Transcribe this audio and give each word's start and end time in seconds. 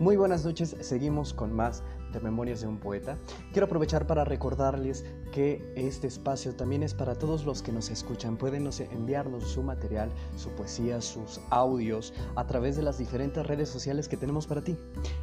Muy 0.00 0.16
buenas 0.16 0.44
noches, 0.44 0.76
seguimos 0.78 1.34
con 1.34 1.52
más 1.52 1.82
de 2.12 2.20
Memorias 2.20 2.60
de 2.60 2.68
un 2.68 2.78
Poeta. 2.78 3.18
Quiero 3.52 3.66
aprovechar 3.66 4.06
para 4.06 4.24
recordarles 4.24 5.04
que 5.32 5.72
este 5.74 6.06
espacio 6.06 6.54
también 6.54 6.84
es 6.84 6.94
para 6.94 7.16
todos 7.16 7.44
los 7.44 7.62
que 7.62 7.72
nos 7.72 7.90
escuchan. 7.90 8.36
Pueden 8.36 8.70
enviarnos 8.92 9.42
su 9.48 9.60
material, 9.64 10.08
su 10.36 10.50
poesía, 10.50 11.00
sus 11.00 11.40
audios 11.50 12.14
a 12.36 12.46
través 12.46 12.76
de 12.76 12.82
las 12.82 12.96
diferentes 12.98 13.44
redes 13.44 13.68
sociales 13.68 14.06
que 14.06 14.16
tenemos 14.16 14.46
para 14.46 14.62
ti. 14.62 14.76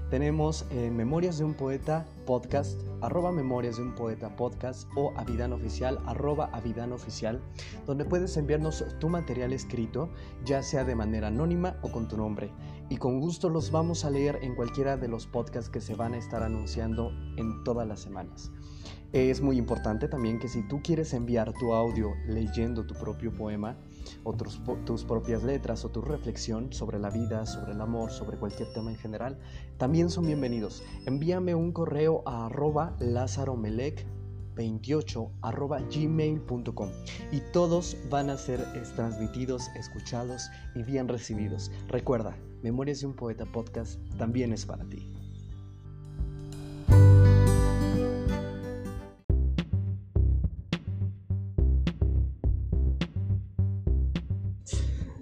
Tenemos 0.09 0.65
en 0.71 0.95
Memorias 0.97 1.37
de 1.37 1.45
un 1.45 1.53
Poeta 1.53 2.05
podcast, 2.25 2.77
arroba 2.99 3.31
Memorias 3.31 3.77
de 3.77 3.83
un 3.83 3.95
Poeta 3.95 4.35
podcast 4.35 4.89
o 4.97 5.13
Avidan 5.15 5.53
Oficial, 5.53 5.99
arroba 6.05 6.49
Avidan 6.51 6.91
Oficial, 6.91 7.39
donde 7.87 8.03
puedes 8.03 8.35
enviarnos 8.35 8.83
tu 8.99 9.07
material 9.07 9.53
escrito, 9.53 10.09
ya 10.43 10.61
sea 10.61 10.83
de 10.83 10.95
manera 10.95 11.27
anónima 11.27 11.77
o 11.81 11.91
con 11.91 12.09
tu 12.09 12.17
nombre 12.17 12.51
y 12.89 12.97
con 12.97 13.19
gusto 13.19 13.49
los 13.49 13.71
vamos 13.71 14.05
a 14.05 14.09
leer 14.09 14.39
en 14.41 14.55
cualquiera 14.55 14.97
de 14.97 15.07
los 15.07 15.27
podcasts 15.27 15.69
que 15.69 15.81
se 15.81 15.95
van 15.95 16.13
a 16.13 16.17
estar 16.17 16.43
anunciando 16.43 17.11
en 17.37 17.63
todas 17.63 17.87
las 17.87 17.99
semanas. 17.99 18.51
Es 19.11 19.41
muy 19.41 19.57
importante 19.57 20.07
también 20.09 20.39
que 20.39 20.49
si 20.49 20.67
tú 20.67 20.81
quieres 20.83 21.13
enviar 21.13 21.53
tu 21.53 21.73
audio 21.73 22.13
leyendo 22.27 22.85
tu 22.85 22.95
propio 22.95 23.33
poema 23.33 23.77
o 24.23 24.33
tus, 24.33 25.05
propias 25.05 25.41
letras 25.41 25.85
o 25.85 25.89
tu 25.89 26.01
reflexión 26.01 26.73
sobre 26.73 26.99
la 26.99 27.09
vida, 27.09 27.45
sobre 27.45 27.71
el 27.71 27.81
amor, 27.81 28.11
sobre 28.11 28.37
cualquier 28.37 28.73
tema 28.73 28.91
en 28.91 28.97
general, 28.97 29.39
también 29.77 30.09
son 30.09 30.25
bienvenidos. 30.25 30.83
Envíame 31.05 31.55
un 31.55 31.71
correo 31.71 32.23
a 32.25 32.47
arroba 32.47 32.97
28 34.55 35.31
gmail.com 35.91 36.89
y 37.31 37.39
todos 37.51 37.97
van 38.09 38.29
a 38.29 38.37
ser 38.37 38.65
transmitidos, 38.95 39.69
escuchados 39.75 40.49
y 40.75 40.83
bien 40.83 41.07
recibidos. 41.07 41.71
Recuerda, 41.87 42.37
Memorias 42.65 43.01
de 43.01 43.05
un 43.05 43.13
Poeta 43.13 43.45
Podcast 43.45 43.99
también 44.17 44.51
es 44.51 44.65
para 44.65 44.83
ti. 44.85 45.07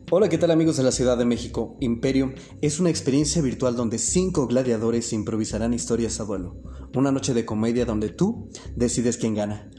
Hola, 0.10 0.30
¿qué 0.30 0.38
tal 0.38 0.52
amigos 0.52 0.78
de 0.78 0.84
la 0.84 0.94
Ciudad 0.94 1.18
de 1.18 1.26
México? 1.26 1.76
Imperio 1.82 2.34
es 2.62 2.80
una 2.80 2.90
experiencia 2.90 3.42
virtual 3.42 3.76
donde 3.76 3.98
cinco 3.98 4.48
gladiadores 4.48 5.12
improvisarán 5.12 5.74
historias 5.74 6.22
a 6.22 6.24
duelo. 6.24 6.62
Una 6.96 7.12
noche 7.12 7.34
de 7.34 7.44
comedia 7.44 7.84
donde 7.84 8.08
tú 8.08 8.48
decides 8.78 9.18
quién 9.18 9.36
gana. 9.36 9.70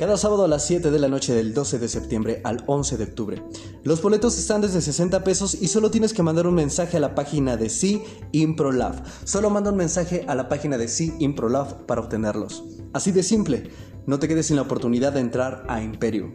Cada 0.00 0.16
sábado 0.16 0.44
a 0.44 0.48
las 0.48 0.64
7 0.64 0.90
de 0.90 0.98
la 0.98 1.08
noche 1.08 1.34
del 1.34 1.52
12 1.52 1.78
de 1.78 1.86
septiembre 1.86 2.40
al 2.42 2.64
11 2.66 2.96
de 2.96 3.04
octubre. 3.04 3.42
Los 3.84 4.00
boletos 4.00 4.38
están 4.38 4.62
desde 4.62 4.80
60 4.80 5.22
pesos 5.24 5.52
y 5.60 5.68
solo 5.68 5.90
tienes 5.90 6.14
que 6.14 6.22
mandar 6.22 6.46
un 6.46 6.54
mensaje 6.54 6.96
a 6.96 7.00
la 7.00 7.14
página 7.14 7.58
de 7.58 7.68
Sí 7.68 8.02
Improlab. 8.32 8.94
Solo 9.24 9.50
manda 9.50 9.70
un 9.70 9.76
mensaje 9.76 10.24
a 10.26 10.34
la 10.34 10.48
página 10.48 10.78
de 10.78 10.88
Sí 10.88 11.12
Improlab 11.18 11.84
para 11.84 12.00
obtenerlos. 12.00 12.64
Así 12.94 13.12
de 13.12 13.22
simple. 13.22 13.72
No 14.06 14.18
te 14.18 14.26
quedes 14.26 14.46
sin 14.46 14.56
la 14.56 14.62
oportunidad 14.62 15.12
de 15.12 15.20
entrar 15.20 15.66
a 15.68 15.82
Imperio. 15.82 16.32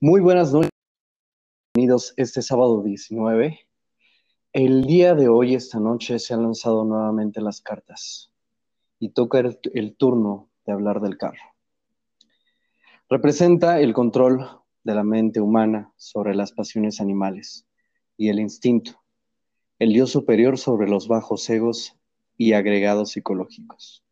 Muy 0.00 0.20
buenas 0.20 0.52
noches. 0.52 0.70
Bienvenidos 1.76 2.14
este 2.16 2.42
sábado 2.42 2.82
19 2.82 3.63
el 4.54 4.84
día 4.84 5.16
de 5.16 5.26
hoy, 5.26 5.56
esta 5.56 5.80
noche, 5.80 6.20
se 6.20 6.32
han 6.32 6.44
lanzado 6.44 6.84
nuevamente 6.84 7.40
las 7.40 7.60
cartas 7.60 8.32
y 9.00 9.08
toca 9.08 9.40
el, 9.40 9.96
turno 9.96 10.48
de 10.64 10.72
hablar 10.72 11.00
del 11.00 11.18
carro. 11.18 11.42
Representa 13.10 13.80
el 13.80 13.92
control 13.92 14.46
de 14.84 14.94
la 14.94 15.02
mente 15.02 15.40
humana 15.40 15.92
sobre 15.96 16.36
las 16.36 16.52
pasiones 16.52 17.00
animales 17.00 17.66
y 18.16 18.28
el 18.28 18.38
instinto, 18.38 19.02
el 19.80 19.92
Dios 19.92 20.12
superior 20.12 20.56
sobre 20.56 20.88
los 20.88 21.08
bajos 21.08 21.50
egos 21.50 21.98
y 22.38 22.52
agregados 22.52 23.10
psicológicos. 23.10 24.04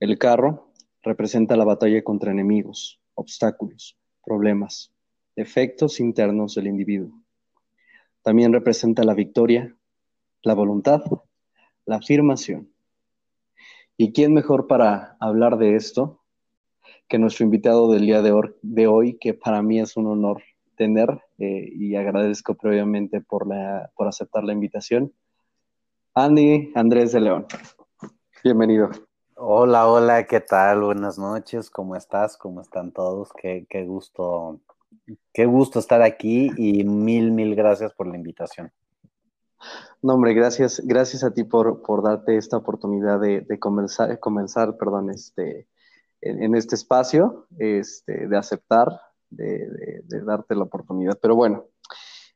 El 0.00 0.18
carro 0.18 0.70
representa 1.02 1.56
la 1.56 1.64
batalla 1.64 2.04
contra 2.04 2.30
enemigos, 2.30 3.00
obstáculos, 3.14 3.96
problemas, 4.22 4.92
efectos 5.34 5.98
internos 5.98 6.56
del 6.56 6.66
individuo 6.66 7.25
también 8.26 8.52
representa 8.52 9.04
la 9.04 9.14
victoria, 9.14 9.72
la 10.42 10.54
voluntad, 10.54 11.00
la 11.84 11.98
afirmación. 11.98 12.68
¿Y 13.96 14.12
quién 14.12 14.34
mejor 14.34 14.66
para 14.66 15.16
hablar 15.20 15.58
de 15.58 15.76
esto 15.76 16.24
que 17.06 17.20
nuestro 17.20 17.44
invitado 17.44 17.88
del 17.92 18.04
día 18.04 18.22
de, 18.22 18.86
hoy, 18.88 19.16
que 19.20 19.32
para 19.32 19.62
mí 19.62 19.78
es 19.78 19.96
un 19.96 20.08
honor 20.08 20.42
tener 20.74 21.22
eh, 21.38 21.70
y 21.72 21.94
agradezco 21.94 22.56
previamente 22.56 23.20
por, 23.20 23.46
la, 23.46 23.92
por 23.94 24.08
aceptar 24.08 24.42
la 24.42 24.54
invitación? 24.54 25.12
Andy 26.12 26.72
Andrés 26.74 27.12
de 27.12 27.20
León. 27.20 27.46
Bienvenido. 28.42 28.90
Hola, 29.36 29.86
hola, 29.86 30.26
¿qué 30.26 30.40
tal? 30.40 30.80
Buenas 30.80 31.16
noches, 31.16 31.70
¿cómo 31.70 31.94
estás? 31.94 32.36
¿Cómo 32.36 32.60
están 32.60 32.90
todos? 32.90 33.32
Qué, 33.40 33.68
qué 33.70 33.84
gusto 33.84 34.58
Qué 35.32 35.46
gusto 35.46 35.78
estar 35.78 36.02
aquí 36.02 36.50
y 36.56 36.84
mil, 36.84 37.30
mil 37.30 37.54
gracias 37.54 37.92
por 37.92 38.06
la 38.06 38.16
invitación. 38.16 38.72
No, 40.02 40.14
hombre, 40.14 40.34
gracias, 40.34 40.82
gracias 40.84 41.24
a 41.24 41.32
ti 41.32 41.44
por, 41.44 41.82
por 41.82 42.02
darte 42.02 42.36
esta 42.36 42.56
oportunidad 42.56 43.20
de, 43.20 43.58
comenzar, 43.58 44.18
comenzar 44.20 44.76
perdón, 44.76 45.10
este, 45.10 45.68
en, 46.20 46.54
este 46.54 46.74
espacio, 46.74 47.46
este, 47.58 48.28
de 48.28 48.36
aceptar, 48.36 48.88
de, 49.30 50.02
darte 50.24 50.54
la 50.54 50.64
oportunidad. 50.64 51.18
Pero 51.20 51.36
bueno, 51.36 51.66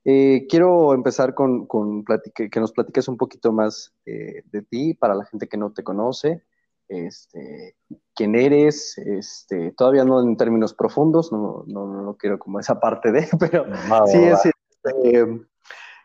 eh, 0.04 0.46
quiero 0.48 0.94
empezar 0.94 1.34
con, 1.34 1.66
con 1.66 2.04
que 2.34 2.60
nos 2.60 2.72
platiques 2.72 3.08
un 3.08 3.16
poquito 3.16 3.52
más 3.52 3.92
eh, 4.06 4.42
de 4.46 4.62
ti 4.62 4.94
para 4.94 5.14
la 5.14 5.24
gente 5.24 5.48
que 5.48 5.56
no 5.56 5.72
te 5.72 5.82
conoce 5.82 6.44
este, 6.90 7.76
quién 8.14 8.34
eres, 8.34 8.98
este, 8.98 9.72
todavía 9.72 10.04
no 10.04 10.20
en 10.20 10.36
términos 10.36 10.74
profundos, 10.74 11.32
no, 11.32 11.64
no, 11.66 11.86
no 11.86 12.16
quiero 12.16 12.38
como 12.38 12.58
esa 12.58 12.80
parte 12.80 13.12
de, 13.12 13.28
pero 13.40 13.64
sí 14.06 14.18
es 14.18 14.44
este, 14.44 15.40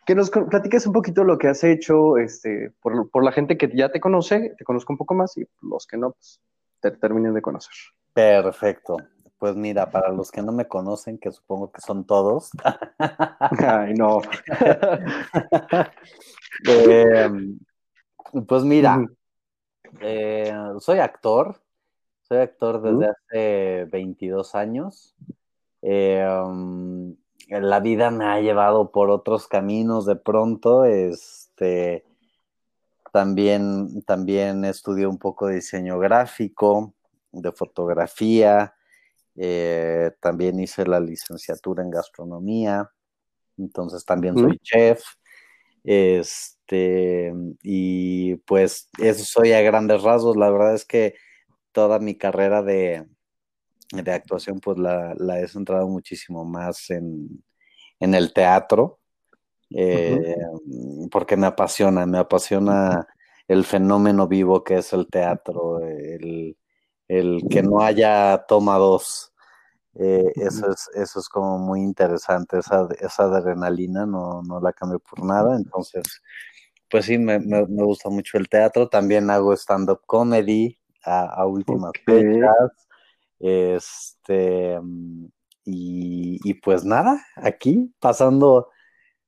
que 0.05 0.15
nos 0.15 0.29
platiques 0.29 0.85
un 0.85 0.93
poquito 0.93 1.23
lo 1.23 1.37
que 1.37 1.47
has 1.47 1.63
hecho, 1.63 2.17
este, 2.17 2.71
por, 2.81 3.09
por, 3.09 3.23
la 3.23 3.31
gente 3.31 3.57
que 3.57 3.69
ya 3.75 3.91
te 3.91 3.99
conoce, 3.99 4.53
te 4.57 4.63
conozco 4.63 4.93
un 4.93 4.97
poco 4.97 5.15
más 5.15 5.35
y 5.37 5.45
los 5.61 5.87
que 5.87 5.97
no, 5.97 6.11
pues 6.11 6.39
te 6.81 6.91
terminen 6.91 7.33
de 7.33 7.41
conocer. 7.41 7.73
Perfecto. 8.13 8.97
Pues 9.37 9.55
mira, 9.55 9.89
para 9.89 10.11
los 10.11 10.31
que 10.31 10.41
no 10.41 10.51
me 10.51 10.67
conocen, 10.67 11.17
que 11.17 11.31
supongo 11.31 11.71
que 11.71 11.81
son 11.81 12.05
todos. 12.05 12.51
Ay, 13.67 13.93
no. 13.95 14.21
Em, 16.65 17.59
pues 18.47 18.63
mira, 18.63 19.05
eh, 20.01 20.53
soy 20.79 20.99
actor, 20.99 21.61
soy 22.21 22.39
actor 22.39 22.81
desde 22.81 23.11
hace 23.11 23.85
22 23.91 24.55
años. 24.55 25.15
Eh, 25.81 26.25
um, 26.27 27.15
la 27.47 27.79
vida 27.79 28.09
me 28.09 28.25
ha 28.25 28.41
llevado 28.41 28.91
por 28.91 29.09
otros 29.09 29.47
caminos 29.47 30.05
de 30.05 30.15
pronto. 30.15 30.85
Este, 30.85 32.05
también, 33.11 34.01
también 34.03 34.65
estudié 34.65 35.05
un 35.07 35.17
poco 35.17 35.47
de 35.47 35.55
diseño 35.55 35.99
gráfico, 35.99 36.93
de 37.31 37.51
fotografía. 37.51 38.73
Eh, 39.35 40.11
también 40.19 40.59
hice 40.59 40.85
la 40.85 40.99
licenciatura 40.99 41.83
en 41.83 41.91
gastronomía. 41.91 42.89
Entonces 43.57 44.03
también 44.03 44.37
soy 44.37 44.57
chef. 44.59 45.03
Este, 45.83 46.54
este, 46.65 47.33
y 47.63 48.35
pues 48.37 48.89
eso 48.99 49.23
soy 49.25 49.51
a 49.51 49.61
grandes 49.61 50.01
rasgos. 50.01 50.35
La 50.35 50.49
verdad 50.49 50.73
es 50.73 50.85
que 50.85 51.15
toda 51.71 51.99
mi 51.99 52.15
carrera 52.17 52.63
de, 52.63 53.05
actuación, 54.07 54.59
pues 54.59 54.77
la, 54.77 55.13
he 55.39 55.47
centrado 55.47 55.87
muchísimo 55.87 56.43
más 56.45 56.89
en, 56.89 57.43
el 57.99 58.33
teatro, 58.33 58.99
eh, 59.71 60.35
porque 61.11 61.37
me 61.37 61.47
apasiona, 61.47 62.05
me 62.05 62.19
apasiona 62.19 63.07
el 63.47 63.63
fenómeno 63.63 64.27
vivo 64.27 64.63
que 64.63 64.77
es 64.77 64.93
el 64.93 65.07
teatro, 65.07 65.79
el, 65.79 66.55
que 67.07 67.61
no 67.61 67.81
haya 67.81 68.43
toma 68.47 68.77
dos. 68.77 69.31
Eh, 69.97 70.33
eso, 70.35 70.69
es, 70.69 70.89
eso 70.93 71.19
es 71.19 71.29
como 71.29 71.57
muy 71.57 71.81
interesante, 71.81 72.59
esa, 72.59 72.85
esa 72.99 73.23
adrenalina 73.23 74.05
no, 74.05 74.41
no 74.43 74.59
la 74.59 74.73
cambio 74.73 74.99
por 74.99 75.23
nada, 75.23 75.55
entonces 75.55 76.03
pues 76.89 77.05
sí, 77.05 77.17
me, 77.17 77.39
gusta 77.65 78.09
mucho 78.09 78.37
el 78.37 78.49
teatro. 78.49 78.87
También 78.87 79.29
hago 79.29 79.53
stand-up 79.53 80.01
comedy 80.05 80.77
a, 81.03 81.45
últimas 81.45 81.91
fechas. 82.05 82.87
Este, 83.39 84.79
y, 85.65 86.53
pues 86.55 86.85
nada, 86.85 87.21
aquí 87.35 87.93
pasando 87.99 88.69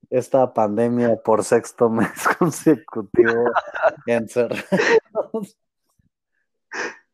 esta 0.09 0.53
pandemia 0.53 1.17
por 1.17 1.43
sexto 1.43 1.89
mes 1.89 2.27
consecutivo 2.37 3.51
encerrados. 4.05 5.57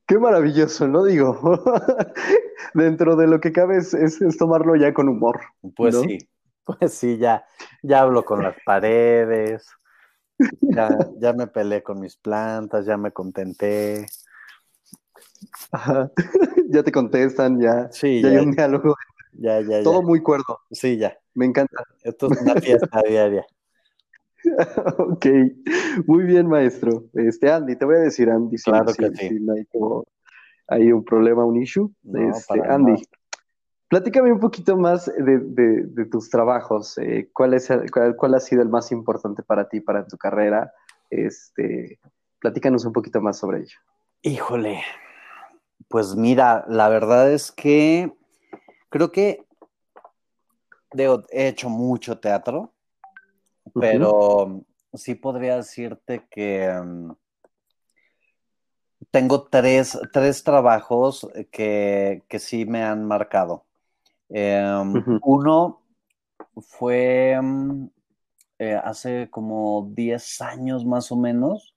Qué 0.06 0.20
maravilloso, 0.20 0.88
¿no? 0.88 1.06
Digo, 1.06 1.64
dentro 2.74 3.16
de 3.16 3.28
lo 3.28 3.40
que 3.40 3.54
cabe 3.54 3.78
es, 3.78 4.38
tomarlo 4.38 4.76
ya 4.76 4.94
con 4.94 5.08
humor. 5.08 5.40
Pues 5.76 5.98
sí, 5.98 6.18
Pues 6.66 6.94
sí, 6.94 7.18
ya, 7.18 7.46
ya 7.82 8.02
hablo 8.02 8.26
con 8.26 8.44
las 8.44 8.56
paredes, 8.66 9.66
ya, 10.62 10.98
ya 11.20 11.34
me 11.34 11.48
peleé 11.48 11.84
con 11.84 12.00
mis 12.00 12.16
plantas, 12.18 12.86
ya 12.86 12.98
me 12.98 13.12
contenté. 13.12 14.06
Ajá. 15.72 16.12
ya 16.70 16.84
te 16.84 16.92
contestan, 16.92 17.60
ya, 17.60 17.90
Sí, 17.92 18.22
ya 18.22 18.30
ya, 18.30 18.40
hay 18.40 18.46
un 18.46 18.52
diálogo. 18.52 18.96
ya, 19.34 19.62
ya, 19.62 19.78
ya. 19.80 19.84
Todo 19.84 20.02
muy 20.02 20.22
cuerdo. 20.22 20.60
Sí, 20.72 20.98
ya. 20.98 21.18
Me 21.34 21.46
encanta. 21.46 21.84
Esto 22.04 22.28
es 22.32 22.42
una 22.42 22.56
fiesta 22.56 23.02
diaria. 23.08 23.46
Ok, 24.98 25.26
muy 26.06 26.24
bien, 26.26 26.48
maestro. 26.48 27.06
Este, 27.14 27.50
Andy, 27.50 27.76
te 27.78 27.86
voy 27.86 27.96
a 27.96 28.00
decir, 28.00 28.30
Andy, 28.30 28.58
Claro 28.58 28.90
si- 28.90 28.98
que 29.04 29.10
sí. 29.16 29.28
si 29.30 29.40
no 29.40 29.54
hay, 29.54 29.66
como- 29.66 30.04
hay 30.68 30.92
un 30.92 31.04
problema, 31.04 31.46
un 31.46 31.62
issue. 31.62 31.90
No, 32.04 32.30
Este, 32.30 32.62
Andy, 32.62 32.92
nada. 32.94 33.04
Platícame 33.94 34.32
un 34.32 34.40
poquito 34.40 34.76
más 34.76 35.06
de, 35.06 35.38
de- 35.38 35.84
de 35.86 36.06
tus 36.06 36.28
trabajos. 36.28 36.98
eh, 36.98 37.30
¿cuál, 37.32 37.54
es 37.54 37.70
el- 37.70 37.92
cuál, 37.92 38.16
cuál 38.16 38.34
ha 38.34 38.40
sido 38.40 38.64
el 38.64 38.70
más 38.70 38.92
importante 38.92 39.44
para 39.44 39.70
ti, 39.70 39.82
para 39.82 40.08
tu 40.08 40.18
carrera? 40.18 40.74
Este, 41.12 42.00
platícanos 42.40 42.86
un 42.86 42.94
poquito 42.94 43.22
más 43.22 43.38
sobre 43.38 43.60
ello. 43.60 43.78
Híjole, 44.24 44.82
pues 45.90 46.16
mira, 46.16 46.66
la 46.68 46.90
verdad 46.90 47.32
es 47.32 47.52
que 47.52 48.12
creo 48.90 49.12
que 49.12 49.46
digo, 50.92 51.24
he 51.30 51.50
hecho 51.50 51.70
mucho 51.70 52.18
teatro, 52.18 52.74
pero 53.80 54.64
sí 54.96 55.14
podría 55.14 55.58
decirte 55.58 56.26
que 56.32 56.68
mm, 56.84 57.12
tengo 59.12 59.44
tres, 59.44 60.00
tres 60.12 60.44
trabajos 60.44 61.30
que, 61.52 62.24
que 62.28 62.40
sí 62.40 62.66
me 62.66 62.82
han 62.84 63.06
marcado. 63.06 63.66
Em. 64.36 65.20
Uno 65.22 65.82
fue 66.62 67.40
mm, 67.40 67.86
eh, 68.60 68.82
hace 68.84 69.30
como 69.30 69.90
10 69.94 70.42
años 70.42 70.86
más 70.86 71.12
o 71.12 71.16
menos. 71.16 71.76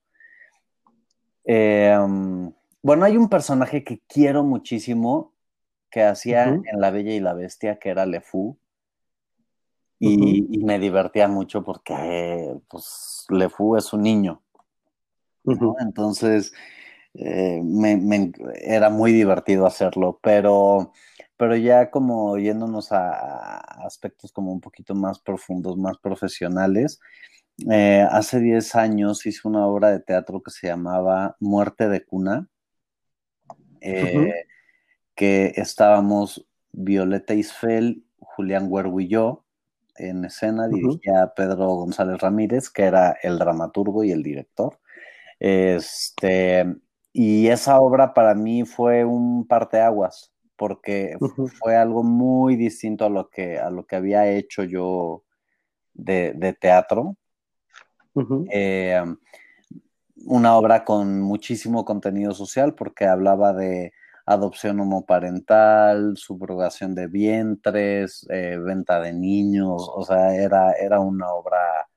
Em, 1.45 2.51
bueno, 2.81 3.05
hay 3.05 3.15
un 3.15 3.29
personaje 3.29 3.83
que 3.83 4.01
quiero 4.07 4.43
muchísimo 4.43 5.33
que 5.89 6.03
hacía 6.03 6.45
en 6.47 6.81
La 6.81 6.89
Bella 6.91 7.13
y 7.13 7.19
la 7.19 7.33
Bestia, 7.33 7.77
que 7.79 7.89
era 7.89 8.05
Le 8.05 8.21
Fou. 8.21 8.57
Y, 9.99 10.45
y 10.51 10.63
me 10.63 10.77
divertía 10.79 11.27
mucho 11.27 11.63
porque 11.63 12.55
pues, 12.67 13.25
Le 13.29 13.49
Fou 13.49 13.77
es 13.77 13.93
un 13.93 14.01
niño. 14.01 14.41
Entonces, 15.79 16.53
eh, 17.13 17.61
me, 17.63 17.95
me- 17.97 18.31
era 18.61 18.89
muy 18.89 19.11
divertido 19.13 19.65
hacerlo, 19.65 20.19
pero, 20.21 20.91
pero 21.37 21.55
ya 21.55 21.89
como 21.91 22.37
yéndonos 22.37 22.91
a, 22.91 23.57
aspectos 23.85 24.31
como 24.31 24.51
un 24.51 24.61
poquito 24.61 24.95
más 24.95 25.19
profundos, 25.19 25.77
más 25.77 25.97
profesionales, 25.99 26.99
eh, 27.71 28.05
hace 28.09 28.39
10 28.39 28.75
años 28.75 29.25
hice 29.25 29.47
una 29.47 29.65
obra 29.65 29.91
de 29.91 29.99
teatro 29.99 30.41
que 30.41 30.51
se 30.51 30.67
llamaba 30.67 31.37
Muerte 31.39 31.89
de 31.89 32.05
Cuna, 32.05 32.49
eh, 33.81 34.33
que 35.15 35.53
estábamos 35.55 36.47
Violeta 36.71 37.33
Isfel, 37.33 38.03
Julián 38.19 38.67
Huergo 38.69 38.99
y 38.99 39.07
yo 39.07 39.45
en 39.97 40.25
escena, 40.25 40.67
dirigía 40.67 41.23
a 41.23 41.33
Pedro 41.33 41.67
González 41.75 42.19
Ramírez, 42.19 42.69
que 42.69 42.83
era 42.83 43.17
el 43.21 43.39
dramaturgo 43.39 44.03
y 44.03 44.11
el 44.11 44.23
director. 44.23 44.79
Este, 45.39 46.65
y 47.13 47.47
esa 47.47 47.79
obra 47.79 48.13
para 48.13 48.35
mí 48.35 48.63
fue 48.65 49.05
un 49.05 49.47
parteaguas, 49.47 50.31
porque 50.57 51.17
fue 51.59 51.75
algo 51.75 52.03
muy 52.03 52.55
distinto 52.55 53.05
a 53.05 53.09
lo 53.09 53.29
que, 53.29 53.59
a 53.59 53.69
lo 53.69 53.85
que 53.85 53.95
había 53.95 54.29
hecho 54.29 54.63
yo 54.63 55.23
de, 55.93 56.33
de 56.35 56.53
teatro. 56.53 57.15
Eh, 58.51 58.99
una 60.25 60.57
obra 60.57 60.83
con 60.83 61.21
muchísimo 61.21 61.85
contenido 61.85 62.33
social, 62.33 62.73
porque 62.73 63.05
hablaba 63.05 63.53
de 63.53 63.93
adopción 64.25 64.79
homoparental, 64.79 66.17
subrogación 66.17 66.95
de 66.95 67.07
vientres, 67.07 68.25
eh, 68.29 68.57
venta 68.59 68.99
de 68.99 69.13
niños, 69.13 69.89
o 69.93 70.03
sea, 70.03 70.35
era, 70.35 70.73
era 70.73 70.99
una 70.99 71.31
obra 71.31 71.87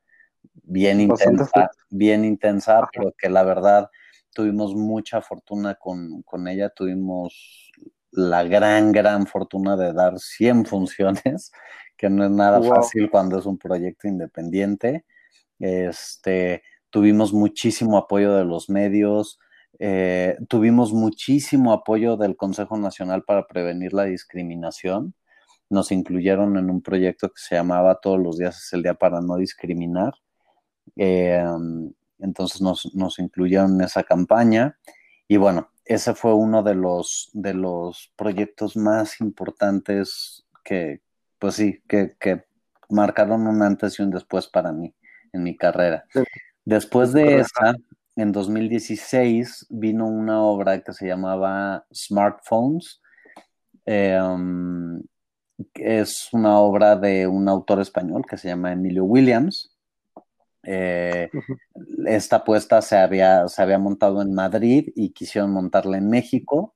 bien 0.62 1.00
intensa, 1.00 1.70
bien 1.88 2.24
intensa, 2.24 2.78
Ajá. 2.78 2.90
pero 2.92 3.12
que 3.18 3.28
la 3.28 3.42
verdad 3.42 3.90
tuvimos 4.32 4.76
mucha 4.76 5.20
fortuna 5.20 5.74
con, 5.74 6.22
con 6.22 6.46
ella, 6.46 6.68
tuvimos 6.68 7.72
la 8.12 8.42
gran, 8.44 8.92
gran 8.92 9.26
fortuna 9.26 9.76
de 9.76 9.92
dar 9.92 10.18
100 10.18 10.64
funciones, 10.66 11.52
que 11.96 12.08
no 12.10 12.24
es 12.24 12.30
nada 12.30 12.58
Wow. 12.58 12.76
fácil 12.76 13.10
cuando 13.10 13.38
es 13.38 13.46
un 13.46 13.58
proyecto 13.58 14.08
independiente. 14.08 15.04
Este, 15.58 16.62
tuvimos 16.90 17.32
muchísimo 17.32 17.98
apoyo 17.98 18.34
de 18.34 18.44
los 18.44 18.70
medios, 18.70 19.38
eh, 19.78 20.36
tuvimos 20.48 20.92
muchísimo 20.92 21.72
apoyo 21.72 22.16
del 22.16 22.36
Consejo 22.36 22.76
Nacional 22.76 23.24
para 23.24 23.46
Prevenir 23.46 23.92
la 23.92 24.04
Discriminación. 24.04 25.14
Nos 25.70 25.92
incluyeron 25.92 26.56
en 26.58 26.68
un 26.70 26.82
proyecto 26.82 27.28
que 27.28 27.40
se 27.40 27.54
llamaba 27.54 28.00
Todos 28.00 28.18
los 28.18 28.38
días 28.38 28.58
es 28.62 28.72
el 28.72 28.82
día 28.82 28.94
para 28.94 29.20
no 29.20 29.36
discriminar. 29.36 30.14
Eh, 30.96 31.42
entonces 32.18 32.60
nos, 32.60 32.94
nos 32.94 33.18
incluyeron 33.18 33.74
en 33.74 33.82
esa 33.82 34.02
campaña. 34.02 34.78
Y 35.28 35.36
bueno, 35.36 35.69
ese 35.84 36.14
fue 36.14 36.34
uno 36.34 36.62
de 36.62 36.74
los, 36.74 37.30
de 37.32 37.54
los 37.54 38.12
proyectos 38.16 38.76
más 38.76 39.20
importantes 39.20 40.46
que, 40.64 41.00
pues 41.38 41.54
sí, 41.54 41.82
que, 41.88 42.16
que 42.18 42.44
marcaron 42.88 43.46
un 43.46 43.62
antes 43.62 43.98
y 43.98 44.02
un 44.02 44.10
después 44.10 44.46
para 44.48 44.72
mí 44.72 44.94
en 45.32 45.42
mi 45.42 45.56
carrera. 45.56 46.04
Sí. 46.12 46.20
Después 46.64 47.12
de 47.12 47.22
Correcto. 47.22 47.42
esa, 47.42 47.74
en 48.16 48.32
2016 48.32 49.66
vino 49.70 50.06
una 50.06 50.42
obra 50.42 50.80
que 50.80 50.92
se 50.92 51.06
llamaba 51.06 51.86
Smartphones. 51.92 53.00
Eh, 53.86 54.20
um, 54.20 55.02
es 55.74 56.28
una 56.32 56.58
obra 56.58 56.96
de 56.96 57.26
un 57.26 57.48
autor 57.48 57.80
español 57.80 58.24
que 58.28 58.36
se 58.36 58.48
llama 58.48 58.72
Emilio 58.72 59.04
Williams. 59.04 59.69
Eh, 60.62 61.30
esta 62.06 62.44
puesta 62.44 62.82
se 62.82 62.96
había, 62.96 63.48
se 63.48 63.62
había 63.62 63.78
montado 63.78 64.22
en 64.22 64.34
Madrid 64.34 64.90
y 64.94 65.10
quisieron 65.10 65.52
montarla 65.52 65.98
en 65.98 66.10
México. 66.10 66.74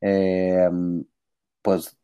Eh, 0.00 0.68
pues 1.62 1.96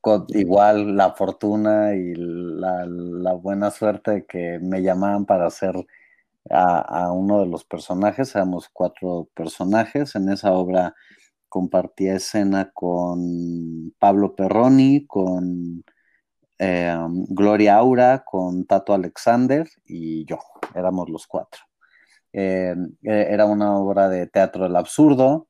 con 0.00 0.26
igual 0.30 0.96
la 0.96 1.12
fortuna 1.12 1.94
y 1.94 2.14
la, 2.14 2.86
la 2.86 3.32
buena 3.34 3.70
suerte 3.70 4.24
que 4.26 4.58
me 4.60 4.82
llamaban 4.82 5.26
para 5.26 5.46
hacer 5.46 5.74
a, 6.50 6.80
a, 6.80 7.12
uno 7.12 7.40
de 7.40 7.46
los 7.46 7.64
personajes, 7.64 8.34
éramos 8.34 8.68
cuatro 8.72 9.28
personajes, 9.34 10.14
en 10.16 10.30
esa 10.30 10.52
obra 10.52 10.94
compartía 11.48 12.14
escena 12.14 12.70
con 12.72 13.92
Pablo 13.98 14.34
Perroni, 14.34 15.06
con 15.06 15.84
eh, 16.60 16.94
Gloria 17.30 17.76
Aura, 17.76 18.22
con 18.22 18.66
Tato 18.66 18.92
Alexander 18.92 19.66
y 19.86 20.26
yo, 20.26 20.38
éramos 20.74 21.08
los 21.08 21.26
cuatro. 21.26 21.62
Eh, 22.32 22.76
era 23.02 23.46
una 23.46 23.78
obra 23.78 24.10
de 24.10 24.26
teatro 24.26 24.64
del 24.64 24.76
absurdo, 24.76 25.48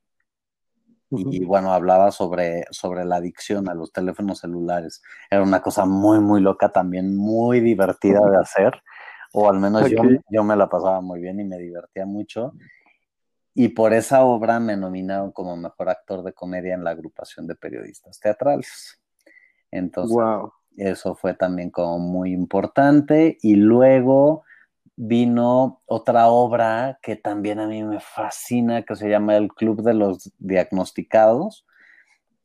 y 1.12 1.44
bueno, 1.44 1.72
hablaba 1.72 2.12
sobre, 2.12 2.66
sobre 2.70 3.04
la 3.04 3.16
adicción 3.16 3.68
a 3.68 3.74
los 3.74 3.92
teléfonos 3.92 4.38
celulares. 4.38 5.02
Era 5.28 5.42
una 5.42 5.60
cosa 5.60 5.84
muy, 5.84 6.20
muy 6.20 6.40
loca, 6.40 6.70
también 6.70 7.16
muy 7.16 7.58
divertida 7.58 8.20
de 8.20 8.36
hacer, 8.36 8.80
o 9.32 9.50
al 9.50 9.58
menos 9.58 9.82
okay. 9.82 9.96
yo, 9.96 10.02
yo 10.30 10.44
me 10.44 10.54
la 10.54 10.68
pasaba 10.68 11.00
muy 11.00 11.20
bien 11.20 11.40
y 11.40 11.44
me 11.44 11.58
divertía 11.58 12.06
mucho. 12.06 12.52
Y 13.54 13.70
por 13.70 13.92
esa 13.92 14.22
obra 14.22 14.60
me 14.60 14.76
nominaron 14.76 15.32
como 15.32 15.56
mejor 15.56 15.88
actor 15.88 16.22
de 16.22 16.32
comedia 16.32 16.74
en 16.74 16.84
la 16.84 16.90
agrupación 16.90 17.48
de 17.48 17.56
periodistas 17.56 18.20
teatrales. 18.20 19.02
Entonces, 19.72 20.14
wow. 20.14 20.52
Eso 20.76 21.14
fue 21.14 21.34
también 21.34 21.70
como 21.70 21.98
muy 21.98 22.32
importante. 22.32 23.38
Y 23.42 23.56
luego 23.56 24.44
vino 24.96 25.80
otra 25.86 26.28
obra 26.28 26.98
que 27.02 27.16
también 27.16 27.58
a 27.58 27.66
mí 27.66 27.82
me 27.82 28.00
fascina, 28.00 28.82
que 28.82 28.96
se 28.96 29.08
llama 29.08 29.36
El 29.36 29.48
Club 29.48 29.82
de 29.82 29.94
los 29.94 30.30
Diagnosticados, 30.38 31.64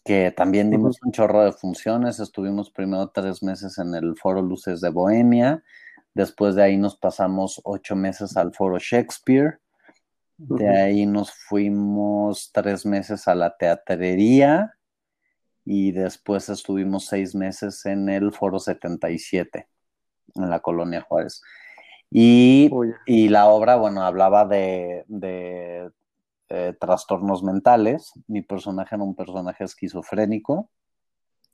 que 0.05 0.32
también 0.32 0.72
dimos 0.72 0.98
un 1.03 1.12
chorro 1.12 1.44
de 1.44 1.51
funciones. 1.51 2.20
Estuvimos 2.20 2.72
primero 2.72 3.10
tres 3.10 3.44
meses 3.44 3.77
en 3.77 3.94
el 3.94 4.15
Foro 4.15 4.41
Luces 4.41 4.79
de 4.79 4.89
Bohemia, 4.89 5.63
después 6.13 6.55
de 6.55 6.63
ahí 6.63 6.77
nos 6.77 6.96
pasamos 6.96 7.60
ocho 7.65 7.96
meses 7.96 8.38
al 8.38 8.53
Foro 8.53 8.77
Shakespeare, 8.79 9.60
de 10.38 10.70
ahí 10.70 11.05
nos 11.05 11.32
fuimos 11.32 12.51
tres 12.53 12.86
meses 12.86 13.27
a 13.27 13.36
la 13.36 13.55
teatrería 13.58 14.75
y 15.65 15.91
después 15.91 16.48
estuvimos 16.50 17.07
seis 17.07 17.34
meses 17.36 17.86
en 17.86 18.07
el 18.07 18.31
Foro 18.31 18.60
77, 18.60 19.67
en 20.36 20.50
la 20.50 20.60
Colonia 20.60 21.01
Juárez. 21.01 21.41
Y, 22.12 22.69
y, 23.07 23.29
la 23.29 23.48
obra, 23.48 23.75
bueno, 23.75 24.03
hablaba 24.03 24.45
de, 24.45 25.03
de 25.07 25.89
eh, 26.50 26.74
trastornos 26.79 27.43
mentales. 27.43 28.13
Mi 28.27 28.43
personaje 28.43 28.95
era 28.95 29.03
un 29.03 29.15
personaje 29.15 29.63
esquizofrénico. 29.63 30.69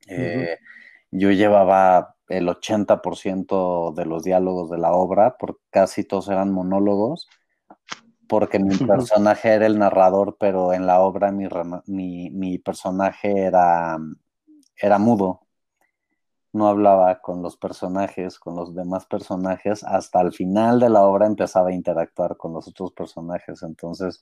Eh, 0.07 0.37
uh 0.37 0.41
-huh. 0.41 0.67
yo 1.11 1.31
llevaba 1.31 2.15
el 2.27 2.47
80% 2.47 3.93
de 3.93 4.05
los 4.05 4.23
diálogos 4.23 4.69
de 4.69 4.77
la 4.77 4.91
obra, 4.91 5.37
porque 5.39 5.61
casi 5.69 6.03
todos 6.03 6.27
eran 6.29 6.51
monólogos, 6.51 7.27
porque 8.31 8.59
mi 8.59 8.77
personaje 8.77 9.49
era 9.49 9.65
el 9.65 9.77
narrador, 9.77 10.37
pero 10.39 10.71
en 10.71 10.87
la 10.87 11.01
obra 11.01 11.33
mi, 11.33 12.29
mi, 12.29 12.57
personaje 12.59 13.41
era, 13.41 13.97
era 14.81 14.97
mudo. 14.97 15.41
No 16.53 16.69
hablaba 16.69 17.19
con 17.19 17.41
los 17.41 17.57
personajes, 17.57 18.39
con 18.39 18.55
los 18.55 18.73
demás 18.73 19.05
personajes, 19.05 19.83
hasta 19.83 20.21
el 20.21 20.31
final 20.31 20.79
de 20.79 20.87
la 20.87 21.01
obra 21.01 21.27
empezaba 21.27 21.71
a 21.71 21.73
interactuar 21.73 22.37
con 22.37 22.53
los 22.53 22.69
otros 22.69 22.93
personajes. 22.93 23.63
Entonces, 23.63 24.21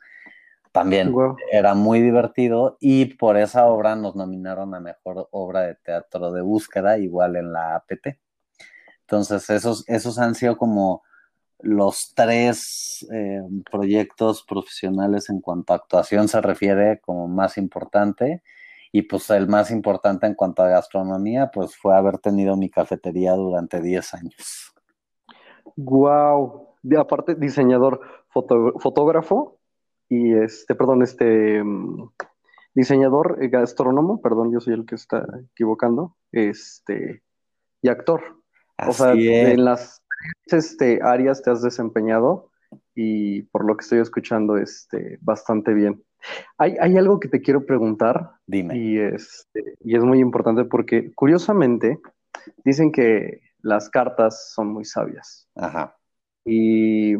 también 0.71 1.13
era 1.51 1.75
muy 1.75 2.01
divertido 2.01 2.77
y 2.79 3.13
por 3.13 3.37
esa 3.37 3.67
obra 3.67 3.95
nos 3.95 4.15
nominaron 4.15 4.73
a 4.73 4.79
mejor 4.79 5.27
obra 5.29 5.61
de 5.61 5.75
teatro 5.75 6.31
de 6.31 6.41
búsqueda, 6.41 6.97
igual 6.97 7.35
en 7.35 7.53
la 7.53 7.75
APT. 7.75 8.17
Entonces, 9.01 9.47
esos, 9.51 9.87
esos 9.87 10.17
han 10.17 10.33
sido 10.33 10.57
como 10.57 11.03
los 11.61 12.13
tres 12.15 13.05
eh, 13.11 13.41
proyectos 13.69 14.43
profesionales 14.43 15.29
en 15.29 15.41
cuanto 15.41 15.73
a 15.73 15.77
actuación 15.77 16.27
se 16.27 16.41
refiere 16.41 16.99
como 17.01 17.27
más 17.27 17.57
importante. 17.57 18.41
Y 18.91 19.03
pues 19.03 19.29
el 19.29 19.47
más 19.47 19.69
importante 19.69 20.25
en 20.25 20.33
cuanto 20.33 20.63
a 20.63 20.69
gastronomía, 20.69 21.51
pues 21.53 21.75
fue 21.75 21.95
haber 21.95 22.17
tenido 22.17 22.57
mi 22.57 22.71
cafetería 22.71 23.33
durante 23.33 23.81
10 23.81 24.13
años. 24.15 24.73
Wow. 25.75 26.75
aparte, 26.97 27.35
diseñador, 27.35 28.01
fotógrafo 28.29 29.59
y 30.07 30.33
este, 30.33 30.73
perdón, 30.73 31.03
este 31.03 31.63
mm, 31.63 32.09
diseñador, 32.73 33.37
eh, 33.41 33.49
gastrónomo, 33.49 34.21
perdón, 34.21 34.51
yo 34.51 34.59
soy 34.59 34.73
el 34.73 34.85
que 34.85 34.95
está 34.95 35.23
equivocando, 35.51 36.15
este, 36.31 37.21
y 37.83 37.89
actor. 37.89 38.21
o 38.87 38.91
sea, 38.91 39.13
en 39.13 39.63
las 39.63 40.01
este, 40.45 40.99
áreas 41.01 41.41
te 41.41 41.51
has 41.51 41.61
desempeñado 41.61 42.49
y 42.95 43.43
por 43.43 43.65
lo 43.65 43.75
que 43.77 43.83
estoy 43.83 43.99
escuchando, 43.99 44.57
este, 44.57 45.17
bastante 45.21 45.73
bien. 45.73 46.03
Hay, 46.57 46.75
hay 46.79 46.97
algo 46.97 47.19
que 47.19 47.29
te 47.29 47.41
quiero 47.41 47.65
preguntar. 47.65 48.31
Dime. 48.45 48.77
Y, 48.77 48.99
este, 48.99 49.75
y 49.79 49.95
es 49.95 50.03
muy 50.03 50.19
importante 50.19 50.65
porque, 50.65 51.13
curiosamente, 51.13 51.99
dicen 52.63 52.91
que 52.91 53.41
las 53.61 53.89
cartas 53.89 54.51
son 54.53 54.67
muy 54.67 54.85
sabias. 54.85 55.47
Ajá. 55.55 55.95
Y 56.45 57.15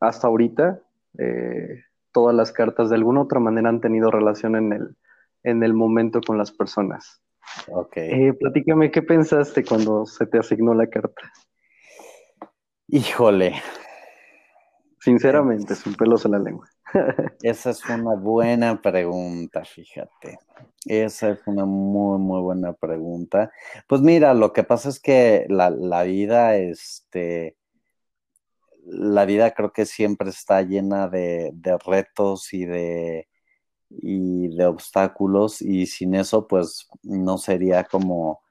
hasta 0.00 0.26
ahorita, 0.26 0.80
eh, 1.18 1.84
todas 2.12 2.34
las 2.34 2.52
cartas 2.52 2.90
de 2.90 2.96
alguna 2.96 3.20
u 3.20 3.24
otra 3.24 3.40
manera 3.40 3.68
han 3.68 3.80
tenido 3.80 4.10
relación 4.10 4.56
en 4.56 4.72
el, 4.72 4.96
en 5.42 5.62
el 5.62 5.74
momento 5.74 6.20
con 6.20 6.38
las 6.38 6.52
personas. 6.52 7.22
Ok. 7.68 7.96
Eh, 7.96 8.32
platícame, 8.38 8.90
¿qué 8.90 9.02
pensaste 9.02 9.64
cuando 9.64 10.06
se 10.06 10.26
te 10.26 10.38
asignó 10.38 10.74
la 10.74 10.86
carta? 10.86 11.32
Híjole. 12.94 13.54
Sinceramente, 15.00 15.74
sin 15.74 15.94
pelos 15.94 16.26
en 16.26 16.32
la 16.32 16.38
lengua. 16.38 16.68
Esa 17.42 17.70
es 17.70 17.82
una 17.86 18.14
buena 18.14 18.82
pregunta, 18.82 19.64
fíjate. 19.64 20.38
Esa 20.84 21.30
es 21.30 21.38
una 21.46 21.64
muy, 21.64 22.18
muy 22.18 22.42
buena 22.42 22.74
pregunta. 22.74 23.50
Pues 23.88 24.02
mira, 24.02 24.34
lo 24.34 24.52
que 24.52 24.62
pasa 24.62 24.90
es 24.90 25.00
que 25.00 25.46
la, 25.48 25.70
la 25.70 26.02
vida, 26.02 26.56
este, 26.56 27.56
la 28.84 29.24
vida 29.24 29.52
creo 29.52 29.72
que 29.72 29.86
siempre 29.86 30.28
está 30.28 30.60
llena 30.60 31.08
de, 31.08 31.50
retos 31.86 32.52
y 32.52 32.66
de, 32.66 33.26
y 33.88 34.54
de 34.54 34.66
obstáculos 34.66 35.62
y 35.62 35.86
sin 35.86 36.14
eso 36.14 36.46
pues 36.46 36.88
no 37.02 37.38
sería 37.38 37.84
como, 37.84 38.42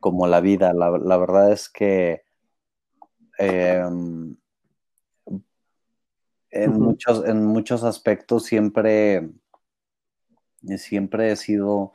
como 0.00 0.26
la 0.26 0.42
vida. 0.42 0.74
La, 0.74 1.16
verdad 1.16 1.50
es 1.50 1.70
que 1.70 2.24
em, 3.40 4.36
en, 6.50 6.72
muchos, 6.72 7.24
en 7.26 7.44
muchos 7.46 7.84
aspectos 7.84 8.44
siempre, 8.44 9.30
siempre 10.76 11.32
he 11.32 11.36
sido 11.36 11.92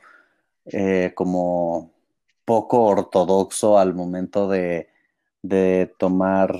eh, 0.66 1.12
como 1.14 1.92
poco 2.44 2.82
ortodoxo 2.84 3.78
al 3.78 3.94
momento 3.94 4.48
de, 4.48 4.88
de 5.42 5.92
tomar 5.98 6.58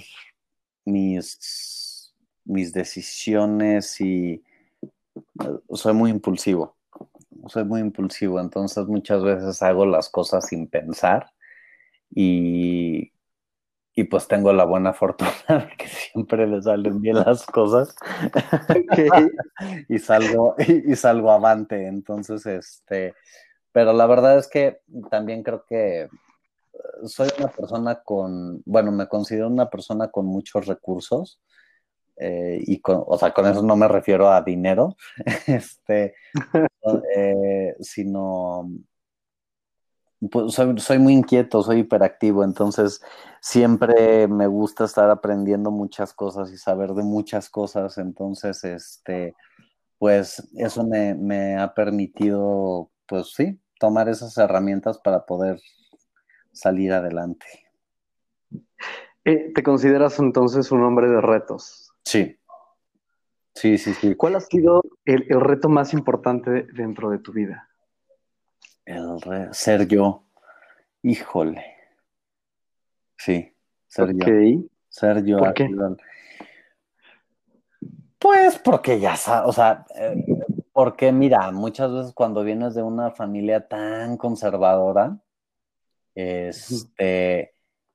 mis, 0.85 2.13
mis 2.45 2.73
decisiones 2.73 4.01
y 4.01 4.45
soy 5.73 5.95
muy 5.95 6.11
impulsivo. 6.11 6.77
Soy 7.49 7.65
muy 7.65 7.81
impulsivo, 7.81 8.41
entonces 8.41 8.87
muchas 8.87 9.23
veces 9.23 9.63
hago 9.63 9.87
las 9.87 10.09
cosas 10.09 10.47
sin 10.47 10.67
pensar 10.67 11.33
y, 12.11 13.13
y 13.97 14.05
pues 14.05 14.29
tengo 14.29 14.53
la 14.53 14.65
buena 14.65 14.93
fortuna 14.93 15.33
de 15.49 15.77
que 15.77 15.89
siempre 15.89 16.47
le 16.47 16.63
salen 16.63 17.01
bien 17.01 17.17
las 17.17 17.45
cosas 17.45 17.97
y 19.89 19.99
salgo 19.99 20.55
y, 20.59 20.93
y, 20.93 20.95
salgo 20.95 21.33
avante 21.33 21.89
entonces 21.89 22.47
este 22.47 23.15
pero 23.73 23.93
la 23.93 24.07
verdad 24.07 24.39
es 24.39 24.49
que 24.49 24.81
también 25.11 25.43
creo 25.43 25.65
que 25.69 26.09
soy 27.05 27.29
una 27.39 27.49
persona 27.49 28.03
con, 28.03 28.63
bueno, 28.65 28.93
me 28.93 29.09
considero 29.09 29.49
una 29.49 29.69
persona 29.69 30.09
con 30.09 30.27
muchos 30.27 30.67
recursos. 30.67 31.41
Eh, 32.19 32.63
y 32.67 32.81
con, 32.81 33.05
o 33.07 33.19
sea, 33.19 33.33
con 33.33 33.47
eso 33.47 33.63
no 33.63 33.77
me 33.77 33.89
refiero 33.89 34.31
a 34.31 34.41
dinero, 34.41 34.97
este, 35.47 36.15
eh, 37.15 37.77
sino 37.81 38.71
pues 40.31 40.55
soy, 40.55 40.79
soy, 40.79 40.99
muy 40.99 41.13
inquieto, 41.13 41.63
soy 41.63 41.81
hiperactivo, 41.81 42.45
entonces 42.45 43.03
siempre 43.41 44.29
me 44.29 44.47
gusta 44.47 44.85
estar 44.85 45.11
aprendiendo 45.11 45.71
muchas 45.71 46.13
cosas 46.15 46.53
y 46.53 46.59
saber 46.59 46.93
de 46.93 47.03
muchas 47.03 47.51
cosas, 47.51 47.99
entonces, 47.99 48.65
este, 48.65 49.35
pues 49.99 50.49
eso 50.57 50.85
me, 50.85 51.15
me 51.15 51.57
ha 51.57 51.75
permitido, 51.75 52.91
pues 53.07 53.33
sí, 53.35 53.61
tomar 53.79 54.09
esas 54.09 54.37
herramientas 54.39 54.99
para 54.99 55.27
poder 55.27 55.61
salir 56.53 56.93
adelante. 56.93 57.47
Eh, 59.25 59.53
¿Te 59.55 59.63
consideras 59.63 60.19
entonces 60.19 60.71
un 60.71 60.85
hombre 60.85 61.09
de 61.09 61.21
retos? 61.21 61.93
Sí. 62.05 62.39
Sí, 63.55 63.79
sí, 63.79 63.95
sí. 63.95 64.15
¿Cuál 64.15 64.37
ha 64.37 64.41
sido 64.41 64.83
el, 65.05 65.25
reto 65.41 65.69
más 65.69 65.95
importante 65.95 66.67
dentro 66.75 67.11
de 67.11 67.19
tu 67.19 67.33
vida? 67.33 67.69
El 68.87 69.53
ser 69.53 69.87
yo. 69.87 70.25
Híjole. 71.03 71.63
Sí, 73.19 73.55
ser 73.87 74.15
yo. 74.17 74.27
Ser 74.89 75.25
yo. 75.25 75.39
¿Por 75.39 75.53
qué? 75.55 75.69
Pues 78.19 78.59
porque 78.59 78.99
ya 78.99 79.17
sabes, 79.17 79.49
o 79.49 79.53
sea, 79.53 79.85
eh, 79.95 80.25
porque 80.73 81.13
mira, 81.13 81.51
muchas 81.53 81.93
veces 81.93 82.13
cuando 82.15 82.43
vienes 82.43 82.75
de 82.75 82.83
una 82.83 83.11
familia 83.11 83.67
tan 83.69 84.17
conservadora, 84.17 85.19
este, 86.15 87.53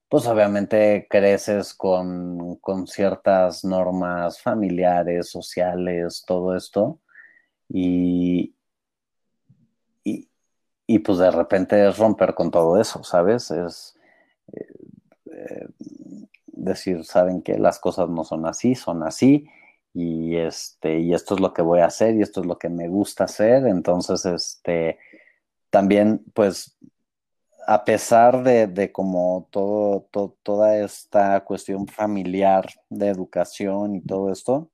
pues 0.07 0.27
obviamente 0.27 1.07
creces 1.09 1.73
con, 1.73 2.59
ciertas 2.85 3.63
normas 3.65 4.41
familiares, 4.41 5.29
sociales, 5.29 6.23
todo 6.27 6.55
esto, 6.55 6.99
y, 7.67 8.55
y, 10.93 10.99
pues 10.99 11.19
de 11.19 11.31
repente 11.31 11.87
es 11.87 11.97
romper 11.97 12.33
con 12.33 12.51
todo 12.51 12.79
eso, 12.79 13.03
¿sabes? 13.03 13.49
Es 13.51 13.97
eh, 14.53 14.67
eh, 15.31 15.67
decir, 16.47 17.05
saben 17.05 17.41
que 17.41 17.57
las 17.57 17.79
cosas 17.79 18.09
no 18.09 18.23
son 18.23 18.45
así, 18.45 18.75
son 18.75 19.03
así, 19.03 19.47
y 19.93 20.35
este, 20.35 20.99
y 20.99 21.13
esto 21.13 21.35
es 21.35 21.41
lo 21.41 21.53
que 21.53 21.61
voy 21.61 21.79
a 21.79 21.85
hacer, 21.85 22.15
y 22.15 22.21
esto 22.21 22.41
es 22.41 22.47
lo 22.47 22.57
que 22.57 22.69
me 22.69 22.87
gusta 22.89 23.23
hacer, 23.25 23.67
entonces, 23.67 24.25
este, 24.25 24.99
también, 25.69 26.23
pues, 26.33 26.77
a 27.67 27.85
pesar 27.85 28.43
de, 28.43 28.91
como 28.91 29.47
todo, 29.51 30.07
toda 30.43 30.77
esta 30.77 31.39
cuestión 31.45 31.87
familiar 31.87 32.67
de 32.89 33.07
educación 33.07 33.95
y 33.95 34.01
todo 34.01 34.31
esto, 34.31 34.69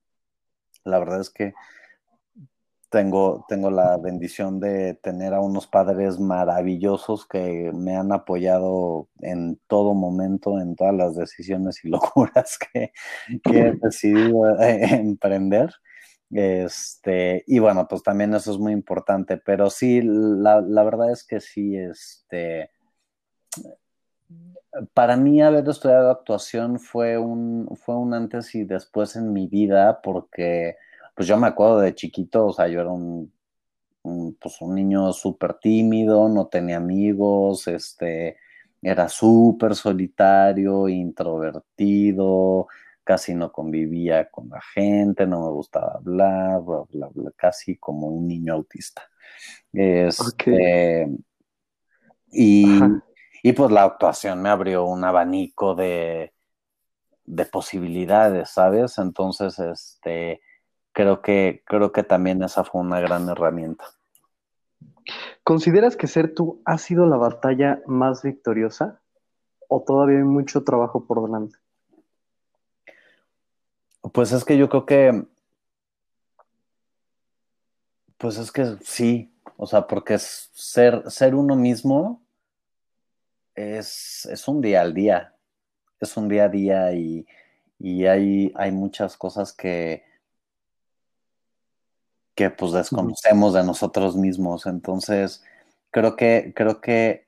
la 0.83 1.00
verdad 1.00 1.21
es 1.21 1.29
que 1.29 1.53
tengo, 2.89 3.46
tengo 3.50 3.70
la 3.70 3.98
bendición 3.98 4.60
de 4.60 4.94
tener 4.96 5.34
a 5.34 5.41
unos 5.41 5.67
padres 5.67 6.20
maravillosos 6.20 7.25
que 7.25 7.72
me 7.74 7.96
han 7.96 8.12
apoyado 8.12 9.10
en 9.22 9.60
todo 9.67 9.94
momento, 9.94 10.60
en 10.60 10.75
todas 10.75 10.96
las 10.96 11.15
decisiones 11.15 11.84
y 11.84 11.89
locuras 11.89 12.58
que, 12.58 12.91
he 13.46 13.72
decidido 13.82 14.60
eh, 14.60 14.96
emprender. 14.96 15.74
Este, 16.29 17.44
y 17.48 17.60
bueno, 17.60 17.88
pues 17.88 18.03
también 18.03 18.34
eso 18.34 18.51
es 18.51 18.58
muy 18.58 18.74
importante, 18.74 19.38
pero 19.38 19.70
sí, 19.70 20.01
la, 20.03 20.62
la 20.62 20.84
verdad 20.84 21.12
es 21.12 21.24
que 21.25 21.39
sí, 21.39 21.77
este, 21.77 22.70
para 24.94 25.15
mí 25.15 25.41
haber 25.41 25.67
estudiado 25.67 26.12
actuación 26.12 26.79
fue 26.79 27.17
un, 27.17 27.70
fue 27.77 27.96
un 27.96 28.13
antes 28.13 28.53
y 28.56 28.63
después 28.63 29.15
en 29.15 29.34
mi 29.34 29.48
vida 29.48 30.01
porque 30.01 30.75
pues 31.17 31.27
yo 31.27 31.36
me 31.36 31.47
acuerdo 31.47 31.79
de 31.79 31.95
chiquito, 31.95 32.45
o 32.45 32.53
sea, 32.53 32.67
yo 32.67 32.79
era 32.79 32.91
un, 32.91 33.33
pues 34.39 34.62
un 34.62 34.75
niño 34.75 35.12
súper 35.13 35.55
tímido, 35.55 36.29
no 36.29 36.45
tenía 36.45 36.77
amigos, 36.77 37.67
este, 37.67 38.38
era 38.83 39.09
súper 39.09 39.74
solitario, 39.74 40.88
introvertido, 40.88 42.67
casi 43.03 43.33
no 43.33 43.51
convivía 43.51 44.29
con 44.29 44.50
la 44.50 44.62
gente, 44.62 45.25
no 45.25 45.41
me 45.41 45.50
gustaba 45.50 45.93
hablar, 45.95 46.62
casi 47.36 47.77
como 47.77 48.09
un 48.09 48.27
niño 48.27 48.53
autista. 48.53 49.01
Este, 49.74 51.09
y, 52.31 52.79
y, 53.41 53.53
pues 53.53 53.71
la 53.71 53.86
actuación 53.86 54.39
me 54.39 54.50
abrió 54.50 54.86
un 54.86 55.03
abanico 55.03 55.74
de, 55.74 56.31
de 57.25 57.45
posibilidades, 57.45 58.51
¿sabes? 58.51 59.00
Entonces, 59.00 59.57
este, 59.57 60.41
creo 60.98 61.22
que, 61.22 61.62
creo 61.68 61.92
que 61.92 62.01
también 62.01 62.42
esa 62.42 62.63
fue 62.63 62.82
una 62.82 63.00
gran 63.00 63.30
herramienta. 63.30 63.86
¿Consideras 65.44 65.96
que 65.96 66.08
ser 66.08 66.34
tú 66.34 66.60
ha 66.66 66.80
sido 66.80 67.06
la 67.06 67.18
batalla 67.18 67.84
más 67.86 68.24
victoriosa 68.24 69.00
o 69.68 69.84
todavía 69.84 70.18
hay 70.18 70.24
mucho 70.24 70.63
trabajo 70.63 71.06
por 71.06 71.24
delante? 71.24 71.56
Pues 74.12 74.32
es 74.32 74.44
que 74.44 74.58
yo 74.58 74.70
creo 74.70 74.88
que, 74.88 75.24
pues 78.18 78.39
es 78.39 78.51
que 78.51 78.77
sí, 78.82 79.32
o 79.56 79.68
sea, 79.68 79.86
porque 79.86 80.18
ser, 80.18 81.04
ser 81.12 81.36
uno 81.36 81.56
mismo 81.56 82.24
es, 83.54 84.27
es, 84.32 84.48
un 84.48 84.62
día 84.62 84.82
al 84.82 84.96
día, 84.96 85.36
es 86.00 86.18
un 86.18 86.27
día 86.27 86.46
a 86.46 86.50
día 86.50 86.92
y, 86.94 87.27
hay, 88.08 88.51
hay 88.56 88.72
muchas 88.72 89.16
cosas 89.16 89.54
que, 89.54 90.08
que 92.38 92.51
pues 92.51 92.72
desconocemos 92.72 93.56
de 93.56 93.63
nosotros 93.63 94.15
mismos. 94.15 94.67
Entonces, 94.67 95.44
creo 95.89 96.15
que, 96.15 96.53
creo 96.56 96.79
que, 96.82 97.25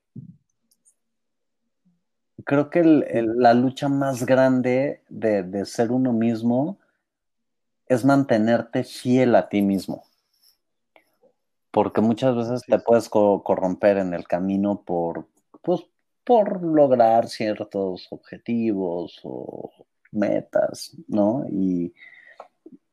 creo 2.46 2.70
que 2.70 2.84
la 2.84 3.56
lucha 3.56 3.90
más 3.90 4.24
grande 4.24 5.02
de, 5.10 5.66
ser 5.66 5.92
uno 5.92 6.14
mismo 6.14 6.78
es 7.88 8.06
mantenerte 8.06 8.84
fiel 8.84 9.36
a 9.36 9.50
ti 9.50 9.64
mismo. 9.64 10.04
Porque 11.72 12.02
muchas 12.02 12.36
veces 12.36 12.62
te 12.68 12.78
puedes 12.78 13.10
corromper 13.10 13.98
en 13.98 14.14
el 14.14 14.28
camino 14.28 14.84
por, 14.86 15.26
pues, 15.64 15.88
por 16.24 16.62
lograr 16.62 17.30
ciertos 17.30 18.06
objetivos 18.12 19.20
o 19.24 19.72
metas, 20.12 20.96
¿no? 21.08 21.48
Y, 21.50 21.96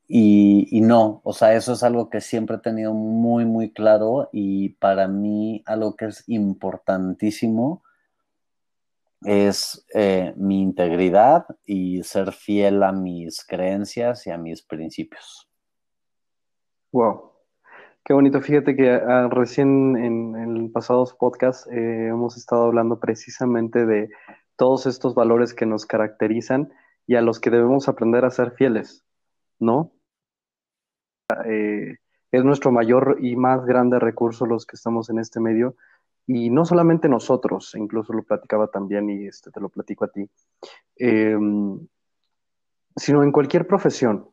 y, 0.09 0.81
no, 0.83 1.21
o 1.25 1.33
sea, 1.33 1.55
eso 1.55 1.73
es 1.73 1.83
algo 1.83 2.11
que 2.11 2.21
siempre 2.21 2.57
he 2.57 2.61
tenido 2.61 2.95
muy, 2.95 3.45
muy 3.45 3.73
claro 3.73 4.29
y 4.33 4.71
para 4.71 5.09
mí 5.09 5.63
algo 5.67 5.97
que 5.97 6.07
es 6.07 6.23
importantísimo 6.29 7.83
es 9.23 9.85
eh, 9.95 10.33
mi 10.37 10.63
integridad 10.63 11.47
y 11.65 12.03
ser 12.05 12.33
fiel 12.33 12.85
a 12.85 12.93
mis 12.93 13.45
creencias 13.45 14.27
y 14.27 14.31
a 14.31 14.39
mis 14.39 14.63
principios. 14.63 15.49
Wow, 16.93 17.33
qué 18.05 18.13
bonito. 18.13 18.41
Fíjate 18.41 18.77
que 18.77 18.91
ah, 18.91 19.29
recién 19.29 19.97
en, 19.97 20.37
en, 20.37 20.73
pasados 20.73 21.15
podcasts 21.15 21.67
eh, 21.73 22.09
hemos 22.09 22.37
estado 22.37 22.65
hablando 22.65 23.01
precisamente 23.01 23.87
de 23.87 24.09
todos 24.57 24.87
estos 24.87 25.17
valores 25.17 25.53
que 25.53 25.67
nos 25.67 25.85
caracterizan 25.85 26.73
y 27.09 27.17
a 27.17 27.23
los 27.23 27.41
que 27.41 27.51
debemos 27.51 27.89
aprender 27.89 28.25
a 28.25 28.31
ser 28.31 28.53
fieles, 28.53 29.05
¿no? 29.59 29.93
Eh, 31.47 31.97
es 32.31 32.45
nuestro 32.45 32.73
mayor 32.73 33.19
y 33.21 33.37
más 33.37 33.65
grande 33.65 33.99
recurso 33.99 34.47
los 34.47 34.67
que 34.67 34.77
estamos 34.77 35.11
en 35.11 35.19
este 35.19 35.41
medio. 35.41 35.77
Y 36.27 36.51
no 36.51 36.65
solamente 36.65 37.09
nosotros, 37.09 37.75
incluso 37.77 38.13
lo 38.13 38.25
platicaba 38.25 38.67
también 38.67 39.09
y 39.09 39.27
este, 39.27 39.51
te 39.51 39.61
lo 39.61 39.69
platico 39.69 40.05
a 40.05 40.09
ti, 40.09 40.29
em, 40.97 41.87
sino 42.97 43.23
en 43.23 43.31
cualquier 43.31 43.67
profesión. 43.67 44.29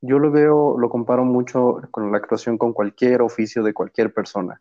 Yo 0.00 0.18
lo 0.18 0.30
veo, 0.30 0.78
lo 0.78 0.88
comparo 0.88 1.24
mucho 1.24 1.80
con 1.90 2.12
la 2.12 2.18
actuación 2.18 2.58
con 2.58 2.72
cualquier 2.72 3.22
oficio 3.22 3.62
de 3.64 3.74
cualquier 3.74 4.14
persona, 4.14 4.60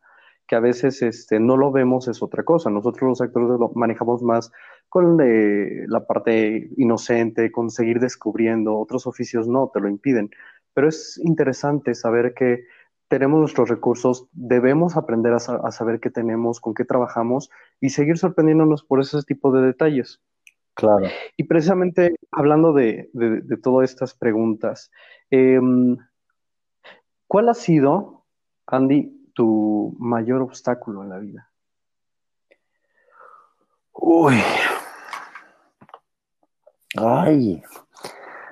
que 0.52 0.58
a 0.58 0.60
veces 0.60 1.02
este, 1.02 1.40
no 1.40 1.56
lo 1.56 1.72
vemos 1.72 2.10
es 2.10 2.22
otra 2.22 2.44
cosa. 2.44 2.70
Nosotros 2.70 3.08
los 3.08 3.22
actores 3.22 3.58
lo 3.58 3.72
manejamos 3.74 4.22
más 4.22 4.52
con 4.90 5.18
eh, 5.22 5.86
la 5.88 6.06
parte 6.06 6.70
inocente, 6.76 7.54
con 7.54 7.70
seguir 7.70 8.02
descubriendo, 8.02 8.78
otros 8.78 9.08
oficios 9.08 9.48
no, 9.48 9.72
te 9.74 9.80
lo 9.80 9.88
impiden. 9.88 10.30
Pero 10.74 10.90
es 10.90 11.18
interesante 11.24 11.96
saber 11.96 12.34
que 12.34 12.66
tenemos 13.08 13.40
nuestros 13.40 13.70
recursos, 13.70 14.28
debemos 14.34 14.98
aprender 14.98 15.32
a, 15.32 15.40
saber 15.40 16.02
qué 16.02 16.10
tenemos, 16.10 16.60
con 16.60 16.74
qué 16.74 16.84
trabajamos 16.84 17.50
y 17.80 17.92
seguir 17.92 18.18
sorprendiéndonos 18.18 18.84
por 18.84 19.00
ese 19.00 19.24
tipo 19.24 19.54
de 19.54 19.66
detalles. 19.66 20.20
Claro. 20.74 21.08
Y 21.38 21.46
precisamente 21.46 22.16
hablando 22.30 22.74
de, 22.74 23.10
todas 23.64 23.90
estas 23.90 24.16
preguntas, 24.16 24.92
em, 25.30 25.96
¿cuál 27.26 27.48
ha 27.48 27.54
sido, 27.54 28.26
Andy, 28.68 29.21
tu 29.42 29.96
mayor 29.98 30.44
obstáculo 30.44 31.02
en 31.02 31.10
la 31.10 31.18
vida? 31.18 31.50
Uy. 33.94 34.36
Ay, 36.96 37.64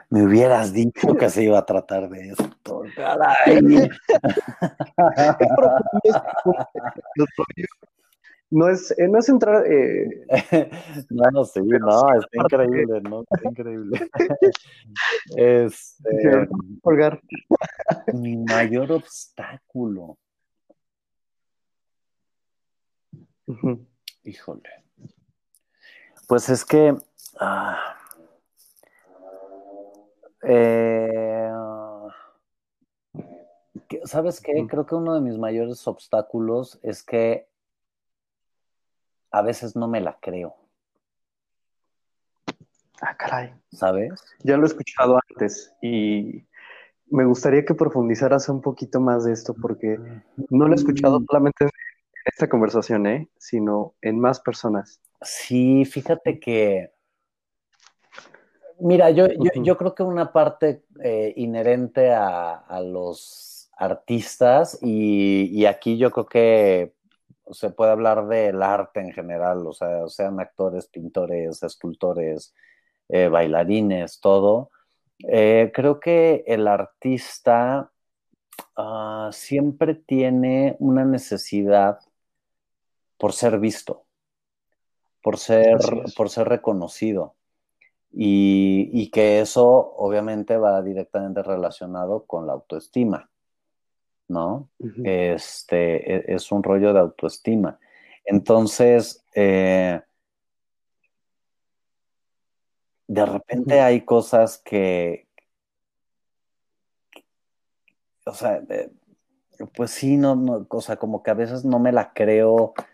me 0.09 0.25
hubieras 0.25 0.73
dicho 0.73 1.13
que 1.13 1.29
se 1.29 1.43
iba 1.43 1.59
a 1.59 1.65
tratar 1.67 2.09
de 2.09 2.29
esto. 2.29 2.81
no 8.49 8.69
es, 8.69 8.89
eh, 8.97 9.07
no 9.07 9.19
es 9.19 9.29
entrar. 9.29 9.63
Eh... 9.67 10.25
no, 11.11 11.23
no, 11.31 11.45
sí, 11.45 11.59
no, 11.61 12.15
está 12.15 12.57
increíble, 12.57 13.01
¿no? 13.01 13.23
Está 13.29 13.47
increíble. 13.47 14.09
este, 15.37 16.47
mi 18.11 18.37
mayor 18.37 18.91
obstáculo. 18.91 20.17
Híjole. 24.23 24.69
Pues 26.27 26.49
es 26.49 26.65
que. 26.65 26.95
Ah, 27.39 27.95
eh, 30.43 31.51
¿Sabes 34.05 34.39
qué? 34.41 34.65
Creo 34.67 34.85
que 34.85 34.95
uno 34.95 35.15
de 35.15 35.21
mis 35.21 35.37
mayores 35.37 35.87
obstáculos 35.87 36.79
es 36.83 37.03
que 37.03 37.47
a 39.31 39.41
veces 39.41 39.75
no 39.75 39.87
me 39.87 40.01
la 40.01 40.17
creo. 40.19 40.55
Ah, 43.01 43.15
caray. 43.17 43.53
¿Sabes? 43.71 44.23
Ya 44.43 44.57
lo 44.57 44.63
he 44.63 44.67
escuchado 44.67 45.19
antes 45.29 45.73
y 45.81 46.45
me 47.09 47.25
gustaría 47.25 47.65
que 47.65 47.73
profundizaras 47.73 48.49
un 48.49 48.61
poquito 48.61 48.99
más 48.99 49.25
de 49.25 49.33
esto 49.33 49.55
porque 49.59 49.97
no 50.49 50.67
lo 50.67 50.73
he 50.73 50.75
escuchado 50.75 51.19
solamente 51.27 51.63
en 51.63 51.69
esta 52.29 52.49
conversación, 52.49 53.07
¿eh? 53.07 53.29
sino 53.37 53.95
en 54.01 54.19
más 54.19 54.39
personas. 54.39 55.01
Sí, 55.21 55.85
fíjate 55.85 56.39
que 56.39 56.91
Mira, 58.79 59.09
yo, 59.11 59.27
yo, 59.55 59.77
creo 59.77 59.93
que 59.93 60.03
una 60.03 60.31
parte 60.31 60.83
eh, 61.03 61.33
inherente 61.35 62.13
a, 62.13 62.81
los 62.81 63.69
artistas, 63.77 64.79
y, 64.81 65.65
aquí 65.65 65.97
yo 65.97 66.11
creo 66.11 66.25
que 66.27 66.93
se 67.51 67.71
puede 67.71 67.91
hablar 67.91 68.27
del 68.27 68.61
arte 68.63 69.01
en 69.01 69.11
general, 69.11 69.67
o 69.67 69.73
sea, 69.73 70.07
sean 70.07 70.39
actores, 70.39 70.87
pintores, 70.87 71.61
escultores, 71.63 72.53
eh, 73.09 73.27
bailarines, 73.27 74.21
todo. 74.21 74.71
Eh, 75.27 75.71
creo 75.73 75.99
que 75.99 76.45
el 76.47 76.67
artista 76.67 77.91
ah, 78.77 79.29
siempre 79.33 79.95
tiene 79.95 80.77
una 80.79 81.03
necesidad 81.03 81.99
por 83.19 83.33
ser 83.33 83.59
visto, 83.59 84.05
por 85.21 85.37
ser, 85.37 85.77
por 86.15 86.29
ser 86.29 86.47
reconocido. 86.47 87.35
Y, 88.11 89.11
que 89.11 89.39
eso 89.39 89.67
obviamente 89.67 90.57
va 90.57 90.81
directamente 90.81 91.43
relacionado 91.43 92.25
con 92.25 92.47
la 92.47 92.53
autoestima, 92.53 93.29
¿no? 94.27 94.69
Este 95.03 96.15
e, 96.15 96.35
es 96.35 96.51
un 96.51 96.63
rollo 96.63 96.91
de 96.91 96.99
autoestima. 97.01 97.77
Entonces, 98.25 99.23
eh, 99.35 100.01
de 103.07 103.25
repente 103.25 103.81
hay 103.81 104.01
cosas 104.01 104.57
que, 104.57 105.27
o 108.25 108.33
sea, 108.33 108.61
pues 109.75 109.91
sí, 109.91 110.17
no, 110.17 110.35
no, 110.35 110.65
o 110.67 110.81
sea, 110.81 110.95
como 110.97 111.21
que 111.21 111.31
a 111.31 111.35
veces 111.35 111.63
no 111.65 111.79
me 111.79 111.91
la 111.91 112.13
creo 112.13 112.73
eh, 112.75 112.89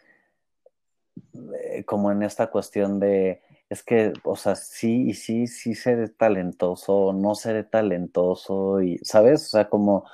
como 1.84 2.12
en 2.12 2.24
esta 2.24 2.48
cuestión 2.48 3.00
de, 3.00 3.42
es 3.70 3.84
que, 3.84 4.14
o 4.24 4.36
sea, 4.36 4.56
sí 4.56 5.10
y 5.10 5.14
sí, 5.14 5.48
sí 5.48 5.76
seré 5.76 6.10
talentoso, 6.10 7.14
no 7.14 7.36
seré 7.36 7.64
talentoso, 7.64 8.82
y, 8.82 9.00
¿sabes? 9.00 9.48
O 9.48 9.50
sea, 9.50 9.70
como, 9.70 10.06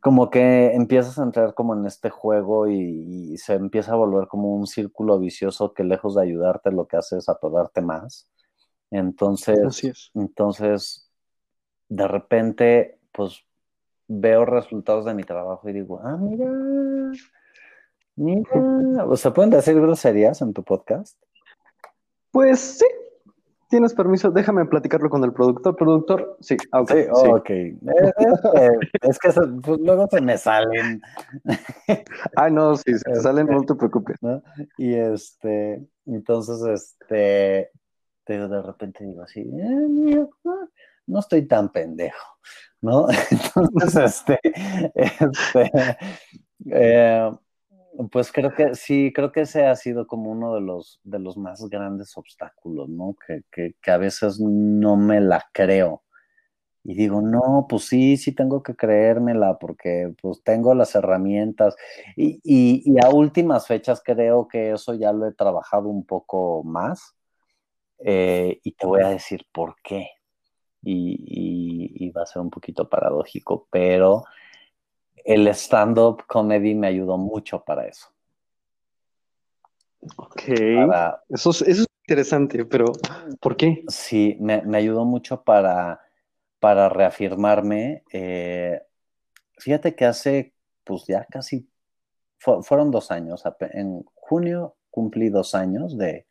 como 0.00 0.30
que 0.30 0.72
empiezas 0.74 1.18
a 1.18 1.24
entrar 1.24 1.54
como 1.54 1.74
en 1.74 1.86
este 1.86 2.10
juego 2.10 2.68
y, 2.68 3.36
se 3.38 3.54
empieza 3.54 3.92
a 3.92 3.96
volver 3.96 4.28
como 4.28 4.54
un 4.54 4.66
círculo 4.66 5.18
vicioso 5.18 5.74
que 5.74 5.84
lejos 5.84 6.14
de 6.14 6.22
ayudarte 6.22 6.70
lo 6.70 6.86
que 6.86 6.96
hace 6.96 7.18
es 7.18 7.28
atorarte 7.28 7.80
más. 7.82 8.28
Entonces, 8.90 10.10
entonces, 10.14 11.10
de 11.88 12.08
repente, 12.08 12.98
pues 13.12 13.44
veo 14.08 14.44
resultados 14.44 15.04
de 15.04 15.14
mi 15.14 15.24
trabajo 15.24 15.68
y 15.68 15.72
digo, 15.72 16.00
ah, 16.02 16.16
mira, 16.16 16.50
mira, 18.16 19.16
¿se 19.16 19.30
pueden 19.30 19.50
decir 19.50 19.80
groserías 19.80 20.42
en 20.42 20.52
tu 20.52 20.62
podcast? 20.62 21.16
Pues 22.30 22.60
sí, 22.60 22.86
¿Tienes 23.68 23.94
permiso? 23.94 24.30
Déjame 24.30 24.64
platicarlo 24.66 25.10
con 25.10 25.24
el 25.24 25.32
productor. 25.32 25.74
¿Productor? 25.74 26.36
Sí, 26.40 26.56
ah, 26.70 26.82
ok. 26.82 26.90
Sí, 26.90 27.28
ok. 27.28 27.50
Eh, 27.50 27.74
eh, 28.54 28.70
es, 29.02 29.18
que 29.18 29.30
pues, 29.30 29.80
luego 29.80 30.06
se 30.08 30.20
me 30.20 30.38
salen. 30.38 31.02
Ay, 32.36 32.52
no, 32.52 32.76
si 32.76 32.96
se 32.96 33.14
salen, 33.16 33.46
no 33.46 33.62
te 33.62 33.74
preocupes. 33.74 34.18
Y 34.78 34.94
este, 34.94 35.84
entonces, 36.06 36.62
este, 36.62 37.72
de 38.26 38.62
repente 38.62 39.04
digo 39.04 39.22
así, 39.22 39.40
eh, 39.40 40.26
no 41.06 41.18
estoy 41.18 41.46
tan 41.46 41.70
pendejo, 41.72 42.38
¿no? 42.80 43.08
Entonces, 43.30 43.96
este, 43.96 44.40
este, 44.94 45.98
eh, 46.70 47.30
pues 48.10 48.32
creo 48.32 48.54
que 48.54 48.74
sí, 48.74 49.12
creo 49.14 49.32
que 49.32 49.42
ese 49.42 49.66
ha 49.66 49.74
sido 49.76 50.06
como 50.06 50.30
uno 50.30 50.54
de 50.54 50.60
los, 50.60 51.00
de 51.04 51.18
los 51.18 51.36
más 51.36 51.60
grandes 51.68 52.16
obstáculos, 52.16 52.88
¿no? 52.88 53.16
Que, 53.26 53.42
que, 53.50 53.90
a 53.90 53.98
veces 53.98 54.40
no 54.40 54.96
me 54.96 55.20
la 55.20 55.44
creo. 55.52 56.02
Y 56.84 56.94
digo, 56.94 57.20
no, 57.22 57.66
pues 57.68 57.84
sí, 57.86 58.16
sí 58.16 58.32
tengo 58.34 58.62
que 58.62 58.76
creérmela 58.76 59.58
porque 59.58 60.14
pues 60.22 60.42
tengo 60.44 60.74
las 60.74 60.94
herramientas. 60.94 61.76
Y, 62.16 62.40
y, 62.44 62.96
a 63.04 63.10
últimas 63.10 63.66
fechas 63.66 64.02
creo 64.04 64.48
que 64.48 64.72
eso 64.72 64.94
ya 64.94 65.12
lo 65.12 65.26
he 65.26 65.34
trabajado 65.34 65.88
un 65.88 66.06
poco 66.06 66.62
más. 66.64 67.16
Eh, 67.98 68.60
y 68.62 68.72
te 68.72 68.86
voy 68.86 69.02
a 69.02 69.08
decir 69.08 69.46
por 69.52 69.76
qué. 69.82 70.10
Y, 70.82 72.04
y, 72.06 72.10
va 72.10 72.22
a 72.22 72.26
ser 72.26 72.42
un 72.42 72.50
poquito 72.50 72.88
paradójico, 72.88 73.66
pero 73.70 74.24
el 75.26 75.48
stand-up 75.48 76.24
comedy 76.26 76.74
me 76.74 76.86
ayudó 76.86 77.18
mucho 77.18 77.62
para 77.64 77.86
eso. 77.86 78.08
Ok. 80.16 80.42
Eso, 81.28 81.50
es, 81.50 81.86
interesante, 82.06 82.64
pero 82.64 82.92
¿por 83.40 83.56
qué? 83.56 83.82
Sí, 83.88 84.36
me, 84.40 84.62
ayudó 84.76 85.04
mucho 85.04 85.42
para, 85.42 86.00
para 86.60 86.88
reafirmarme. 86.88 88.04
Eh, 88.12 88.80
fíjate 89.58 89.96
que 89.96 90.04
hace, 90.04 90.54
pues 90.84 91.04
ya 91.06 91.26
casi, 91.28 91.68
fueron 92.38 92.92
dos 92.92 93.10
años. 93.10 93.42
En 93.72 94.04
junio 94.14 94.76
cumplí 94.90 95.28
dos 95.28 95.56
años 95.56 95.98
de, 95.98 96.28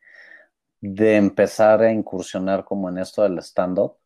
de 0.80 1.16
empezar 1.16 1.82
a 1.82 1.92
incursionar 1.92 2.64
como 2.64 2.88
en 2.88 2.96
esto 2.96 3.22
del 3.22 3.38
stand-up. 3.40 3.98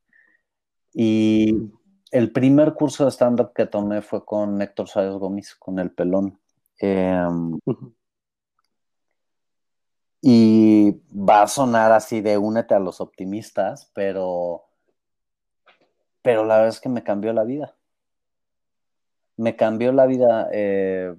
Y 0.93 1.71
el 2.11 2.33
primer 2.33 2.75
curso 2.75 3.05
de 3.05 3.11
stand-up 3.11 3.53
que 3.55 3.67
tomé 3.67 4.03
fue 4.03 4.25
con 4.25 4.61
Héctor 4.61 4.89
Sáenz 4.89 5.15
Gómez, 5.15 5.55
con 5.55 5.79
el 5.79 5.93
pelón. 5.93 6.39
Em, 6.79 7.59
y 10.23 10.93
va 11.13 11.43
a 11.43 11.49
sonar 11.49 11.93
así 11.93 12.21
de 12.21 12.37
únete 12.37 12.75
a 12.75 12.81
los 12.81 13.01
optimistas, 13.01 13.91
pero, 13.95 14.65
pero 16.23 16.45
la 16.45 16.57
verdad 16.57 16.71
es 16.71 16.81
que 16.81 16.89
me 16.89 17.05
cambió 17.05 17.33
la 17.33 17.45
vida. 17.45 17.77
Me 19.37 19.57
cambió 19.57 19.93
la 19.93 20.07
vida 20.07 20.49
eh, 20.53 21.15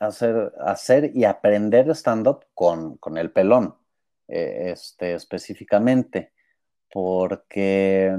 hacer, 0.00 0.52
hacer 0.60 1.12
y 1.14 1.24
aprender 1.24 1.88
stand-up 1.90 2.44
con, 2.54 2.96
con, 2.98 3.16
el 3.16 3.30
pelón, 3.30 3.76
eh, 4.28 4.72
este, 4.72 5.14
específicamente, 5.14 6.32
porque 6.92 8.14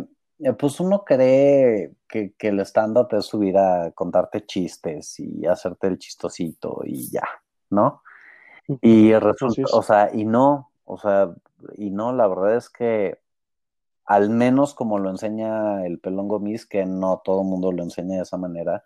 pues 0.58 0.80
uno 0.80 1.04
cree 1.06 1.93
que, 2.38 2.47
el 2.47 2.60
stand-up 2.62 3.08
es 3.12 3.25
subir 3.25 3.58
a 3.58 3.91
contarte 3.91 4.45
chistes 4.45 5.19
y 5.19 5.45
hacerte 5.45 5.88
el 5.88 5.97
chistosito 5.97 6.82
y 6.86 7.10
ya, 7.10 7.28
¿no? 7.69 8.01
Y 8.82 9.13
resulta, 9.13 9.63
o 9.73 9.84
sea, 9.84 10.10
y 10.13 10.25
no, 10.25 10.71
o 10.86 10.97
sea, 10.97 11.34
y 11.75 11.91
no, 11.91 12.13
la 12.13 12.28
verdad 12.28 12.56
es 12.56 12.69
que 12.69 13.19
al 14.06 14.30
menos 14.30 14.73
como 14.73 14.99
lo 14.99 15.10
enseña 15.10 15.86
el 15.86 15.99
pelón 15.99 16.28
Gomis, 16.28 16.65
que 16.65 16.86
no 16.86 17.21
todo 17.23 17.41
el 17.41 17.47
mundo 17.47 17.71
lo 17.71 17.84
enseña 17.84 18.17
de 18.17 18.23
esa 18.23 18.38
manera, 18.38 18.84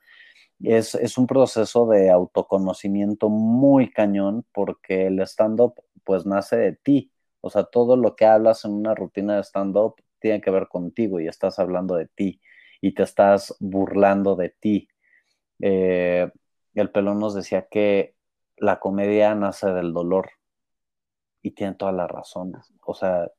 es, 0.62 0.96
es 0.96 1.18
un 1.18 1.28
proceso 1.28 1.86
de 1.88 2.10
autoconocimiento 2.10 3.30
muy 3.30 3.92
cañón 3.92 4.46
porque 4.54 5.08
el 5.08 5.20
stand-up 5.22 5.76
pues 6.04 6.26
nace 6.26 6.58
de 6.58 6.74
ti. 6.74 7.12
O 7.42 7.50
sea, 7.50 7.63
todo 7.63 7.96
lo 7.96 8.15
que 8.15 8.26
hablas 8.26 8.65
en 8.65 8.72
una 8.72 8.96
rutina 8.96 9.36
de 9.36 9.44
stand-up 9.44 9.96
tiene 10.20 10.42
que 10.42 10.52
ver 10.52 10.68
contigo 10.68 11.20
y 11.20 11.28
estás 11.28 11.60
hablando 11.60 11.96
de 11.96 12.08
ti 12.08 12.42
y 12.82 12.94
te 12.94 13.04
estás 13.04 13.56
burlando 13.60 14.36
de 14.36 14.50
ti. 14.50 14.88
Eh, 15.60 16.30
el 16.76 16.92
pelón 16.92 17.20
nos 17.20 17.34
decía 17.34 17.68
que 17.70 18.15
la 18.58 18.80
comedia 18.80 19.36
nace 19.36 19.68
del 19.68 19.94
dolor 19.94 20.32
y 21.42 21.52
tiene 21.52 21.76
todas 21.76 21.96
las 21.96 22.10
razones. 22.10 22.74
O 22.86 22.94
sea, 22.94 23.30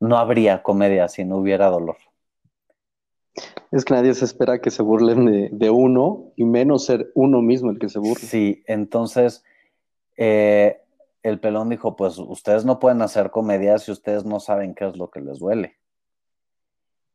no 0.00 0.18
habría 0.18 0.62
comedia 0.62 1.08
si 1.08 1.24
no 1.24 1.38
hubiera 1.38 1.66
dolor. 1.68 1.96
Es 3.70 3.84
que 3.84 3.94
nadie 3.94 4.14
se 4.14 4.24
espera 4.24 4.60
que 4.60 4.70
se 4.70 4.82
burlen 4.82 5.58
de, 5.58 5.70
uno 5.70 6.32
y 6.36 6.44
menos 6.44 6.86
ser 6.86 7.10
uno 7.14 7.42
mismo 7.42 7.70
el 7.70 7.78
que 7.78 7.88
se 7.88 7.98
burle. 7.98 8.26
Sí, 8.26 8.62
entonces 8.66 9.44
eh, 10.16 10.80
el 11.22 11.38
pelón 11.38 11.68
dijo, 11.68 11.94
pues 11.94 12.18
ustedes 12.18 12.64
no 12.64 12.78
pueden 12.78 13.02
hacer 13.02 13.30
comedia 13.30 13.78
si 13.78 13.92
ustedes 13.92 14.24
no 14.24 14.40
saben 14.40 14.74
qué 14.74 14.86
es 14.86 14.96
lo 14.96 15.10
que 15.10 15.20
les 15.20 15.38
duele. 15.38 15.77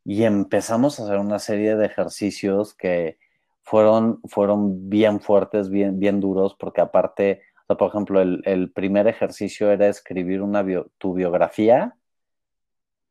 Y 0.06 0.24
empezamos 0.24 1.00
a 1.00 1.04
hacer 1.04 1.18
una 1.20 1.40
serie 1.40 1.76
de 1.76 1.86
ejercicios 1.86 2.74
que 2.74 3.18
fueron, 3.62 4.22
fueron 4.26 4.90
bien 4.90 5.22
fuertes, 5.22 5.70
bien, 5.70 6.00
bien 6.00 6.20
duros, 6.20 6.56
porque 6.56 6.82
aparte, 6.82 7.42
por 7.68 7.90
ejemplo, 7.90 8.22
el, 8.22 8.72
primer 8.74 9.08
ejercicio 9.08 9.72
era 9.72 9.88
escribir 9.88 10.42
una 10.42 10.66
tu 10.98 11.14
biografía, 11.14 11.96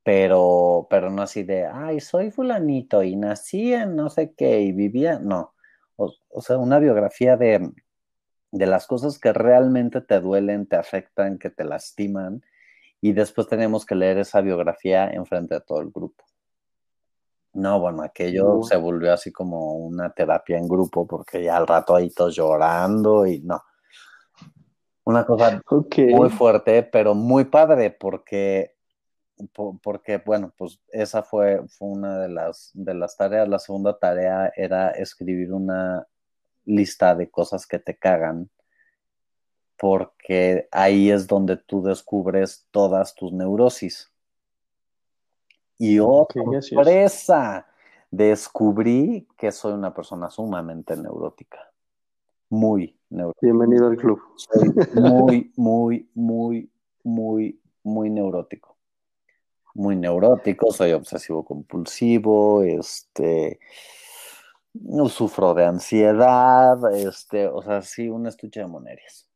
pero, 0.03 0.87
pero 0.91 1.11
no 1.11 1.23
así 1.23 1.43
de, 1.45 1.67
ay, 1.67 2.01
soy 2.01 2.31
fulanito 2.31 3.03
y 3.03 3.17
nací 3.17 3.73
en 3.73 3.97
no 3.97 4.11
sé 4.11 4.35
qué 4.35 4.61
y 4.61 4.73
vivía, 4.73 5.19
no. 5.19 5.55
o 5.97 6.43
sea, 6.43 6.59
una 6.59 6.79
biografía 6.79 7.37
de, 7.37 7.71
de 8.53 8.67
las 8.67 8.87
cosas 8.87 9.19
que 9.19 9.33
realmente 9.33 10.01
te 10.03 10.21
duelen, 10.21 10.67
te 10.67 10.77
afectan, 10.77 11.39
que 11.39 11.51
te 11.51 11.65
lastiman, 11.65 12.43
y 13.01 13.13
después 13.13 13.49
tenemos 13.49 13.85
que 13.87 13.95
leer 13.97 14.19
esa 14.19 14.41
biografía 14.43 15.11
en 15.11 15.27
frente 15.27 15.55
de 15.55 15.61
todo 15.63 15.81
el 15.81 15.91
grupo. 15.91 16.25
No, 17.55 17.81
bueno, 17.81 18.03
aquello 18.03 18.63
se 18.63 18.77
volvió 18.77 19.13
así 19.13 19.31
como 19.31 19.75
una 19.75 20.11
terapia 20.11 20.57
en 20.57 20.67
grupo, 20.67 21.07
porque 21.07 21.43
ya 21.43 21.57
al 21.57 21.67
rato 21.67 21.95
ahí 21.95 22.11
todos 22.11 22.35
llorando 22.35 23.27
y 23.27 23.41
no. 23.41 23.63
Una 25.05 25.27
cosa 25.27 25.61
muy 25.67 26.31
fuerte, 26.31 26.83
pero 26.85 27.15
muy 27.15 27.45
padre, 27.45 27.91
porque, 27.91 28.75
porque 29.83 30.23
bueno, 30.25 30.53
pues 30.57 30.81
esa 30.89 31.23
fue, 31.23 31.61
fue 31.69 31.89
una 31.89 32.19
de 32.21 32.29
las, 32.29 32.71
de 32.73 32.95
las 32.95 33.17
tareas. 33.17 33.49
La 33.49 33.59
segunda 33.59 33.99
tarea 33.99 34.53
era 34.57 34.91
escribir 34.91 35.53
una, 35.53 36.07
lista 36.65 37.15
de 37.15 37.31
cosas 37.31 37.67
que 37.67 37.79
te 37.79 37.97
cagan, 37.97 38.51
porque 39.79 40.69
ahí 40.71 41.11
es 41.11 41.27
donde 41.27 41.57
tú 41.57 41.83
descubres 41.83 42.69
todas 42.71 43.15
tus 43.15 43.33
neurosis. 43.33 44.12
Y 45.85 45.99
otra 45.99 46.63
sorpresa, 46.63 47.67
descubrí 48.09 49.27
que 49.37 49.51
soy 49.51 49.73
una 49.73 49.93
persona 49.93 50.31
sumamente 50.31 50.97
neurótica. 50.97 51.59
Muy 52.51 52.97
neurótica. 53.11 53.45
Bienvenido 53.45 53.89
al 53.89 53.97
club. 53.97 54.21
muy, 54.95 55.51
muy, 55.57 56.09
muy, 56.15 56.71
muy, 57.03 57.61
muy 57.83 58.11
neurótico. 58.11 58.77
Muy 59.75 59.97
neurótico, 59.97 60.71
soy 60.71 60.93
obsesivo 60.93 61.45
compulsivo, 61.45 62.63
este, 62.63 63.59
sufro 65.09 65.53
de 65.53 65.65
ansiedad, 65.65 66.95
este, 66.95 67.49
o 67.49 67.61
sea, 67.61 67.83
sí, 67.83 68.09
un 68.09 68.29
estuche 68.29 68.61
de 68.61 68.69
monerias. 68.69 69.29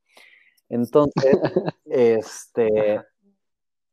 Entonces, 0.69 1.35
este, 1.85 3.01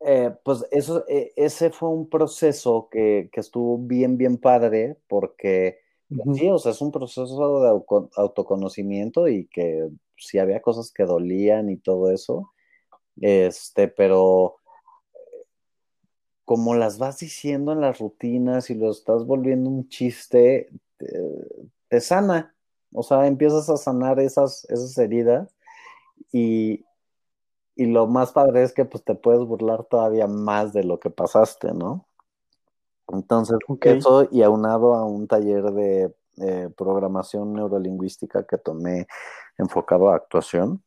eh, 0.00 0.32
pues 0.44 0.64
eso, 0.70 1.04
e, 1.08 1.32
ese 1.36 1.70
fue 1.70 1.88
un 1.88 2.08
proceso 2.08 2.88
que, 2.90 3.30
estuvo 3.32 3.78
bien, 3.78 4.16
bien 4.16 4.38
padre, 4.38 4.98
porque 5.08 5.80
sí, 6.34 6.48
o 6.50 6.58
sea, 6.58 6.72
es 6.72 6.80
un 6.80 6.92
proceso 6.92 7.60
de 7.60 7.82
autoconocimiento 8.16 9.28
y 9.28 9.46
que 9.46 9.88
sí 10.16 10.38
había 10.38 10.60
cosas 10.62 10.92
que 10.92 11.04
dolían 11.04 11.70
y 11.70 11.76
todo 11.76 12.10
eso, 12.10 12.52
este, 13.20 13.88
pero 13.88 14.56
como 16.44 16.74
las 16.74 16.98
vas 16.98 17.18
diciendo 17.18 17.72
en 17.72 17.80
las 17.80 17.98
rutinas 17.98 18.68
y 18.70 18.74
lo 18.74 18.90
estás 18.90 19.24
volviendo 19.24 19.70
un 19.70 19.88
chiste, 19.88 20.68
te, 21.88 22.00
sana. 22.00 22.54
O 22.92 23.02
sea, 23.02 23.26
empiezas 23.26 23.70
a 23.70 23.76
sanar 23.76 24.20
esas, 24.20 24.64
esas 24.66 24.96
heridas 24.98 25.54
y, 26.32 26.84
y 27.76 27.86
lo 27.86 28.06
más 28.06 28.32
padre 28.32 28.62
es 28.62 28.72
que 28.72 28.84
pues 28.84 29.04
te 29.04 29.14
puedes 29.14 29.44
burlar 29.44 29.84
todavía 29.84 30.26
más 30.26 30.72
de 30.72 30.84
lo 30.84 31.00
que 31.00 31.10
pasaste, 31.10 31.72
¿no? 31.72 32.06
Entonces, 33.08 33.58
eso 33.82 34.28
y 34.30 34.42
aunado 34.42 34.94
a 34.94 35.04
un 35.04 35.26
taller 35.26 35.64
de 35.64 36.14
programación 36.76 37.52
neurolingüística 37.52 38.44
que 38.44 38.58
tomé 38.58 39.06
enfocado 39.58 40.10
a 40.10 40.16
actuación, 40.16 40.82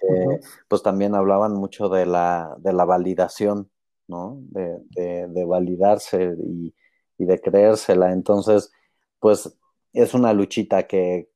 eh, 0.00 0.40
pues 0.68 0.82
también 0.82 1.14
hablaban 1.14 1.54
mucho 1.54 1.88
de 1.88 2.06
la, 2.06 2.54
de 2.58 2.72
la 2.72 2.84
validación, 2.84 3.70
¿no? 4.06 4.38
De, 4.50 5.26
de, 5.28 5.44
validarse 5.44 6.36
y, 6.38 6.74
y, 7.18 7.24
de 7.24 7.40
creérsela. 7.40 8.12
Entonces, 8.12 8.70
pues 9.18 9.56
es 9.92 10.14
una 10.14 10.32
luchita 10.32 10.86
que, 10.86 11.30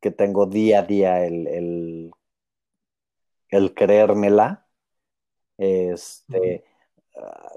que 0.00 0.10
tengo 0.10 0.46
día 0.46 0.80
a 0.80 0.82
día 0.82 1.24
el, 1.24 1.46
el, 1.46 2.10
el 3.50 3.74
creérmela. 3.74 4.66
Este, 5.58 6.64
ah, 7.16 7.52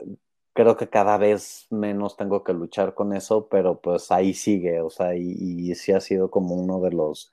creo 0.53 0.77
que 0.77 0.89
cada 0.89 1.17
vez 1.17 1.67
menos 1.69 2.17
tengo 2.17 2.43
que 2.43 2.53
luchar 2.53 2.93
con 2.95 3.13
eso, 3.15 3.47
pero 3.49 3.79
pues 3.81 4.11
ahí 4.11 4.33
sigue, 4.33 4.81
o 4.81 4.89
sea, 4.89 5.15
y, 5.15 5.21
y 5.71 5.75
sí 5.75 5.91
ha 5.93 6.01
sido 6.01 6.31
como 6.31 6.55
uno 6.55 6.81
de 6.81 6.91
los, 6.91 7.31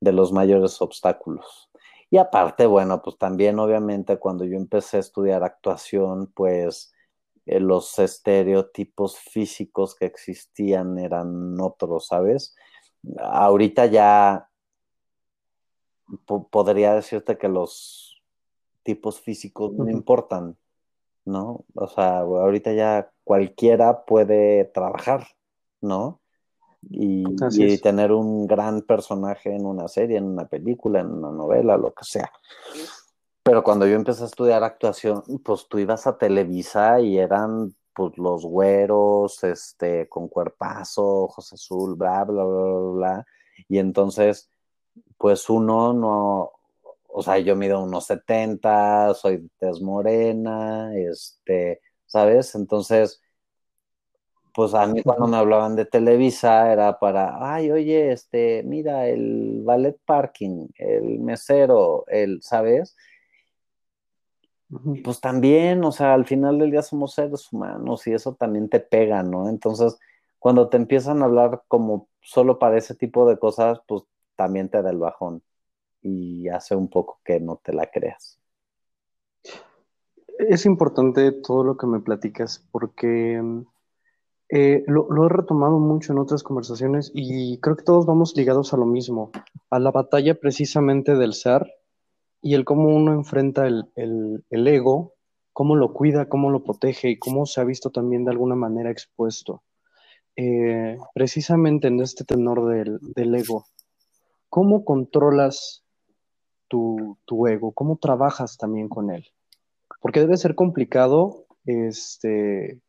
de 0.00 0.12
los 0.12 0.32
mayores 0.32 0.80
obstáculos. 0.82 1.70
Y 2.10 2.18
aparte, 2.18 2.66
bueno, 2.66 3.02
pues 3.02 3.18
también 3.18 3.58
obviamente 3.58 4.18
cuando 4.18 4.44
yo 4.44 4.56
empecé 4.56 4.98
a 4.98 5.00
estudiar 5.00 5.42
actuación, 5.44 6.28
pues 6.34 6.92
eh, 7.46 7.60
los 7.60 7.98
estereotipos 7.98 9.18
físicos 9.18 9.94
que 9.94 10.06
existían 10.06 10.98
eran 10.98 11.60
otros, 11.60 12.06
¿sabes? 12.08 12.54
Ahorita 13.18 13.86
ya 13.86 14.48
podría 16.26 16.94
decirte 16.94 17.38
que 17.38 17.48
los 17.48 18.22
tipos 18.82 19.20
físicos 19.20 19.72
no 19.72 19.88
importan, 19.90 20.56
¿no? 21.24 21.64
O 21.74 21.88
sea, 21.88 22.20
ahorita 22.20 22.72
ya 22.72 23.10
cualquiera 23.24 24.04
puede 24.04 24.66
trabajar, 24.66 25.26
¿no? 25.80 26.20
y, 26.90 27.78
tener 27.78 28.12
un 28.12 28.46
gran 28.46 28.82
personaje 28.82 29.54
en 29.54 29.66
una 29.66 29.88
serie, 29.88 30.18
en 30.18 30.24
una 30.24 30.46
película, 30.46 31.00
en 31.00 31.10
una 31.10 31.30
novela, 31.30 31.76
lo 31.76 31.92
que 31.92 32.04
sea. 32.04 32.30
Pero 33.42 33.62
cuando 33.62 33.86
yo 33.86 33.94
empecé 33.94 34.22
a 34.22 34.26
estudiar 34.26 34.64
actuación, 34.64 35.22
pues 35.44 35.66
tú 35.68 35.78
ibas 35.78 36.06
a 36.06 36.16
Televisa 36.16 37.00
y 37.00 37.18
eran 37.18 37.74
pues 37.94 38.16
los 38.18 38.44
güeros, 38.44 39.44
este, 39.44 40.08
con 40.08 40.28
cuerpazo, 40.28 41.24
ojos 41.24 41.52
azul, 41.52 41.94
bla, 41.94 42.24
bla, 42.24 42.44
bla, 42.44 42.62
bla, 42.62 42.90
bla. 42.92 43.26
Y 43.68 43.78
entonces, 43.78 44.50
pues 45.18 45.48
uno 45.48 45.92
no, 45.92 46.52
o 47.08 47.22
sea, 47.22 47.38
yo 47.38 47.56
mido 47.56 47.82
unos 47.82 48.06
70, 48.06 49.14
soy 49.14 49.48
tez 49.58 49.80
morena, 49.80 50.94
este, 50.96 51.80
¿sabes? 52.06 52.54
Entonces, 52.54 53.22
pues 54.54 54.74
a 54.74 54.86
mí 54.86 55.02
cuando 55.02 55.26
me 55.26 55.36
hablaban 55.36 55.76
de 55.76 55.84
Televisa 55.84 56.72
era 56.72 56.98
para, 56.98 57.54
ay, 57.54 57.70
oye, 57.70 58.12
este, 58.12 58.62
mira, 58.64 59.08
el 59.08 59.62
ballet 59.64 59.98
parking, 60.04 60.68
el 60.76 61.18
mesero, 61.20 62.04
el, 62.08 62.40
¿sabes? 62.42 62.96
Pues 65.04 65.20
también, 65.20 65.84
o 65.84 65.92
sea, 65.92 66.14
al 66.14 66.24
final 66.24 66.58
del 66.58 66.70
día 66.70 66.82
somos 66.82 67.14
seres 67.14 67.52
humanos 67.52 68.06
y 68.06 68.12
eso 68.12 68.34
también 68.34 68.68
te 68.68 68.80
pega, 68.80 69.22
¿no? 69.22 69.48
Entonces, 69.48 69.98
cuando 70.38 70.68
te 70.68 70.76
empiezan 70.76 71.22
a 71.22 71.26
hablar 71.26 71.62
como 71.68 72.08
solo 72.20 72.58
para 72.58 72.76
ese 72.76 72.94
tipo 72.94 73.28
de 73.28 73.38
cosas, 73.38 73.80
pues 73.86 74.02
también 74.36 74.68
te 74.68 74.82
da 74.82 74.90
el 74.90 74.98
bajón 74.98 75.42
y 76.02 76.48
hace 76.48 76.76
un 76.76 76.88
poco 76.88 77.20
que 77.24 77.40
no 77.40 77.60
te 77.62 77.72
la 77.72 77.86
creas. 77.86 78.40
Es 80.38 80.66
importante 80.66 81.32
todo 81.32 81.64
lo 81.64 81.76
que 81.76 81.86
me 81.86 82.00
platicas 82.00 82.66
porque 82.70 83.40
eh, 84.50 84.84
lo, 84.86 85.26
he 85.26 85.28
retomado 85.28 85.78
mucho 85.78 86.12
en 86.12 86.18
otras 86.18 86.42
conversaciones 86.42 87.10
y 87.14 87.58
creo 87.60 87.76
que 87.76 87.84
todos 87.84 88.06
vamos 88.06 88.36
ligados 88.36 88.74
a 88.74 88.76
lo 88.76 88.84
mismo, 88.84 89.30
a 89.70 89.78
la 89.78 89.90
batalla 89.90 90.34
precisamente 90.34 91.16
del 91.16 91.32
ser 91.32 91.66
y 92.42 92.54
el 92.54 92.64
cómo 92.64 92.94
uno 92.94 93.14
enfrenta 93.14 93.66
el, 93.66 93.88
ego, 94.50 95.14
cómo 95.52 95.76
lo 95.76 95.94
cuida, 95.94 96.28
cómo 96.28 96.50
lo 96.50 96.62
protege 96.62 97.10
y 97.10 97.18
cómo 97.18 97.46
se 97.46 97.60
ha 97.60 97.64
visto 97.64 97.90
también 97.90 98.24
de 98.24 98.32
alguna 98.32 98.54
manera 98.54 98.90
expuesto. 98.90 99.62
Eh, 100.36 100.98
precisamente 101.14 101.88
en 101.88 102.00
este 102.00 102.24
tenor 102.24 102.66
del, 102.66 103.34
ego, 103.34 103.64
¿cómo 104.54 104.84
controlas 104.84 105.84
tu, 106.68 107.18
tu, 107.24 107.48
ego? 107.48 107.72
¿Cómo 107.72 107.96
trabajas 107.96 108.56
también 108.56 108.88
con 108.88 109.10
él? 109.10 109.26
Porque 110.00 110.20
debe 110.20 110.36
ser 110.36 110.54
complicado 110.54 111.46
este, 111.66 112.80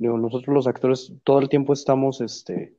nosotros 0.00 0.52
los 0.52 0.66
actores 0.66 1.12
todo 1.22 1.38
el 1.38 1.48
tiempo 1.48 1.72
estamos 1.72 2.20
este, 2.20 2.76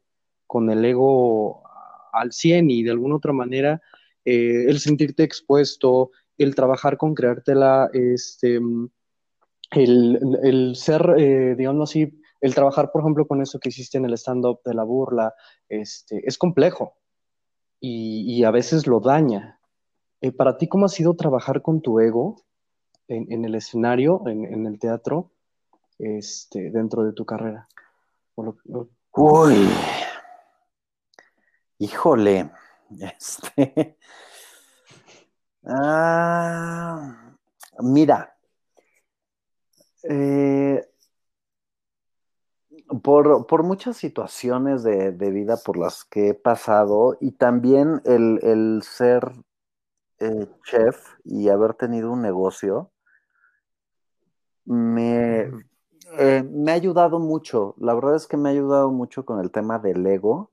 con 0.47 0.69
el 0.69 0.83
ego 0.83 1.63
al 2.11 2.33
100 2.33 2.71
y 2.71 2.83
de 2.83 2.91
alguna 2.91 3.15
otra 3.15 3.31
manera 3.31 3.81
eh, 4.25 4.65
el 4.67 4.81
sentirte 4.81 5.23
expuesto, 5.23 6.11
el 6.37 6.55
trabajar 6.55 6.97
con 6.97 7.15
creártela, 7.15 7.89
este, 7.93 8.59
el, 9.71 10.73
ser, 10.75 11.15
eh, 11.17 11.55
digamos 11.55 11.89
así, 11.89 12.21
el 12.41 12.53
trabajar, 12.53 12.91
por 12.91 12.99
ejemplo, 12.99 13.27
con 13.27 13.41
eso 13.41 13.61
que 13.61 13.69
hiciste 13.69 13.97
en 13.97 14.03
el 14.03 14.13
stand-up 14.15 14.59
de 14.65 14.73
la 14.73 14.83
burla, 14.83 15.33
este, 15.69 16.21
es 16.27 16.37
complejo 16.37 16.97
y, 17.87 18.43
a 18.43 18.51
veces 18.51 18.87
lo 18.87 18.99
daña. 18.99 19.59
Eh, 20.21 20.31
para 20.31 20.57
ti, 20.57 20.67
¿cómo 20.67 20.85
ha 20.85 20.89
sido 20.89 21.15
trabajar 21.15 21.61
con 21.61 21.81
tu 21.81 21.99
ego 21.99 22.35
en, 23.07 23.45
el 23.45 23.55
escenario, 23.55 24.23
en 24.25 24.65
el 24.65 24.79
teatro? 24.79 25.31
este, 25.99 26.71
dentro 26.71 27.03
de 27.03 27.13
tu 27.13 27.25
carrera? 27.25 27.67
Uy, 29.13 29.69
híjole, 31.77 32.51
este, 32.99 33.97
ah, 35.65 37.35
mira, 37.79 38.35
eh, 40.03 40.85
por, 43.01 43.63
muchas 43.63 43.97
situaciones 43.97 44.83
de, 44.83 45.11
vida 45.11 45.57
por 45.57 45.77
las 45.77 46.05
que 46.05 46.29
he 46.29 46.33
pasado 46.33 47.17
y 47.19 47.31
también 47.31 48.01
el, 48.05 48.81
ser 48.83 49.31
eh, 50.19 50.47
chef 50.63 50.97
y 51.23 51.49
haber 51.49 51.73
tenido 51.73 52.11
un 52.11 52.21
negocio, 52.21 52.91
me, 54.65 55.51
eh, 56.17 56.43
me 56.49 56.71
ha 56.71 56.75
ayudado 56.75 57.19
mucho, 57.19 57.75
la 57.77 57.93
verdad 57.93 58.15
es 58.15 58.27
que 58.27 58.37
me 58.37 58.49
ha 58.49 58.51
ayudado 58.51 58.91
mucho 58.91 59.25
con 59.25 59.39
el 59.39 59.51
tema 59.51 59.79
del 59.79 60.05
ego, 60.05 60.51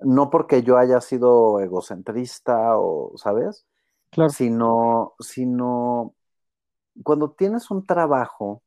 no 0.00 0.30
porque 0.30 0.62
yo 0.62 0.78
haya 0.78 1.00
sido 1.00 1.60
egocentrista 1.60 2.78
o, 2.78 3.12
¿sabes? 3.16 3.66
Claro. 4.10 4.30
Sino, 4.30 5.14
sino 5.20 6.14
cuando 7.02 7.30
tienes 7.30 7.70
un 7.70 7.86
trabajo, 7.86 8.62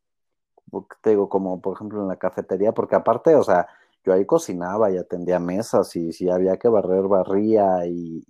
te 1.01 1.11
digo, 1.11 1.29
como 1.29 1.61
por 1.61 1.75
ejemplo 1.75 2.01
en 2.01 2.07
la 2.07 2.17
cafetería, 2.17 2.73
porque 2.73 2.95
aparte, 2.95 3.35
o 3.35 3.43
sea, 3.43 3.67
yo 4.05 4.13
ahí 4.13 4.25
cocinaba 4.25 4.91
y 4.91 4.97
atendía 4.97 5.39
mesas 5.39 5.95
y 5.95 6.13
si 6.13 6.29
había 6.29 6.57
que 6.57 6.67
barrer, 6.67 7.03
barría 7.03 7.85
y, 7.87 8.23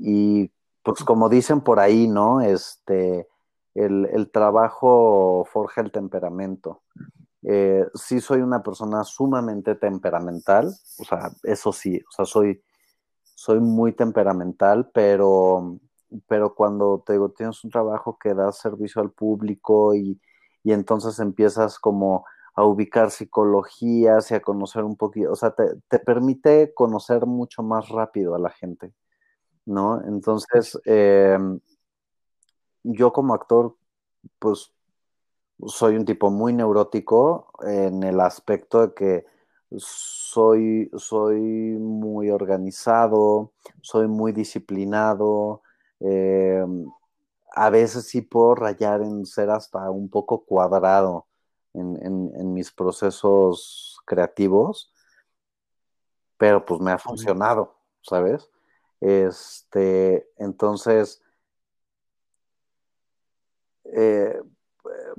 y, 0.00 0.52
pues 0.82 1.04
como 1.04 1.28
dicen 1.28 1.60
por 1.60 1.78
ahí, 1.78 2.08
¿no? 2.08 2.40
Este, 2.40 3.28
el, 3.74 4.30
trabajo 4.32 5.46
forja 5.50 5.82
el 5.82 5.92
temperamento. 5.92 6.82
Eh, 7.42 7.86
sí 7.94 8.20
soy 8.20 8.40
una 8.40 8.62
persona 8.62 9.04
sumamente 9.04 9.76
temperamental, 9.76 10.66
o 10.66 11.04
sea, 11.04 11.30
eso 11.44 11.72
sí, 11.72 12.00
o 12.08 12.10
sea, 12.10 12.24
soy, 12.24 12.60
soy 13.22 13.60
muy 13.60 13.92
temperamental, 13.92 14.90
pero, 14.92 15.78
pero 16.26 16.54
cuando 16.54 17.04
te 17.06 17.12
digo, 17.12 17.30
tienes 17.30 17.62
un 17.62 17.70
trabajo 17.70 18.18
que 18.18 18.34
da 18.34 18.50
servicio 18.50 19.00
al 19.00 19.12
público 19.12 19.94
y, 19.94 20.20
entonces 20.72 21.18
empiezas 21.18 21.78
como 21.78 22.24
a 22.54 22.64
ubicar 22.64 23.10
psicologías 23.10 24.30
y 24.30 24.34
a 24.34 24.40
conocer 24.40 24.84
un 24.84 24.96
poquito, 24.96 25.30
o 25.32 25.36
sea, 25.36 25.54
te, 25.54 25.98
permite 26.00 26.74
conocer 26.74 27.24
mucho 27.26 27.62
más 27.62 27.88
rápido 27.88 28.34
a 28.34 28.38
la 28.40 28.50
gente, 28.50 28.92
¿no? 29.64 30.02
Entonces, 30.02 30.78
eh, 30.84 31.38
yo 32.82 33.12
como 33.12 33.34
actor, 33.34 33.76
pues 34.38 34.72
soy 35.66 35.96
un 35.96 36.04
tipo 36.04 36.30
muy 36.30 36.52
neurótico 36.52 37.52
en 37.62 38.02
el 38.02 38.20
aspecto 38.20 38.86
de 38.86 38.94
que 38.94 39.26
soy, 39.76 40.90
soy 40.96 41.40
muy 41.40 42.30
organizado, 42.30 43.52
soy 43.82 44.08
muy 44.08 44.32
disciplinado, 44.32 45.62
eh, 46.00 46.64
a 47.52 47.70
veces 47.70 48.06
sí 48.06 48.22
puedo 48.22 48.54
rayar 48.54 49.02
en 49.02 49.26
ser 49.26 49.50
hasta 49.50 49.90
un 49.90 50.08
poco 50.08 50.44
cuadrado 50.44 51.26
en, 51.74 51.96
en 52.02 52.52
mis 52.54 52.72
procesos 52.72 54.00
creativos, 54.04 54.92
pero 56.38 56.64
pues 56.64 56.80
me 56.80 56.92
ha 56.92 56.98
funcionado, 56.98 57.76
¿sabes? 58.00 58.48
Este, 59.00 60.28
entonces, 60.36 61.22
eh, 63.84 64.40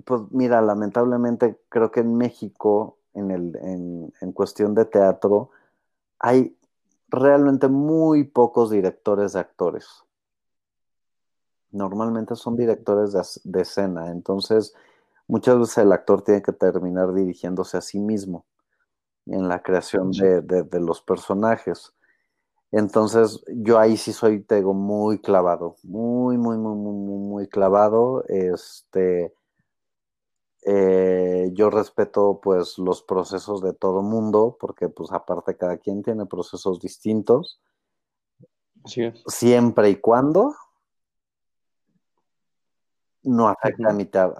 pues 0.06 0.22
mira, 0.32 0.62
lamentablemente 0.62 1.62
creo 1.70 1.92
que 1.92 2.02
en 2.02 2.18
México, 2.18 2.98
en, 3.13 3.32
el, 3.32 3.56
en, 3.58 4.13
en 4.22 4.32
cuestión 4.32 4.74
de 4.74 4.86
teatro, 4.86 5.52
hay 6.20 6.58
realmente 7.08 7.68
muy 7.68 8.24
pocos 8.24 8.70
directores 8.70 9.34
de 9.34 9.39
actores. 9.39 10.04
Normalmente 11.71 12.36
son 12.36 12.55
directores 12.55 13.13
de, 13.43 13.62
escena, 13.62 14.12
entonces 14.12 14.73
muchas 15.27 15.60
veces 15.60 15.77
el 15.79 15.91
actor 15.91 16.23
tiene 16.23 16.41
que 16.41 16.53
terminar 16.53 17.13
dirigiéndose 17.13 17.77
a 17.77 17.82
sí 17.82 17.99
mismo 17.99 18.45
en 19.27 19.47
la 19.47 19.62
creación 19.62 20.12
de, 20.12 20.67
los 20.79 21.01
personajes. 21.01 21.93
Entonces, 22.71 23.43
yo 23.47 23.79
ahí 23.79 23.97
sí 23.97 24.13
soy, 24.13 24.41
tego 24.41 24.73
muy 24.73 25.19
clavado, 25.19 25.75
muy, 25.84 26.38
muy, 26.38 26.58
muy, 26.58 26.75
muy, 26.75 27.17
muy 27.17 27.47
clavado. 27.47 28.23
Este, 28.27 29.34
eh, 30.65 31.49
yo 31.53 31.69
respeto 31.69 32.39
pues 32.41 32.77
los 32.77 33.01
procesos 33.01 33.62
de 33.62 33.73
todo 33.73 34.01
mundo, 34.01 34.58
porque 34.60 34.89
pues 34.89 35.12
aparte 35.12 35.55
cada 35.55 35.77
quien 35.77 36.03
tiene 36.03 36.25
procesos 36.25 36.79
distintos. 36.79 37.62
Siempre 39.27 39.89
y 39.89 39.95
cuando 39.97 40.55
no 43.23 43.49
afecta 43.49 43.89
a, 43.89 43.93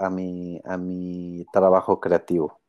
mi, 0.10 0.62
a, 0.64 0.78
mi, 0.78 1.46
trabajo 1.52 2.00
creativo. 2.00 2.60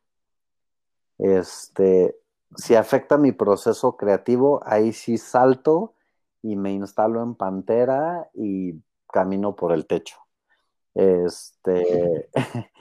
Este, 1.18 2.16
si 2.56 2.74
afecta 2.74 3.18
mi 3.18 3.32
proceso 3.32 3.96
creativo, 3.96 4.60
ahí 4.64 4.92
sí 4.92 5.18
salto 5.18 5.94
y 6.42 6.56
me 6.56 6.72
instalo 6.72 7.22
en 7.22 7.34
Pantera 7.34 8.28
y 8.34 8.74
camino 9.12 9.54
por 9.54 9.72
el 9.72 9.86
techo. 9.86 10.16
Este, 10.94 12.28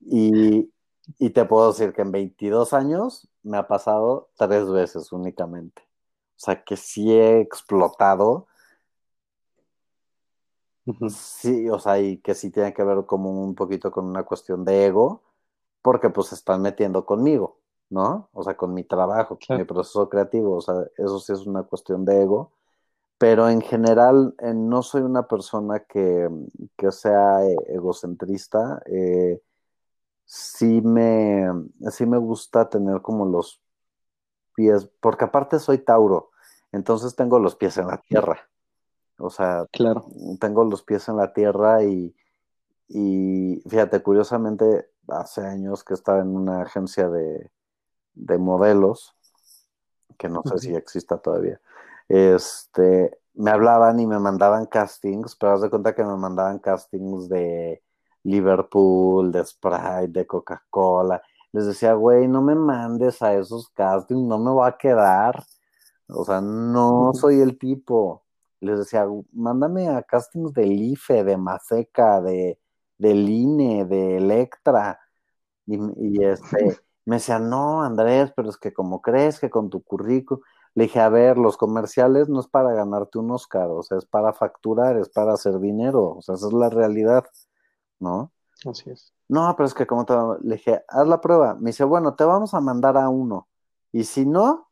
y, 0.00 0.72
y, 1.18 1.30
te 1.30 1.44
puedo 1.44 1.68
decir 1.68 1.92
que 1.92 2.02
en 2.02 2.10
22 2.10 2.72
años 2.72 3.28
me 3.42 3.58
ha 3.58 3.68
pasado 3.68 4.30
tres 4.36 4.68
veces 4.70 5.12
únicamente. 5.12 5.82
O 6.36 6.40
sea 6.44 6.64
que 6.64 6.76
sí 6.76 7.12
he 7.12 7.40
explotado 7.40 8.48
Sí, 11.08 11.68
o 11.70 11.78
sea, 11.78 11.98
y 11.98 12.18
que 12.18 12.34
sí 12.34 12.50
tiene 12.50 12.74
que 12.74 12.84
ver 12.84 13.06
como 13.06 13.30
un 13.42 13.54
poquito 13.54 13.90
con 13.90 14.04
una 14.04 14.24
cuestión 14.24 14.64
de 14.64 14.86
ego, 14.86 15.22
porque 15.80 16.10
pues 16.10 16.28
se 16.28 16.34
están 16.34 16.60
metiendo 16.60 17.06
conmigo, 17.06 17.58
¿no? 17.88 18.28
O 18.32 18.42
sea, 18.42 18.56
con 18.56 18.74
mi 18.74 18.84
trabajo, 18.84 19.38
con 19.46 19.56
mi 19.58 19.64
proceso 19.64 20.08
creativo, 20.10 20.56
o 20.56 20.60
sea, 20.60 20.74
eso 20.98 21.20
sí 21.20 21.32
es 21.32 21.46
una 21.46 21.62
cuestión 21.62 22.04
de 22.04 22.22
ego, 22.22 22.52
pero 23.16 23.48
en 23.48 23.62
general 23.62 24.34
eh, 24.40 24.52
no 24.54 24.82
soy 24.82 25.02
una 25.02 25.26
persona 25.26 25.80
que, 25.80 26.28
sea 26.90 27.46
eh, 27.46 27.56
egocentrista, 27.68 28.82
eh, 28.86 29.40
sí, 30.26 30.82
me, 30.82 31.48
sí 31.90 32.04
me 32.04 32.18
gusta 32.18 32.68
tener 32.68 33.00
como 33.00 33.24
los 33.24 33.62
pies, 34.54 34.90
porque 35.00 35.24
aparte 35.24 35.58
soy 35.58 35.78
Tauro, 35.78 36.30
entonces 36.72 37.16
tengo 37.16 37.38
los 37.38 37.56
pies 37.56 37.78
en 37.78 37.86
la 37.86 37.98
tierra. 38.02 38.50
O 39.18 39.30
sea, 39.30 39.66
claro. 39.70 40.06
tengo 40.40 40.64
los 40.64 40.82
pies 40.82 41.08
en 41.08 41.16
la 41.16 41.32
tierra 41.32 41.84
y, 41.84 42.14
y 42.88 43.62
fíjate, 43.68 44.02
curiosamente, 44.02 44.88
hace 45.08 45.46
años 45.46 45.84
que 45.84 45.94
estaba 45.94 46.20
en 46.20 46.34
una 46.34 46.62
agencia 46.62 47.08
de, 47.08 47.50
modelos, 48.38 49.16
que 50.18 50.28
no 50.28 50.42
sé 50.44 50.58
si 50.58 50.74
exista 50.74 51.18
todavía, 51.18 51.60
este, 52.08 53.18
me 53.34 53.50
hablaban 53.50 53.98
y 54.00 54.06
me 54.06 54.18
mandaban 54.18 54.66
castings, 54.66 55.36
pero 55.36 55.52
haz 55.52 55.62
de 55.62 55.70
cuenta 55.70 55.94
que 55.94 56.04
me 56.04 56.16
mandaban 56.16 56.58
castings 56.58 57.28
de 57.28 57.82
Liverpool, 58.22 59.32
de 59.32 59.44
Sprite, 59.44 60.08
de 60.08 60.26
Coca-Cola. 60.26 61.22
Les 61.52 61.66
decía, 61.66 61.94
güey, 61.94 62.28
no 62.28 62.42
me 62.42 62.54
mandes 62.54 63.22
a 63.22 63.34
esos 63.34 63.68
castings, 63.70 64.22
no 64.22 64.38
me 64.38 64.52
va 64.52 64.68
a 64.68 64.78
quedar. 64.78 65.44
O 66.08 66.24
sea, 66.24 66.40
no 66.40 67.12
soy 67.14 67.40
el 67.40 67.58
tipo 67.58 68.23
les 68.64 68.78
decía, 68.78 69.06
mándame 69.32 69.88
a 69.88 70.02
castings 70.02 70.52
del 70.52 70.72
IFE, 70.72 71.24
de 71.24 71.36
Maseca, 71.36 72.20
de, 72.20 72.58
del 72.98 73.28
INE, 73.28 73.84
de 73.84 74.16
Electra. 74.18 75.00
Y, 75.66 75.78
este, 76.24 76.78
me 77.04 77.16
decía, 77.16 77.38
no, 77.38 77.82
Andrés, 77.82 78.32
pero 78.34 78.48
es 78.50 78.56
que 78.56 78.72
como 78.72 79.02
crees 79.02 79.38
que 79.40 79.50
con 79.50 79.70
tu 79.70 79.82
currículum, 79.82 80.42
le 80.74 80.84
dije, 80.84 81.00
a 81.00 81.08
ver, 81.08 81.38
los 81.38 81.56
comerciales 81.56 82.28
no 82.28 82.40
es 82.40 82.48
para 82.48 82.72
ganarte 82.74 83.18
un 83.18 83.30
Oscar, 83.30 83.68
o 83.70 83.82
sea, 83.82 83.98
es 83.98 84.06
para 84.06 84.32
facturar, 84.32 84.98
es 84.98 85.08
para 85.08 85.34
hacer 85.34 85.60
dinero, 85.60 86.16
o 86.16 86.22
sea, 86.22 86.34
esa 86.34 86.48
es 86.48 86.52
la 86.52 86.68
realidad, 86.68 87.24
¿no? 88.00 88.32
Así 88.68 88.90
es. 88.90 89.12
No, 89.28 89.54
pero 89.56 89.66
es 89.66 89.74
que 89.74 89.86
como 89.86 90.04
te... 90.04 90.14
Le 90.42 90.56
dije, 90.56 90.82
haz 90.88 91.06
la 91.06 91.20
prueba. 91.20 91.54
Me 91.54 91.70
dice, 91.70 91.84
bueno, 91.84 92.14
te 92.14 92.24
vamos 92.24 92.54
a 92.54 92.60
mandar 92.60 92.96
a 92.96 93.08
uno. 93.08 93.48
Y 93.92 94.04
si 94.04 94.26
no, 94.26 94.63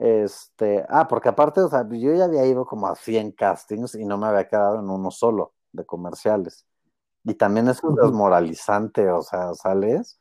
este, 0.00 0.84
ah, 0.88 1.06
porque 1.06 1.28
aparte, 1.28 1.60
o 1.60 1.68
sea, 1.68 1.86
yo 1.88 2.14
ya 2.14 2.24
había 2.24 2.46
ido 2.46 2.64
como 2.64 2.88
a 2.88 2.96
100 2.96 3.32
castings 3.32 3.94
y 3.94 4.06
no 4.06 4.16
me 4.16 4.28
había 4.28 4.48
quedado 4.48 4.80
en 4.80 4.88
uno 4.88 5.10
solo 5.10 5.52
de 5.72 5.84
comerciales. 5.84 6.66
Y 7.24 7.34
también 7.34 7.68
es 7.68 7.84
un 7.84 7.96
desmoralizante, 7.96 9.10
o 9.10 9.20
sea, 9.22 9.52
sales 9.52 10.18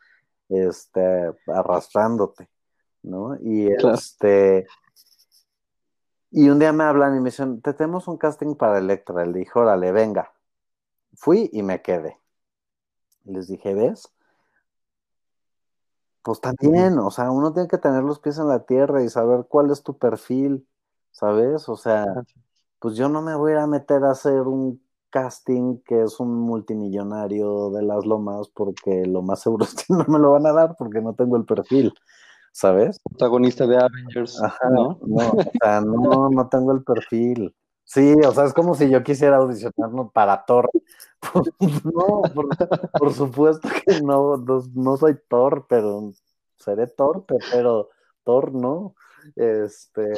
este, 0.49 1.33
arrastrándote, 1.47 2.49
¿no? 3.03 3.37
Y 3.41 3.69
este, 3.71 4.67
y 6.31 6.49
un 6.49 6.59
día 6.59 6.73
me 6.73 6.83
hablan 6.83 7.15
y 7.15 7.19
me 7.19 7.29
dicen, 7.29 7.61
te 7.61 7.73
tenemos 7.73 8.07
un 8.09 8.17
casting 8.17 8.55
para 8.55 8.79
Electra. 8.79 9.25
Le 9.25 9.39
dije, 9.39 9.51
órale, 9.55 9.91
venga. 9.93 10.33
Fui 11.15 11.49
y 11.53 11.63
me 11.63 11.81
quedé. 11.81 12.19
Les 13.23 13.47
dije, 13.47 13.73
¿ves? 13.73 14.13
Pues 16.29 16.41
también, 16.41 16.99
o 16.99 17.09
sea, 17.09 17.31
uno 17.31 17.53
tiene 17.53 17.67
que 17.67 17.79
tener 17.79 18.03
los 18.03 18.19
pies 18.19 18.37
en 18.37 18.49
la 18.49 18.59
tierra 18.59 19.03
y 19.03 19.09
saber 19.09 19.47
cuál 19.49 19.71
es 19.71 19.81
tu 19.81 19.97
perfil, 19.97 20.67
¿sabes? 21.09 21.67
O 21.67 21.75
sea, 21.75 22.05
pues 22.77 22.95
yo 22.95 23.09
no 23.09 23.23
me 23.23 23.33
voy 23.33 23.53
a 23.53 23.65
meter 23.65 24.03
a 24.03 24.11
hacer 24.11 24.41
un 24.41 24.79
casting 25.09 25.79
que 25.79 26.03
es 26.03 26.19
un 26.19 26.35
multimillonario 26.35 27.71
de 27.71 27.81
las 27.81 28.05
lomas 28.05 28.47
porque 28.49 29.07
lo 29.07 29.23
más 29.23 29.41
seguro 29.41 29.65
es 29.65 29.73
que 29.73 29.85
no 29.91 30.05
me 30.07 30.19
lo 30.19 30.33
van 30.33 30.45
a 30.45 30.53
dar 30.53 30.75
porque 30.77 31.01
no 31.01 31.15
tengo 31.15 31.35
el 31.35 31.45
perfil, 31.45 31.95
¿sabes? 32.51 32.99
Protagonista 33.03 33.65
de 33.65 33.77
Avengers, 33.77 34.39
¿no? 34.69 34.99
No, 35.01 35.29
o 35.31 35.43
sea, 35.59 35.81
no, 35.81 36.29
no 36.29 36.47
tengo 36.47 36.73
el 36.73 36.83
perfil. 36.83 37.55
Sí, 37.85 38.13
o 38.23 38.31
sea, 38.31 38.43
es 38.45 38.53
como 38.53 38.75
si 38.75 38.87
yo 38.87 39.01
quisiera 39.01 39.37
audicionarnos 39.37 40.11
para 40.13 40.45
Thor. 40.45 40.69
No, 41.83 42.21
por, 42.99 43.13
supuesto 43.13 43.67
que 43.85 44.01
no, 44.01 44.37
no, 44.37 44.97
soy 44.97 45.17
Thor, 45.27 45.65
pero 45.67 46.11
seré 46.57 46.87
torpe, 46.87 47.35
pero 47.51 47.89
Thor 48.23 48.53
no. 48.53 48.95
Este, 49.35 50.13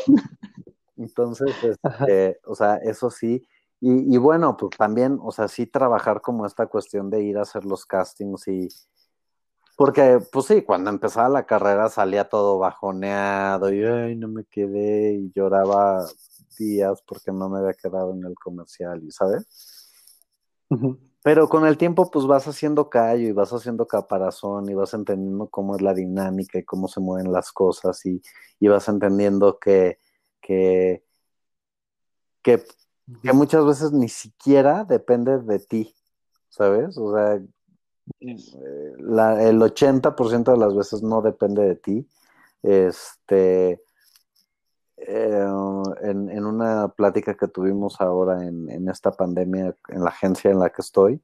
entonces, 0.97 1.55
este, 1.63 2.39
o 2.45 2.55
sea, 2.55 2.75
eso 2.75 3.09
sí. 3.09 3.45
Y, 3.79 4.15
y, 4.15 4.17
bueno, 4.17 4.55
pues 4.57 4.77
también, 4.77 5.17
o 5.21 5.31
sea, 5.31 5.47
sí 5.47 5.65
trabajar 5.65 6.21
como 6.21 6.45
esta 6.45 6.67
cuestión 6.67 7.09
de 7.09 7.23
ir 7.23 7.37
a 7.37 7.41
hacer 7.41 7.65
los 7.65 7.85
castings 7.85 8.47
y, 8.47 8.69
porque, 9.75 10.19
pues 10.31 10.45
sí, 10.45 10.61
cuando 10.61 10.91
empezaba 10.91 11.27
la 11.27 11.47
carrera 11.47 11.89
salía 11.89 12.29
todo 12.29 12.59
bajoneado 12.59 13.73
y, 13.73 13.83
ay, 13.83 14.15
no 14.15 14.27
me 14.27 14.43
quedé 14.45 15.13
y 15.13 15.31
lloraba 15.33 16.05
días 16.59 17.01
porque 17.07 17.31
no 17.31 17.49
me 17.49 17.59
había 17.59 17.73
quedado 17.73 18.13
en 18.13 18.23
el 18.25 18.35
comercial, 18.35 19.01
y 19.03 19.09
¿sabes? 19.09 19.80
Pero 21.23 21.49
con 21.49 21.67
el 21.67 21.77
tiempo, 21.77 22.09
pues 22.09 22.25
vas 22.25 22.47
haciendo 22.47 22.89
callo 22.89 23.27
y 23.27 23.31
vas 23.31 23.51
haciendo 23.51 23.87
caparazón 23.87 24.69
y 24.69 24.73
vas 24.73 24.93
entendiendo 24.93 25.47
cómo 25.49 25.75
es 25.75 25.81
la 25.81 25.93
dinámica 25.93 26.57
y 26.57 26.63
cómo 26.63 26.87
se 26.87 26.99
mueven 26.99 27.31
las 27.31 27.51
cosas 27.51 28.03
y, 28.05 28.21
vas 28.67 28.87
entendiendo 28.87 29.59
que, 29.59 29.99
que, 30.41 31.03
que, 32.41 32.63
muchas 33.33 33.65
veces 33.65 33.91
ni 33.91 34.09
siquiera 34.09 34.83
depende 34.83 35.39
de 35.39 35.59
ti, 35.59 35.95
¿sabes? 36.49 36.97
O 36.97 37.13
sea, 37.13 37.35
eh, 37.35 37.45
el 38.19 39.61
80% 39.61 40.51
de 40.51 40.57
las 40.57 40.75
veces 40.75 41.03
no 41.03 41.21
depende 41.21 41.63
de 41.63 41.75
ti. 41.75 42.07
Este, 42.63 43.81
eh, 45.07 45.45
en, 46.01 46.45
una 46.45 46.89
plática 46.89 47.35
que 47.35 47.47
tuvimos 47.47 47.99
ahora 48.01 48.45
en, 48.45 48.87
esta 48.87 49.11
pandemia, 49.11 49.75
en 49.87 50.03
la 50.03 50.09
agencia 50.09 50.51
en 50.51 50.59
la 50.59 50.69
que 50.69 50.81
estoy, 50.81 51.21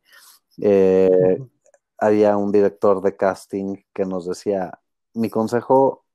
eh, 0.62 1.38
había 2.00 2.38
un 2.38 2.52
director 2.52 3.02
de 3.02 3.16
casting 3.16 3.76
que 3.94 4.06
nos 4.06 4.26
decía, 4.28 4.80
mi 5.14 5.30
consejo 5.30 6.06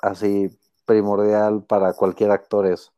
así 0.00 0.58
primordial 0.86 1.64
para 1.64 1.92
cualquier 1.92 2.30
actor 2.30 2.66
es, 2.66 2.92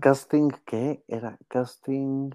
casting, 0.00 0.50
¿qué 0.66 1.02
era? 1.08 1.38
Casting... 1.48 2.30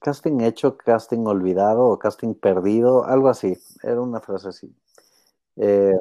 Casting 0.00 0.40
hecho, 0.40 0.76
casting 0.76 1.26
olvidado 1.26 1.86
o 1.86 1.98
casting 1.98 2.34
perdido, 2.34 3.04
algo 3.04 3.28
así. 3.28 3.58
Era 3.82 4.00
una 4.00 4.20
frase 4.20 4.48
así 4.48 4.76
Eh, 5.56 5.98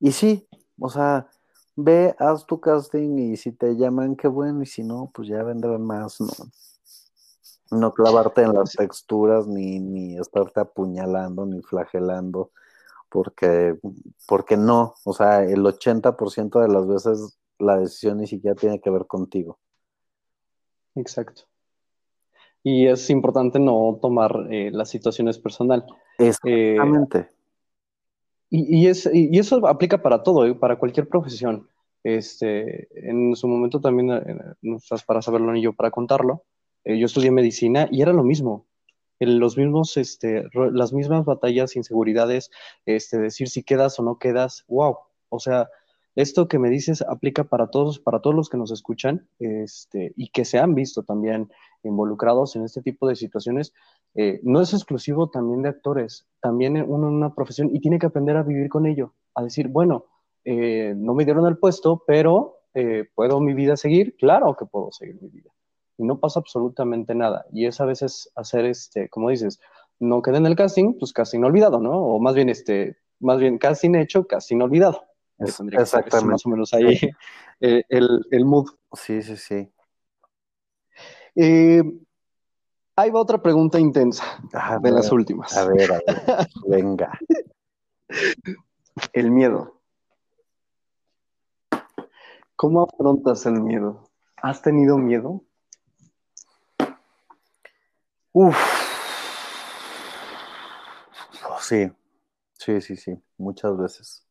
y 0.00 0.12
sí, 0.12 0.46
o 0.78 0.88
sea, 0.88 1.28
ve, 1.76 2.14
haz 2.18 2.46
tu 2.46 2.60
casting 2.60 3.18
y 3.18 3.36
si 3.36 3.52
te 3.52 3.76
llaman, 3.76 4.16
qué 4.16 4.28
bueno, 4.28 4.62
y 4.62 4.66
si 4.66 4.82
no, 4.82 5.10
pues 5.12 5.28
ya 5.28 5.42
vendrán 5.42 5.82
más, 5.82 6.20
¿no? 6.20 6.28
No 7.70 7.92
clavarte 7.92 8.42
en 8.42 8.52
las 8.52 8.72
texturas, 8.72 9.46
ni, 9.46 9.80
ni 9.80 10.16
estarte 10.18 10.60
apuñalando, 10.60 11.46
ni 11.46 11.62
flagelando, 11.62 12.50
porque, 13.08 13.78
porque 14.28 14.56
no, 14.56 14.94
o 15.04 15.12
sea, 15.12 15.42
el 15.44 15.64
80% 15.64 16.60
de 16.60 16.68
las 16.68 16.86
veces 16.86 17.38
la 17.58 17.78
decisión 17.78 18.18
ni 18.18 18.26
siquiera 18.26 18.54
tiene 18.54 18.80
que 18.80 18.90
ver 18.90 19.06
contigo. 19.06 19.58
Exacto. 20.94 21.42
Y 22.62 22.86
es 22.86 23.10
importante 23.10 23.58
no 23.58 23.98
tomar 24.00 24.46
eh, 24.50 24.70
las 24.72 24.88
situaciones 24.88 25.38
personal. 25.38 25.84
Exactamente. 26.18 27.18
Eh, 27.18 27.28
y, 28.62 28.86
es, 28.86 29.08
y, 29.12 29.36
eso 29.38 29.66
aplica 29.66 30.02
para 30.02 30.22
todo, 30.22 30.46
¿eh? 30.46 30.54
para 30.54 30.76
cualquier 30.76 31.08
profesión. 31.08 31.68
Este, 32.02 32.88
en 33.08 33.34
su 33.34 33.48
momento 33.48 33.80
también, 33.80 34.08
no 34.60 34.76
estás 34.76 35.04
para 35.04 35.22
saberlo 35.22 35.52
ni 35.52 35.62
yo 35.62 35.72
para 35.72 35.90
contarlo, 35.90 36.44
yo 36.84 37.06
estudié 37.06 37.30
medicina 37.30 37.88
y 37.90 38.02
era 38.02 38.12
lo 38.12 38.22
mismo. 38.22 38.66
los 39.18 39.56
mismos, 39.56 39.96
este, 39.96 40.44
las 40.52 40.92
mismas 40.92 41.24
batallas, 41.24 41.76
inseguridades, 41.76 42.50
este, 42.84 43.18
decir 43.18 43.48
si 43.48 43.62
quedas 43.62 43.98
o 43.98 44.02
no 44.02 44.18
quedas, 44.18 44.64
wow. 44.68 44.98
O 45.30 45.40
sea, 45.40 45.68
esto 46.14 46.46
que 46.46 46.58
me 46.58 46.70
dices 46.70 47.02
aplica 47.02 47.44
para 47.44 47.68
todos, 47.68 47.98
para 47.98 48.20
todos 48.20 48.36
los 48.36 48.48
que 48.48 48.56
nos 48.56 48.70
escuchan 48.70 49.26
este, 49.38 50.12
y 50.16 50.28
que 50.28 50.44
se 50.44 50.58
han 50.58 50.74
visto 50.74 51.02
también 51.02 51.50
involucrados 51.82 52.54
en 52.54 52.64
este 52.64 52.82
tipo 52.82 53.08
de 53.08 53.16
situaciones. 53.16 53.72
Eh, 54.14 54.40
no 54.42 54.60
es 54.60 54.72
exclusivo 54.72 55.28
también 55.30 55.62
de 55.62 55.70
actores, 55.70 56.26
también 56.40 56.76
uno 56.76 57.08
en 57.08 57.14
una 57.14 57.34
profesión 57.34 57.70
y 57.74 57.80
tiene 57.80 57.98
que 57.98 58.06
aprender 58.06 58.36
a 58.36 58.42
vivir 58.42 58.68
con 58.68 58.86
ello, 58.86 59.14
a 59.34 59.42
decir, 59.42 59.68
bueno, 59.68 60.06
eh, 60.44 60.94
no 60.96 61.14
me 61.14 61.24
dieron 61.24 61.46
el 61.46 61.58
puesto, 61.58 62.02
pero 62.06 62.58
eh, 62.74 63.08
¿puedo 63.14 63.40
mi 63.40 63.54
vida 63.54 63.76
seguir? 63.76 64.16
Claro 64.16 64.56
que 64.56 64.66
puedo 64.66 64.92
seguir 64.92 65.20
mi 65.20 65.28
vida. 65.28 65.50
Y 65.96 66.04
no 66.04 66.18
pasa 66.18 66.40
absolutamente 66.40 67.14
nada. 67.14 67.46
Y 67.52 67.66
es 67.66 67.80
a 67.80 67.84
veces 67.84 68.30
hacer, 68.34 68.64
este, 68.64 69.08
como 69.08 69.30
dices, 69.30 69.60
no 70.00 70.22
quedé 70.22 70.38
en 70.38 70.46
el 70.46 70.56
casting, 70.56 70.94
pues 70.98 71.12
casting 71.12 71.42
olvidado, 71.42 71.80
¿no? 71.80 71.92
O 71.92 72.20
más 72.20 72.34
bien, 72.34 72.48
este, 72.48 72.96
más 73.20 73.38
bien 73.38 73.58
casting 73.58 73.94
hecho, 73.94 74.26
casting 74.26 74.60
olvidado. 74.60 75.04
Exactamente. 75.38 76.30
Más 76.30 76.46
o 76.46 76.48
menos 76.48 76.74
ahí 76.74 76.98
eh, 77.60 77.82
el, 77.88 78.44
mood. 78.44 78.68
Sí, 78.92 79.22
sí, 79.22 79.36
sí. 79.36 79.68
Eh, 81.36 81.82
ahí 82.96 83.10
va 83.10 83.20
otra 83.20 83.42
pregunta 83.42 83.78
intensa 83.78 84.24
de 84.80 84.90
las 84.90 85.10
últimas. 85.12 85.56
A 85.56 85.66
ver, 85.66 85.92
a 85.92 85.98
ver, 86.06 86.48
venga. 86.66 87.18
El 89.12 89.30
miedo. 89.30 89.80
¿Cómo 92.56 92.82
afrontas 92.84 93.44
el 93.46 93.60
miedo? 93.60 94.08
¿Has 94.36 94.62
tenido 94.62 94.96
miedo? 94.96 95.42
Uf. 98.32 98.56
Sí, 101.60 101.90
sí, 102.52 102.80
sí, 102.82 102.96
sí, 102.96 103.22
muchas 103.38 103.76
veces. 103.76 104.26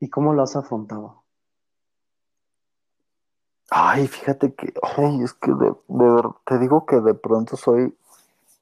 ¿Y 0.00 0.08
cómo 0.08 0.32
lo 0.32 0.42
has 0.42 0.56
afrontado? 0.56 1.24
Ay, 3.70 4.06
fíjate 4.08 4.54
que, 4.54 4.72
ay, 4.96 5.22
es 5.22 5.34
que 5.34 5.52
de, 5.52 5.74
te 6.46 6.58
digo 6.58 6.86
que 6.86 7.00
de 7.00 7.14
pronto 7.14 7.56
soy 7.56 7.94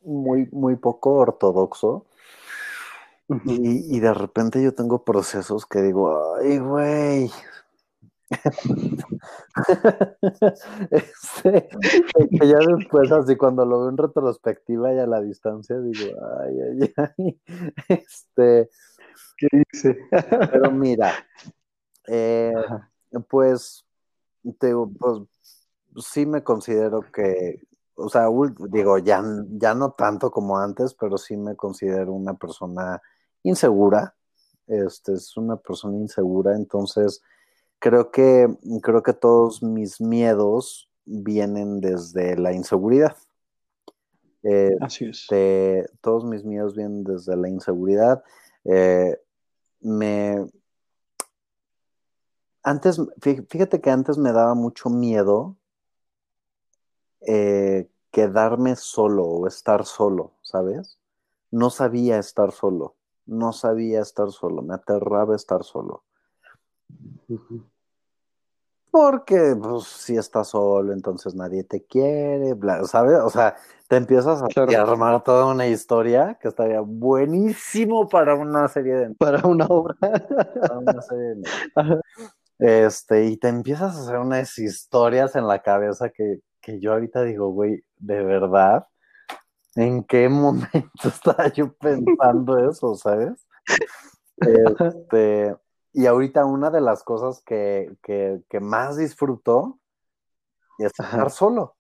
muy, 0.03 0.49
muy 0.53 0.77
poco 0.77 1.15
ortodoxo. 1.15 2.07
Y, 3.45 3.99
de 3.99 4.15
repente 4.15 4.63
yo 4.63 4.73
tengo 4.73 5.03
procesos 5.05 5.67
que 5.67 5.83
digo, 5.83 6.37
ay, 6.37 6.59
güey. 6.59 7.31
este, 10.91 11.69
que 12.39 12.49
ya 12.49 12.59
después, 12.59 13.11
así 13.13 13.37
cuando 13.37 13.65
lo 13.65 13.81
veo 13.81 13.91
en 13.91 13.97
retrospectiva 13.97 14.93
y 14.93 14.99
a 14.99 15.07
la 15.07 15.21
distancia, 15.21 15.79
digo, 15.81 16.17
ay, 16.41 16.61
ay, 16.61 16.93
ay. 16.97 17.41
Este, 17.89 18.71
¿Qué 19.37 19.49
dice? 19.73 19.99
Pero 20.53 20.71
mira, 20.71 21.13
eh, 22.07 22.53
pues, 23.29 23.86
te, 24.53 24.73
pues, 24.99 25.23
sí 26.05 26.27
me 26.27 26.43
considero 26.43 27.05
que, 27.13 27.63
o 27.95 28.09
sea, 28.09 28.29
digo, 28.71 28.99
ya, 28.99 29.23
ya 29.51 29.75
no 29.75 29.93
tanto 29.93 30.31
como 30.31 30.59
antes, 30.59 30.95
pero 30.95 31.19
sí 31.19 31.37
me 31.37 31.57
considero 31.57 32.13
una 32.13 32.35
persona 32.35 33.01
insegura. 33.43 34.15
Este 34.67 35.13
es 35.15 35.37
una 35.37 35.57
persona 35.57 35.97
insegura, 35.97 36.57
entonces 36.57 37.23
creo 37.79 38.11
que, 38.11 38.49
creo 38.83 39.03
que 39.03 39.13
todos 39.13 39.63
mis 39.63 40.01
miedos 40.01 40.91
vienen 41.05 41.81
desde 41.81 42.37
la 42.37 42.53
inseguridad. 42.53 43.17
Así 44.81 45.07
es. 45.07 45.23
Este, 45.23 45.89
todos 46.01 46.25
mis 46.25 46.45
miedos 46.45 46.77
vienen 46.77 47.05
desde 47.05 47.37
la 47.37 47.49
inseguridad. 47.49 48.23
Eh, 48.65 49.19
me... 49.81 50.47
Antes, 52.67 53.01
fíjate 53.21 53.81
que 53.81 53.91
antes 53.91 54.19
me 54.19 54.33
daba 54.33 54.55
mucho 54.55 54.91
miedo 54.91 55.55
eh, 57.21 57.89
quedarme 58.11 58.75
solo 58.75 59.23
o 59.25 59.47
estar 59.47 59.85
solo, 59.85 60.33
¿sabes? 60.43 60.99
No 61.53 61.71
sabía 61.71 62.19
estar 62.19 62.51
solo, 62.51 62.97
no 63.25 63.53
sabía 63.53 64.01
estar 64.01 64.33
solo, 64.33 64.63
me 64.63 64.75
aterraba 64.75 65.37
estar 65.37 65.63
solo. 65.63 66.03
Porque, 68.91 69.57
pues, 69.63 69.85
si 69.85 70.17
estás 70.17 70.49
solo, 70.49 70.93
entonces 70.93 71.37
nadie 71.37 71.63
te 71.63 71.85
quiere, 71.85 72.57
¿sabes? 72.89 73.21
O 73.21 73.31
sea, 73.31 73.55
te 73.87 73.95
empiezas 73.95 74.43
a 74.43 74.47
armar 74.83 75.23
toda 75.23 75.47
una 75.47 75.69
historia 75.69 76.37
que 76.41 76.49
estaría 76.49 76.81
buenísimo 76.81 78.09
para 78.09 78.35
una 78.35 78.67
serie 78.67 78.95
de... 78.95 79.15
Para 79.15 79.47
una 79.47 79.67
obra. 79.67 79.95
Para 80.01 80.79
una 80.79 81.01
serie 81.01 81.37
de... 81.37 81.43
Este, 82.59 83.27
y 83.27 83.37
te 83.37 83.49
empiezas 83.49 83.97
a 83.97 84.01
hacer 84.01 84.19
unas 84.19 84.59
historias 84.59 85.37
en 85.37 85.47
la 85.47 85.63
cabeza 85.63 86.11
que, 86.11 86.41
que 86.61 86.81
yo 86.81 86.93
ahorita 86.93 87.23
digo, 87.23 87.51
güey, 87.51 87.85
de 87.99 88.25
verdad, 88.25 88.87
¿en 89.77 90.05
qué 90.05 90.29
momento 90.29 91.09
estaba 91.09 91.49
yo 91.53 91.73
pensando 91.75 92.71
eso, 92.71 92.95
sabes? 92.95 93.47
Este, 94.39 95.55
y 95.93 96.07
ahorita 96.07 96.45
una 96.45 96.71
de 96.71 96.81
las 96.81 97.03
cosas 97.03 97.43
que, 97.43 97.97
más 98.61 98.97
disfruto 98.97 99.79
es 100.79 100.93
estar 100.99 101.31
solo. 101.31 101.77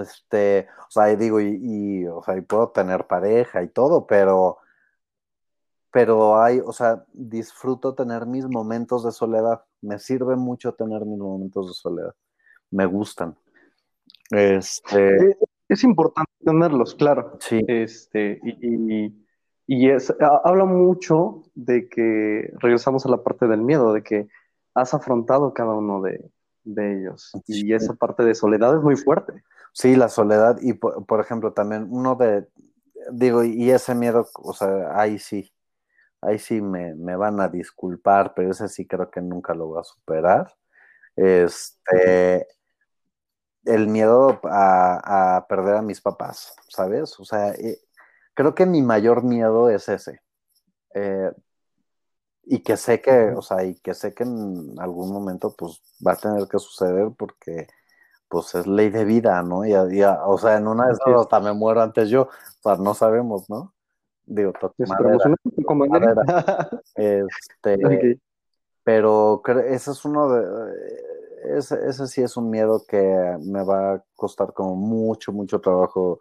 Este, 0.00 0.68
o 0.88 0.90
sea, 0.90 1.12
y 1.12 1.16
digo, 1.16 1.40
y, 1.40 2.06
o 2.06 2.22
sea, 2.22 2.36
y 2.36 2.40
puedo 2.42 2.70
tener 2.70 3.06
pareja 3.06 3.62
y 3.62 3.68
todo, 3.68 4.06
pero, 4.06 4.58
pero 5.92 6.40
hay, 6.40 6.60
o 6.60 6.72
sea, 6.72 7.04
disfruto 7.12 7.94
tener 7.94 8.26
mis 8.26 8.46
momentos 8.46 9.04
de 9.04 9.12
soledad. 9.12 9.64
Me 9.80 9.98
sirve 9.98 10.36
mucho 10.36 10.72
tener 10.74 11.04
mis 11.04 11.18
momentos 11.18 11.68
de 11.68 11.74
soledad. 11.74 12.14
Me 12.70 12.86
gustan. 12.86 13.36
Este. 14.30 15.36
Es 15.68 15.84
importante 15.84 16.32
tenerlos, 16.44 16.94
claro. 16.94 17.36
Sí. 17.40 17.60
Este, 17.66 18.40
y 18.42 19.12
y 19.72 19.88
es, 19.88 20.12
habla 20.42 20.64
mucho 20.64 21.44
de 21.54 21.88
que, 21.88 22.52
regresamos 22.58 23.06
a 23.06 23.08
la 23.08 23.22
parte 23.22 23.46
del 23.46 23.62
miedo, 23.62 23.92
de 23.92 24.02
que 24.02 24.26
has 24.74 24.94
afrontado 24.94 25.54
cada 25.54 25.74
uno 25.74 26.02
de, 26.02 26.28
ellos. 26.64 27.30
Y 27.46 27.72
esa 27.72 27.94
parte 27.94 28.24
de 28.24 28.34
soledad 28.34 28.74
es 28.74 28.82
muy 28.82 28.96
fuerte. 28.96 29.44
Sí, 29.72 29.94
la 29.94 30.08
soledad 30.08 30.58
y, 30.60 30.72
por, 30.72 31.20
ejemplo, 31.20 31.52
también 31.52 31.86
uno 31.88 32.16
de, 32.16 32.48
digo, 33.12 33.44
y 33.44 33.70
ese 33.70 33.94
miedo, 33.94 34.26
o 34.42 34.52
sea, 34.52 35.00
ahí 35.00 35.20
sí, 35.20 35.52
ahí 36.22 36.38
sí 36.38 36.60
me, 36.60 36.94
van 37.16 37.40
a 37.40 37.48
disculpar, 37.48 38.34
pero 38.34 38.50
ese 38.50 38.68
sí 38.68 38.86
creo 38.86 39.10
que 39.10 39.20
nunca 39.20 39.54
lo 39.54 39.68
voy 39.68 39.80
a 39.80 39.84
superar. 39.84 40.54
Este, 41.16 42.46
el 43.64 43.88
miedo 43.88 44.40
a, 44.44 45.36
a 45.36 45.46
perder 45.46 45.76
a 45.76 45.82
mis 45.82 46.00
papás, 46.00 46.54
¿sabes? 46.68 47.18
O 47.20 47.24
sea, 47.24 47.52
eh, 47.52 47.78
creo 48.34 48.54
que 48.54 48.66
mi 48.66 48.82
mayor 48.82 49.22
miedo 49.24 49.70
es 49.70 49.88
ese. 49.88 50.20
Eh, 50.94 51.30
y 52.44 52.62
que 52.62 52.76
sé 52.76 53.00
que, 53.00 53.32
o 53.36 53.42
sea, 53.42 53.64
y 53.64 53.76
que 53.80 53.94
sé 53.94 54.14
que 54.14 54.24
en 54.24 54.74
algún 54.80 55.12
momento 55.12 55.54
pues 55.56 55.82
va 56.06 56.12
a 56.12 56.16
tener 56.16 56.48
que 56.48 56.58
suceder 56.58 57.10
porque 57.16 57.68
pues 58.28 58.54
es 58.54 58.66
ley 58.66 58.90
de 58.90 59.04
vida, 59.04 59.42
¿no? 59.42 59.64
Y, 59.66 59.74
o 59.74 60.38
sea, 60.38 60.56
en 60.56 60.68
una 60.68 60.86
de 60.86 60.92
esas 60.92 61.20
hasta 61.20 61.40
me 61.40 61.52
muero 61.52 61.82
antes 61.82 62.08
yo, 62.10 62.22
o 62.22 62.28
sea, 62.62 62.76
no 62.76 62.94
sabemos, 62.94 63.50
¿no? 63.50 63.74
Digo, 64.32 64.52
madera, 65.74 66.70
Este, 66.94 68.20
pero 68.84 69.42
ese 69.66 69.90
es 69.90 70.04
uno 70.04 70.32
de, 70.32 71.58
ese, 71.58 71.88
ese 71.88 72.06
sí 72.06 72.22
es 72.22 72.36
un 72.36 72.48
miedo 72.48 72.84
que 72.86 73.36
me 73.40 73.64
va 73.64 73.94
a 73.94 74.04
costar 74.14 74.52
como 74.52 74.76
mucho, 74.76 75.32
mucho 75.32 75.60
trabajo 75.60 76.20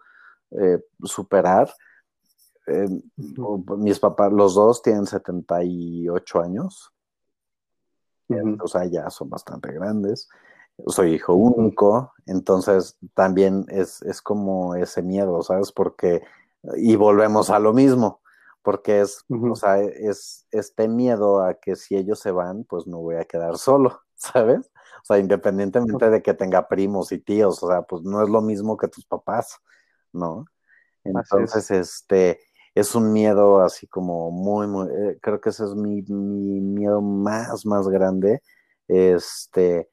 eh, 0.52 0.84
superar. 1.04 1.72
Em, 2.66 3.02
mis 3.78 4.00
papás, 4.00 4.32
los 4.32 4.56
dos 4.56 4.82
tienen 4.82 5.06
78 5.06 6.42
años, 6.42 6.92
o 8.62 8.68
sea, 8.68 8.86
ya 8.86 9.10
son 9.12 9.30
bastante 9.30 9.72
grandes. 9.72 10.30
Soy 10.88 11.14
hijo 11.16 11.34
único, 11.36 12.14
entonces 12.26 12.98
también 13.14 13.66
es, 13.68 14.02
es 14.02 14.22
como 14.22 14.76
ese 14.76 15.02
miedo, 15.04 15.44
¿sabes? 15.44 15.72
Porque, 15.72 16.24
y 16.76 16.96
volvemos 16.96 17.50
a 17.50 17.60
lo 17.60 17.74
mismo, 17.74 18.22
porque 18.62 19.02
es, 19.02 19.24
o 19.30 19.56
sea, 19.56 19.80
es 19.80 20.46
este 20.52 20.88
miedo 20.88 21.42
a 21.44 21.56
que 21.56 21.76
si 21.76 21.96
ellos 21.96 22.20
se 22.20 22.32
van, 22.32 22.64
pues 22.66 22.88
no 22.88 23.00
voy 23.00 23.16
a 23.16 23.26
quedar 23.26 23.58
solo, 23.58 24.02
¿sabes? 24.16 24.72
O 25.02 25.06
sea, 25.06 25.20
independientemente 25.20 26.10
de 26.10 26.22
que 26.22 26.34
tenga 26.34 26.68
primos 26.68 27.12
y 27.12 27.20
tíos, 27.20 27.64
o 27.64 27.68
sea, 27.68 27.82
pues 27.84 28.04
no 28.04 28.22
es 28.22 28.30
lo 28.30 28.42
mismo 28.42 28.78
que 28.78 28.88
tus 28.88 29.06
papás, 29.06 29.58
¿no? 30.12 30.46
Entonces, 31.04 31.72
este, 31.72 32.40
es 32.76 32.96
un 32.96 33.12
miedo 33.14 33.62
así 33.62 33.88
como 33.88 34.32
muy, 34.32 34.68
muy, 34.68 34.88
eh, 34.90 35.18
creo 35.22 35.40
que 35.40 35.50
ese 35.50 35.64
es 35.64 35.76
mi, 35.76 36.02
mi, 36.04 36.62
miedo 36.62 37.02
más, 37.02 37.66
más 37.66 37.88
grande. 37.88 38.42
Este, 38.88 39.90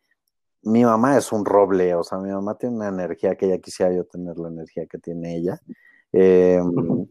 mi 0.62 0.85
mamá 0.85 1.17
es 1.17 1.33
un 1.33 1.45
roble, 1.45 1.95
o 1.95 2.03
sea, 2.03 2.19
mi 2.19 2.31
mamá 2.31 2.57
tiene 2.59 2.77
una 2.77 2.89
energía 2.89 3.37
que 3.37 3.49
ya 3.49 3.59
quisiera 3.59 3.93
yo 3.93 4.05
tener 4.05 4.37
la 4.39 4.49
energía 4.49 4.87
que 4.87 4.99
tiene 4.99 5.37
ella. 5.37 5.61
Em, 6.12 7.07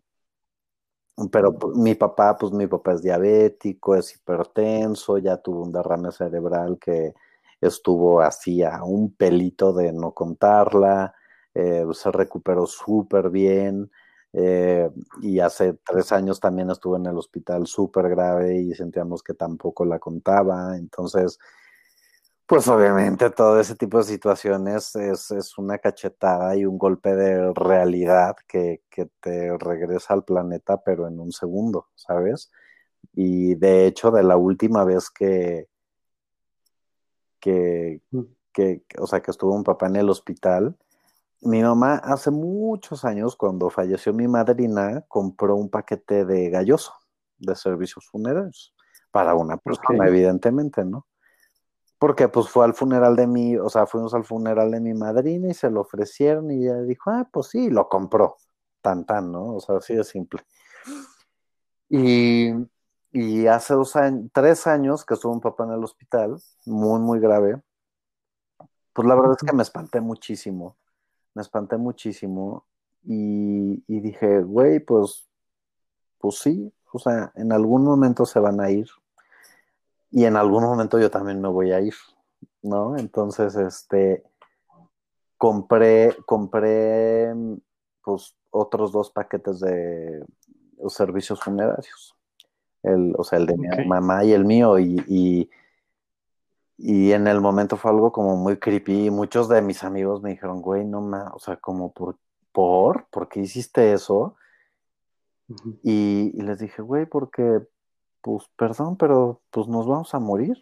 pero 1.32 1.58
mi 1.76 1.96
papá, 1.96 2.38
pues 2.38 2.52
mi 2.52 2.68
papá 2.68 2.94
es 2.94 3.02
diabético, 3.02 3.96
es 3.96 4.14
hipertenso, 4.16 5.18
ya 5.18 5.38
tuvo 5.38 5.64
un 5.64 5.72
derrame 5.72 6.12
cerebral 6.12 6.78
que 6.80 7.14
estuvo 7.62 8.20
así 8.22 8.64
a 8.64 8.84
un 8.84 9.14
pelito 9.16 9.72
de 9.74 9.94
no 9.94 10.14
contarla, 10.14 11.14
eh, 11.54 11.86
se 11.94 12.12
recuperó 12.12 12.66
súper 12.68 13.30
bien. 13.30 13.90
Eh, 14.38 14.90
y 15.22 15.40
hace 15.40 15.76
tres 15.86 16.12
años 16.12 16.42
también 16.42 16.70
estuvo 16.70 16.98
en 16.98 17.06
el 17.06 17.18
hospital 17.18 17.66
súper 17.68 18.10
grave 18.10 18.58
y 18.58 18.74
sentíamos 18.74 19.24
que 19.24 19.34
tampoco 19.34 19.86
la 19.86 19.98
contaba. 20.00 20.76
Entonces, 20.78 21.40
pues 22.48 22.68
obviamente 22.68 23.30
todo 23.32 23.60
ese 23.60 23.76
tipo 23.76 23.98
de 23.98 24.04
situaciones 24.04 24.96
es, 24.96 25.58
una 25.58 25.80
cachetada 25.80 26.56
y 26.56 26.66
un 26.66 26.78
golpe 26.78 27.16
de 27.16 27.52
realidad 27.54 28.36
que, 28.48 28.82
te 29.20 29.58
regresa 29.58 30.14
al 30.14 30.24
planeta, 30.24 30.82
pero 30.84 31.08
en 31.08 31.20
un 31.20 31.32
segundo, 31.32 31.88
¿sabes? 31.96 32.52
Y 33.14 33.56
de 33.56 33.88
hecho, 33.88 34.12
de 34.12 34.24
la 34.24 34.38
última 34.38 34.84
vez 34.84 35.10
que, 35.10 35.68
que, 37.40 38.02
mm. 38.12 38.22
que, 38.54 38.84
o 39.00 39.08
sea, 39.08 39.22
que 39.22 39.32
estuvo 39.32 39.54
un 39.56 39.64
papá 39.64 39.88
en 39.88 39.96
el 39.98 40.10
hospital, 40.10 40.78
mi 41.42 41.62
mamá 41.62 41.96
hace 41.96 42.32
muchos 42.32 43.06
años, 43.06 43.36
cuando 43.36 43.70
falleció 43.70 44.14
mi 44.14 44.28
madrina, 44.28 45.04
compró 45.08 45.56
un 45.56 45.70
paquete 45.70 46.26
de 46.26 46.50
galloso 46.50 46.94
de 47.38 47.56
servicios 47.56 48.06
funerarios 48.08 48.74
para 49.12 49.36
una 49.36 49.58
persona, 49.58 50.08
evidentemente, 50.08 50.86
¿no? 50.86 51.06
Porque 51.98 52.28
pues 52.28 52.50
fue 52.50 52.66
al 52.66 52.74
funeral 52.74 53.16
de 53.16 53.28
mi, 53.28 53.58
o 53.58 53.70
sea, 53.70 53.86
fuimos 53.88 54.14
al 54.14 54.26
funeral 54.26 54.72
de 54.72 54.82
mi 54.82 54.94
madrina 54.94 55.50
y 55.50 55.54
se 55.54 55.70
lo 55.70 55.82
ofrecieron 55.82 56.52
y 56.52 56.66
ella 56.66 56.82
dijo, 56.82 57.10
ah, 57.12 57.28
pues 57.32 57.48
sí, 57.48 57.70
lo 57.70 57.88
compró, 57.88 58.38
tan 58.82 59.06
tan, 59.06 59.32
¿no? 59.32 59.56
O 59.56 59.60
sea, 59.62 59.78
así 59.78 59.96
de 59.96 60.04
simple. 60.04 60.42
Y, 61.90 62.52
y 63.12 63.48
hace 63.48 63.74
dos 63.74 63.96
años, 63.96 64.30
tres 64.34 64.68
años 64.68 65.06
que 65.06 65.14
estuvo 65.14 65.32
un 65.34 65.42
papá 65.42 65.64
en 65.64 65.72
el 65.72 65.84
hospital, 65.84 66.38
muy, 66.66 67.00
muy 67.00 67.20
grave, 67.20 67.62
pues 68.94 69.08
la 69.08 69.16
verdad 69.16 69.38
es 69.40 69.48
que 69.48 69.56
me 69.56 69.64
espanté 69.64 70.02
muchísimo, 70.02 70.78
me 71.34 71.42
espanté 71.42 71.78
muchísimo 71.78 72.66
y, 73.04 73.84
y 73.88 74.00
dije, 74.00 74.42
güey, 74.42 74.80
pues, 74.80 75.28
pues 76.18 76.40
sí, 76.40 76.74
o 76.92 77.00
sea, 77.00 77.32
en 77.36 77.52
algún 77.52 77.84
momento 77.84 78.26
se 78.26 78.40
van 78.40 78.62
a 78.62 78.72
ir, 78.72 78.88
y 80.16 80.24
en 80.24 80.38
algún 80.38 80.64
momento 80.64 80.98
yo 80.98 81.12
también 81.12 81.42
me 81.42 81.50
voy 81.50 81.74
a 81.74 81.82
ir, 81.82 81.94
¿no? 82.62 82.98
Entonces, 82.98 83.54
este, 83.58 84.24
compré, 85.38 86.16
compré, 86.26 87.34
pues, 88.02 88.34
otros 88.50 88.94
dos 88.94 89.12
paquetes 89.12 89.60
de 89.60 90.24
servicios 90.88 91.42
funerarios, 91.42 92.16
el, 92.84 93.14
o 93.18 93.26
sea, 93.26 93.40
el 93.40 93.46
de 93.46 93.58
mi 93.58 93.68
mamá 93.86 94.24
y 94.24 94.32
el 94.32 94.46
mío, 94.46 94.80
y, 94.80 95.50
y, 96.78 97.12
en 97.12 97.28
el 97.28 97.42
momento 97.42 97.76
fue 97.76 97.92
algo 97.92 98.14
como 98.14 98.38
muy 98.38 98.58
creepy, 98.58 99.08
y 99.08 99.10
muchos 99.10 99.50
de 99.50 99.62
mis 99.62 99.84
amigos 99.84 100.22
me 100.22 100.30
dijeron, 100.30 100.62
güey, 100.62 100.86
no 100.86 101.02
más, 101.02 101.30
o 101.34 101.40
sea, 101.40 101.58
como 101.58 101.92
por, 101.92 102.16
¿por? 102.54 103.06
¿Por 103.10 103.28
qué 103.28 103.42
hiciste 103.42 103.92
eso? 103.92 104.38
y, 105.84 106.32
y, 106.34 106.42
les 106.42 106.60
dije, 106.60 106.82
güey, 106.82 107.06
porque 107.06 107.68
pues 108.26 108.50
perdón, 108.58 108.98
pero 108.98 109.40
pues 109.52 109.68
nos 109.68 109.86
vamos 109.86 110.16
a 110.16 110.20
morir. 110.20 110.58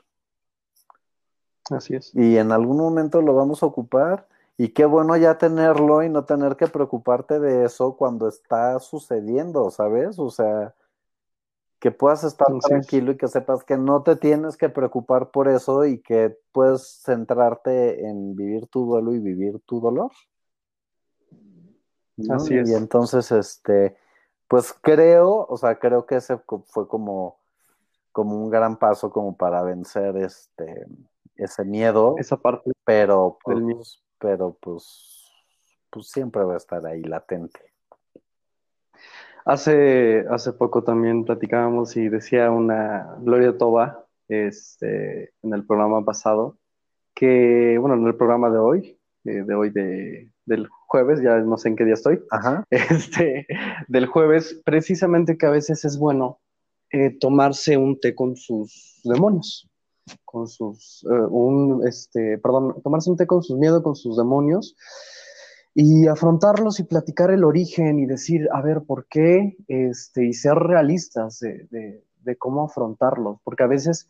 Así 1.72 1.95
es. 1.95 2.14
Y 2.14 2.38
en 2.38 2.51
algún 2.51 2.76
momento 2.76 3.22
lo 3.22 3.34
vamos 3.34 3.64
a 3.64 3.68
ocupar. 3.68 4.28
Y 4.57 4.74
qué 4.74 4.84
bueno 4.84 5.16
ya 5.16 5.38
tenerlo 5.38 6.03
y 6.03 6.09
no 6.09 6.26
tener 6.26 6.57
que 6.57 6.68
preocuparte 6.68 7.39
de 7.39 7.64
eso 7.64 7.95
cuando 7.95 8.28
está 8.28 8.78
sucediendo, 8.82 9.72
¿sabes? 9.72 10.20
O 10.20 10.30
sea, 10.30 10.76
que 11.80 11.91
puedas 11.91 12.26
estar 12.26 12.47
tranquilo 12.59 13.14
y 13.14 13.18
que 13.18 13.30
sepas 13.30 13.64
que 13.64 13.78
no 13.78 14.03
te 14.03 14.18
tienes 14.18 14.57
que 14.57 14.68
preocupar 14.68 15.32
por 15.32 15.47
eso 15.47 15.86
y 15.86 16.01
que 16.01 16.38
puedes 16.51 17.01
centrarte 17.05 18.05
en 18.05 18.36
vivir 18.36 18.68
tu 18.68 18.86
duelo 18.86 19.14
y 19.14 19.20
vivir 19.20 19.61
tu 19.61 19.80
dolor. 19.80 20.11
Así 22.30 22.57
es. 22.57 22.70
Y 22.70 22.74
entonces, 22.74 23.32
este, 23.32 23.95
pues 24.49 24.74
creo, 24.82 25.47
o 25.47 25.55
sea, 25.55 25.80
creo 25.80 26.05
que 26.05 26.18
ese 26.18 26.38
fue 26.66 26.89
como 26.89 27.41
como 28.14 28.41
un 28.41 28.49
gran 28.49 28.78
paso 28.78 29.11
como 29.11 29.36
para 29.36 29.61
vencer 29.64 30.16
este 30.16 30.86
ese 31.36 31.66
miedo. 31.66 32.16
Esa 32.18 32.38
parte. 32.38 32.72
Pero 32.86 33.38
pues, 33.43 34.01
pero 34.20 34.57
pues, 34.61 35.32
pues 35.89 36.07
siempre 36.07 36.43
va 36.43 36.53
a 36.53 36.57
estar 36.57 36.86
ahí 36.86 37.01
latente. 37.03 37.59
Hace, 39.45 40.26
hace 40.30 40.53
poco 40.53 40.84
también 40.84 41.26
platicábamos 41.26 41.97
y 41.97 42.07
decía 42.07 42.49
una 42.49 43.18
Gloria 43.20 43.57
Toba 43.57 44.05
este, 44.30 45.34
en 45.41 45.53
el 45.53 45.66
programa 45.66 46.05
pasado 46.05 46.57
que, 47.14 47.78
bueno, 47.78 47.95
en 47.95 48.07
el 48.07 48.16
programa 48.16 48.49
de 48.49 48.57
hoy, 48.57 48.99
eh, 49.26 49.43
de 49.43 49.53
hoy 49.53 49.70
de, 49.70 50.32
del 50.45 50.68
jueves, 50.88 51.22
ya 51.22 51.39
no 51.39 51.57
sé 51.57 51.70
en 51.70 51.76
qué 51.76 51.84
día 51.84 51.93
estoy, 51.95 52.24
Este, 52.70 53.45
del 53.89 54.07
jueves, 54.07 54.61
precisamente 54.66 55.38
que 55.38 55.45
a 55.45 55.51
veces 55.51 55.84
es 55.84 55.99
bueno 55.99 56.39
eh, 56.94 57.18
tomarse 57.20 57.76
un 57.76 58.00
té 58.00 58.16
con 58.16 58.38
sus 58.38 59.02
demonios, 59.04 59.70
con 60.24 60.48
sus, 60.48 61.06
eh, 61.12 61.26
un, 61.30 61.86
este, 61.86 62.38
perdón, 62.38 62.82
tomarse 62.82 63.10
un 63.10 63.18
té 63.18 63.28
con 63.28 63.44
sus 63.44 63.58
miedos, 63.58 63.84
con 63.84 63.96
sus 63.96 64.16
demonios, 64.16 64.78
y 65.76 66.08
afrontarlos 66.08 66.80
y 66.80 66.84
platicar 66.84 67.32
el 67.32 67.44
origen 67.44 68.00
y 68.00 68.06
decir, 68.06 68.48
a 68.54 68.62
ver, 68.62 68.84
¿por 68.88 69.08
qué? 69.08 69.58
Este, 69.68 70.26
y 70.26 70.34
ser 70.34 70.56
realistas 70.56 71.39
de, 71.39 71.68
de 72.22 72.38
cómo 72.38 72.64
afrontarlos, 72.64 73.39
porque 73.44 73.64
a 73.64 73.68
veces 73.68 74.08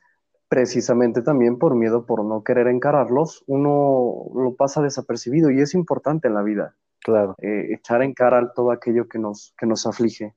precisamente 0.54 1.24
también 1.24 1.58
por 1.58 1.74
miedo, 1.74 2.06
por 2.06 2.24
no 2.24 2.44
querer 2.44 2.68
encararlos, 2.68 3.44
uno 3.48 4.26
lo 4.36 4.54
pasa 4.56 4.84
desapercibido 4.84 5.50
y 5.50 5.60
es 5.62 5.74
importante 5.74 6.28
en 6.28 6.36
la 6.36 6.44
vida. 6.44 6.76
Claro. 7.00 7.36
Eh, 7.42 7.74
echar 7.74 8.04
en 8.04 8.14
cara 8.14 8.54
todo 8.54 8.72
aquello 8.72 9.08
que 9.08 9.18
nos, 9.18 9.54
que 9.58 9.66
nos 9.66 9.88
aflige. 9.88 10.36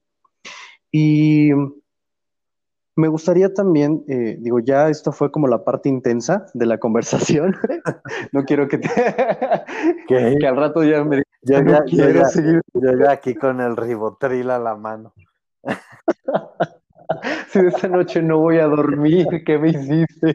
Y 0.90 1.50
me 2.96 3.08
gustaría 3.08 3.52
también, 3.52 4.04
eh, 4.08 4.38
digo, 4.40 4.58
ya 4.58 4.88
esto 4.88 5.12
fue 5.12 5.30
como 5.30 5.46
la 5.48 5.64
parte 5.64 5.88
intensa 5.90 6.46
de 6.54 6.64
la 6.64 6.78
conversación. 6.78 7.54
no 8.32 8.44
quiero 8.44 8.68
que 8.68 8.78
te... 8.78 8.88
que 10.40 10.46
al 10.46 10.56
rato 10.56 10.82
ya 10.82 11.04
me 11.04 11.22
yo 11.42 11.62
ya, 11.62 11.84
yo, 11.86 12.10
ya, 12.10 12.24
yo 12.74 12.98
ya 12.98 13.10
aquí 13.12 13.34
con 13.34 13.60
el 13.60 13.76
ribotril 13.76 14.50
a 14.50 14.58
la 14.58 14.74
mano. 14.74 15.12
si 17.48 17.58
esta 17.60 17.86
noche 17.88 18.22
no 18.22 18.38
voy 18.38 18.58
a 18.58 18.66
dormir, 18.66 19.26
¿qué 19.44 19.58
me 19.58 19.68
hiciste? 19.68 20.34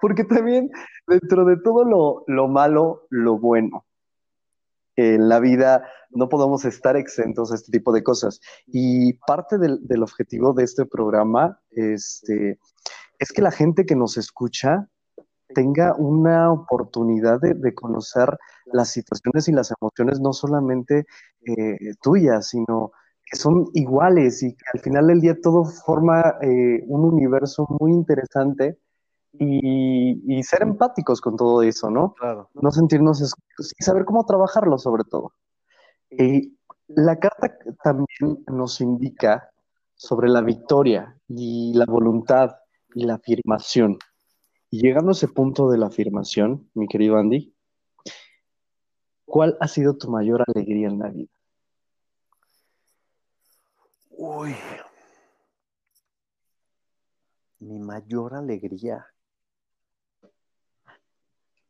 Porque 0.00 0.24
también 0.24 0.70
dentro 1.06 1.44
de 1.44 1.58
todo 1.58 1.84
lo, 1.84 2.24
lo 2.26 2.48
malo, 2.48 3.06
lo 3.10 3.38
bueno 3.38 3.84
en 4.96 5.28
la 5.28 5.40
vida 5.40 5.86
no 6.10 6.28
podemos 6.28 6.64
estar 6.64 6.96
exentos 6.96 7.50
de 7.50 7.56
este 7.56 7.72
tipo 7.72 7.92
de 7.92 8.02
cosas. 8.02 8.40
Y 8.66 9.14
parte 9.26 9.58
del, 9.58 10.02
objetivo 10.02 10.52
de 10.52 10.64
este 10.64 10.86
programa 10.86 11.60
este, 11.70 12.58
es 13.18 13.32
que 13.32 13.42
la 13.42 13.50
gente 13.50 13.84
que 13.86 13.96
nos 13.96 14.16
escucha 14.16 14.88
tenga 15.54 15.94
una 15.94 16.52
oportunidad 16.52 17.40
de, 17.40 17.74
conocer 17.74 18.36
las 18.66 18.90
situaciones 18.90 19.48
y 19.48 19.52
las 19.52 19.72
emociones 19.80 20.20
no 20.20 20.32
solamente 20.32 21.06
eh, 21.46 21.94
tuyas, 22.02 22.48
sino 22.48 22.92
que 23.24 23.36
son 23.36 23.66
iguales 23.74 24.42
y 24.42 24.54
que 24.54 24.64
al 24.72 24.80
final 24.80 25.06
del 25.06 25.20
día 25.20 25.40
todo 25.40 25.64
forma 25.64 26.36
eh, 26.42 26.82
un 26.86 27.04
universo 27.04 27.66
muy 27.80 27.92
interesante 27.92 28.78
y, 29.38 30.42
ser 30.42 30.62
empáticos 30.62 31.20
con 31.20 31.36
todo 31.36 31.62
eso, 31.62 31.90
¿no? 31.90 32.14
Claro. 32.14 32.50
No 32.54 32.70
sentirnos 32.70 33.36
y 33.78 33.84
saber 33.84 34.04
cómo 34.04 34.24
trabajarlo 34.24 34.78
sobre 34.78 35.04
todo. 35.04 35.32
Y 36.10 36.56
La 36.86 37.18
carta 37.18 37.56
también 37.82 38.44
nos 38.46 38.80
indica 38.80 39.50
sobre 39.94 40.28
la 40.28 40.42
victoria 40.42 41.18
y 41.28 41.72
la 41.74 41.86
voluntad 41.86 42.56
y 42.94 43.04
la 43.04 43.14
afirmación. 43.14 43.98
Y 44.70 44.82
llegando 44.82 45.10
a 45.10 45.12
ese 45.12 45.28
punto 45.28 45.70
de 45.70 45.78
la 45.78 45.86
afirmación, 45.86 46.68
mi 46.74 46.86
querido 46.86 47.16
Andy, 47.16 47.54
¿cuál 49.24 49.56
ha 49.60 49.68
sido 49.68 49.96
tu 49.96 50.10
mayor 50.10 50.44
alegría 50.46 50.88
en 50.88 50.98
la 50.98 51.08
vida? 51.08 51.32
Uy, 54.10 54.54
mi 57.60 57.78
mayor 57.78 58.34
alegría. 58.34 59.06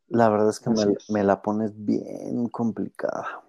La 0.07 0.29
verdad 0.29 0.49
es 0.49 0.59
que 0.59 0.69
me, 1.09 1.23
la 1.23 1.41
pones 1.41 1.73
bien 1.75 2.47
complicada. 2.49 3.43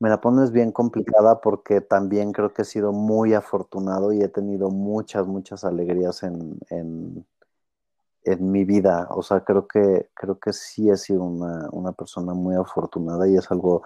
Me 0.00 0.08
la 0.08 0.20
pones 0.20 0.50
bien 0.50 0.72
complicada 0.72 1.40
porque 1.40 1.80
también 1.80 2.32
creo 2.32 2.52
que 2.52 2.62
he 2.62 2.64
sido 2.64 2.92
muy 2.92 3.34
afortunado 3.34 4.12
y 4.12 4.22
he 4.22 4.28
tenido 4.28 4.70
muchas, 4.70 5.26
muchas 5.26 5.64
alegrías 5.64 6.22
en, 6.22 6.58
en, 6.70 7.26
mi 8.40 8.64
vida. 8.64 9.08
O 9.10 9.22
sea, 9.22 9.44
creo 9.44 9.68
que, 9.68 10.08
creo 10.14 10.38
que 10.38 10.52
sí 10.52 10.90
he 10.90 10.96
sido 10.96 11.22
una, 11.22 11.68
una, 11.72 11.92
persona 11.92 12.32
muy 12.32 12.54
afortunada 12.54 13.28
y 13.28 13.36
es 13.36 13.50
algo 13.50 13.82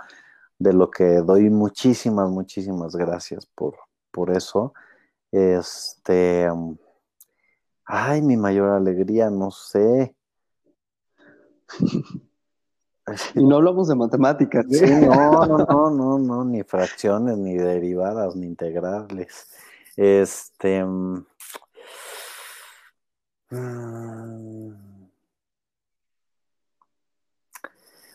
de 0.58 0.72
lo 0.72 0.90
que 0.90 1.04
doy 1.22 1.50
muchísimas, 1.50 2.30
muchísimas 2.30 2.94
gracias 2.94 3.46
por, 3.46 3.74
por 4.10 4.30
eso. 4.30 4.72
Este, 5.32 6.48
ay, 7.84 8.22
mi 8.22 8.36
mayor 8.36 8.70
alegría, 8.70 9.30
no 9.30 9.50
sé. 9.50 10.14
Y 13.34 13.44
no 13.44 13.56
hablamos 13.56 13.88
de 13.88 13.94
matemáticas. 13.96 14.64
¿eh? 14.70 14.86
Sí, 14.86 15.06
no, 15.06 15.46
no, 15.46 15.58
no, 15.58 15.90
no, 15.90 16.18
no, 16.18 16.44
ni 16.44 16.62
fracciones, 16.62 17.36
ni 17.36 17.54
derivadas, 17.54 18.34
ni 18.34 18.46
integrales. 18.46 19.46
Este. 19.96 20.82
Mm, 23.50 24.74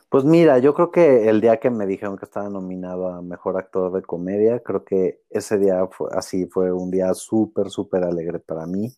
pues 0.10 0.24
mira, 0.24 0.58
yo 0.58 0.74
creo 0.74 0.92
que 0.92 1.30
el 1.30 1.40
día 1.40 1.60
que 1.60 1.70
me 1.70 1.86
dijeron 1.86 2.18
que 2.18 2.26
estaba 2.26 2.50
nominado 2.50 3.10
a 3.10 3.22
Mejor 3.22 3.58
Actor 3.58 3.94
de 3.94 4.02
Comedia, 4.02 4.60
creo 4.64 4.84
que 4.84 5.22
ese 5.30 5.60
día 5.60 5.86
fue 5.88 6.10
así, 6.14 6.48
fue 6.48 6.72
un 6.72 6.90
día 6.90 7.14
súper, 7.14 7.70
súper 7.70 8.04
alegre 8.04 8.40
para 8.40 8.66
mí. 8.66 8.92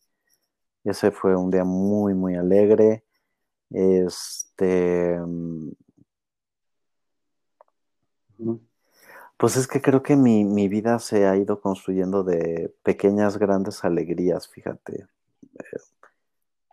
Ese 0.84 1.12
fue 1.12 1.36
un 1.36 1.52
día 1.52 1.64
muy, 1.64 2.14
muy 2.14 2.36
alegre. 2.36 3.04
Este. 3.70 5.20
Mm, 5.20 5.72
pues 9.38 9.58
es 9.58 9.68
que 9.68 9.82
creo 9.82 10.04
que 10.04 10.16
mi, 10.16 10.68
vida 10.68 11.00
se 11.00 11.26
ha 11.28 11.36
ido 11.36 11.62
construyendo 11.62 12.24
de 12.24 12.74
pequeñas, 12.84 13.38
grandes 13.38 13.84
alegrías, 13.84 14.48
fíjate. 14.48 15.08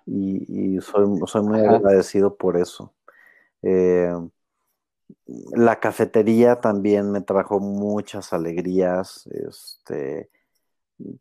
y, 0.06 0.78
soy, 0.80 1.42
muy 1.42 1.60
agradecido 1.60 2.36
por 2.36 2.56
eso. 2.56 2.92
Eh, 3.62 4.12
la 5.52 5.80
cafetería 5.80 6.60
también 6.60 7.10
me 7.10 7.20
trajo 7.20 7.60
muchas 7.60 8.32
alegrías. 8.32 9.26
Este, 9.28 10.30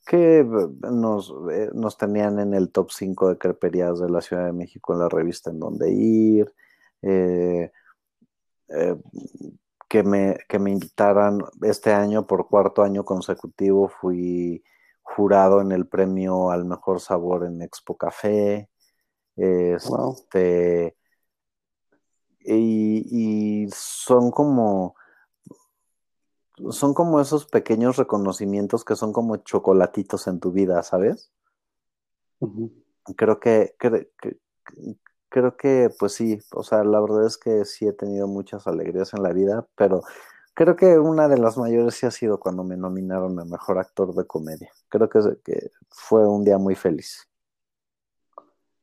que 0.06 0.44
nos, 0.92 1.34
eh, 1.52 1.70
nos 1.74 1.98
tenían 1.98 2.40
en 2.40 2.54
el 2.54 2.72
top 2.72 2.92
5 2.92 3.30
de 3.30 3.38
creperías 3.38 4.00
de 4.00 4.10
la 4.10 4.22
Ciudad 4.22 4.46
de 4.46 4.54
México 4.54 4.94
en 4.94 5.00
la 5.00 5.10
revista 5.10 5.52
en 5.52 5.60
donde 5.60 5.92
ir, 5.92 6.52
eh, 7.02 7.72
eh, 8.70 8.96
que, 9.88 10.04
me, 10.04 10.38
que 10.50 10.60
me 10.60 10.72
invitaran 10.72 11.40
este 11.62 11.94
año 11.94 12.26
por 12.28 12.48
cuarto 12.48 12.84
año 12.84 13.06
consecutivo, 13.06 13.88
fui 13.88 14.64
jurado 15.04 15.62
en 15.62 15.72
el 15.72 15.88
premio 15.88 16.52
al 16.52 16.66
mejor 16.66 17.00
sabor 17.00 17.46
en 17.46 17.62
Expo 17.62 17.96
Café. 17.98 18.70
Este, 19.36 20.96
y, 22.40 23.64
y 23.66 23.70
son 23.72 24.32
como 24.32 24.96
son 26.72 26.94
como 26.94 27.20
esos 27.20 27.46
pequeños 27.46 27.98
reconocimientos 27.98 28.84
que 28.84 28.96
son 28.96 29.14
como 29.14 29.38
chocolatitos 29.38 30.28
en 30.28 30.40
tu 30.40 30.52
vida, 30.52 30.82
¿sabes? 30.84 31.32
Creo 33.16 33.40
que, 33.40 33.76
creo 35.30 35.58
que, 35.58 35.90
pues 36.00 36.14
sí, 36.14 36.40
o 36.54 36.64
sea, 36.64 36.84
la 36.84 37.00
verdad 37.00 37.26
es 37.26 37.38
que 37.38 37.66
sí 37.66 37.88
he 37.88 37.94
tenido 37.94 38.28
muchas 38.28 38.68
alegrías 38.68 39.14
en 39.14 39.24
la 39.24 39.34
vida, 39.34 39.68
pero 39.76 40.02
creo 40.54 40.76
que 40.76 40.98
una 40.98 41.28
de 41.28 41.38
las 41.38 41.58
mayores 41.58 41.96
sí 41.96 42.06
ha 42.06 42.12
sido 42.12 42.40
cuando 42.40 42.64
me 42.64 42.78
nominaron 42.78 43.40
a 43.40 43.46
Mejor 43.46 43.78
Actor 43.78 44.14
de 44.16 44.26
Comedia. 44.26 44.72
Creo 44.90 45.10
que, 45.10 45.20
que 45.44 45.72
fue 45.90 46.28
un 46.28 46.44
día 46.44 46.58
muy 46.58 46.76
feliz. 46.76 47.28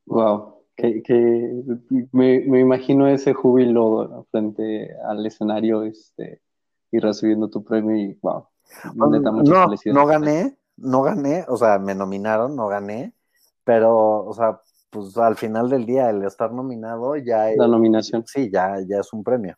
Wow, 0.05 0.63
que, 0.75 1.63
me, 2.11 2.41
me, 2.41 2.59
imagino 2.59 3.07
ese 3.07 3.33
júbilo 3.33 4.27
frente 4.31 4.95
al 5.07 5.25
escenario, 5.25 5.83
este, 5.83 6.41
y 6.95 6.99
recibiendo 6.99 7.49
tu 7.49 7.63
premio 7.63 7.95
y 7.95 8.17
wow. 8.21 8.45
Neta, 9.09 9.31
no, 9.31 9.43
no 9.43 10.05
gané, 10.05 10.57
no 10.77 11.01
gané, 11.01 11.45
o 11.47 11.57
sea, 11.57 11.79
me 11.79 11.95
nominaron, 11.95 12.55
no 12.55 12.67
gané, 12.67 13.13
pero, 13.63 14.25
o 14.25 14.33
sea, 14.33 14.59
pues 14.89 15.17
al 15.17 15.35
final 15.35 15.69
del 15.69 15.85
día, 15.85 16.09
el 16.09 16.23
estar 16.23 16.51
nominado 16.51 17.15
ya 17.17 17.51
es... 17.51 17.57
La 17.57 17.67
nominación. 17.67 18.23
Sí, 18.25 18.49
ya, 18.51 18.77
ya 18.87 18.99
es 18.99 19.13
un 19.13 19.23
premio. 19.23 19.55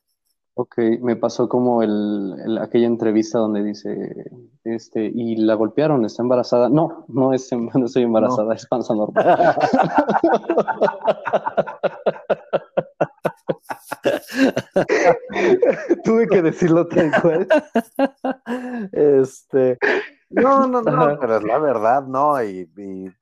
Ok, 0.56 0.78
me 1.02 1.16
pasó 1.16 1.48
como 1.48 1.84
el, 1.84 2.58
aquella 2.60 2.88
entrevista 2.88 3.38
donde 3.38 3.64
dice, 3.64 4.32
este, 4.64 5.06
y 5.06 5.36
la 5.36 5.54
golpearon, 5.54 6.04
está 6.06 6.24
embarazada. 6.24 6.70
No, 6.70 7.06
no, 7.08 7.34
es, 7.34 7.52
no 7.76 7.86
estoy 7.86 8.04
embarazada, 8.04 8.56
es 8.56 8.66
panza 8.66 8.96
normal. 8.96 9.26
Tuve 16.04 16.28
que 16.28 16.42
decirlo 16.42 16.88
tal 16.88 17.12
cual. 17.22 17.48
Este. 18.92 19.78
No, 20.30 20.68
no, 20.68 20.82
no, 20.82 21.18
pero 21.20 21.38
es 21.38 21.44
la 21.44 21.58
verdad, 21.58 22.04
¿no? 22.04 22.44
Y, 22.44 22.70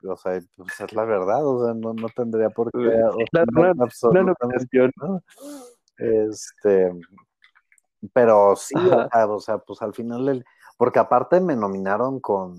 o 0.06 0.16
sea, 0.16 0.40
pues 0.56 0.80
es 0.80 0.92
la 0.92 1.04
verdad, 1.04 1.46
o 1.46 1.64
sea, 1.64 1.74
no, 1.74 1.94
no 1.94 2.08
tendría 2.08 2.50
por 2.50 2.72
qué. 2.72 2.78
no, 2.78 3.12
Este. 5.98 6.92
Pero 8.12 8.56
sí, 8.56 8.74
o 8.76 9.40
sea, 9.40 9.58
pues 9.58 9.80
al 9.82 9.94
final, 9.94 10.44
porque 10.76 10.98
aparte 10.98 11.40
me 11.40 11.56
nominaron 11.56 12.20
con, 12.20 12.56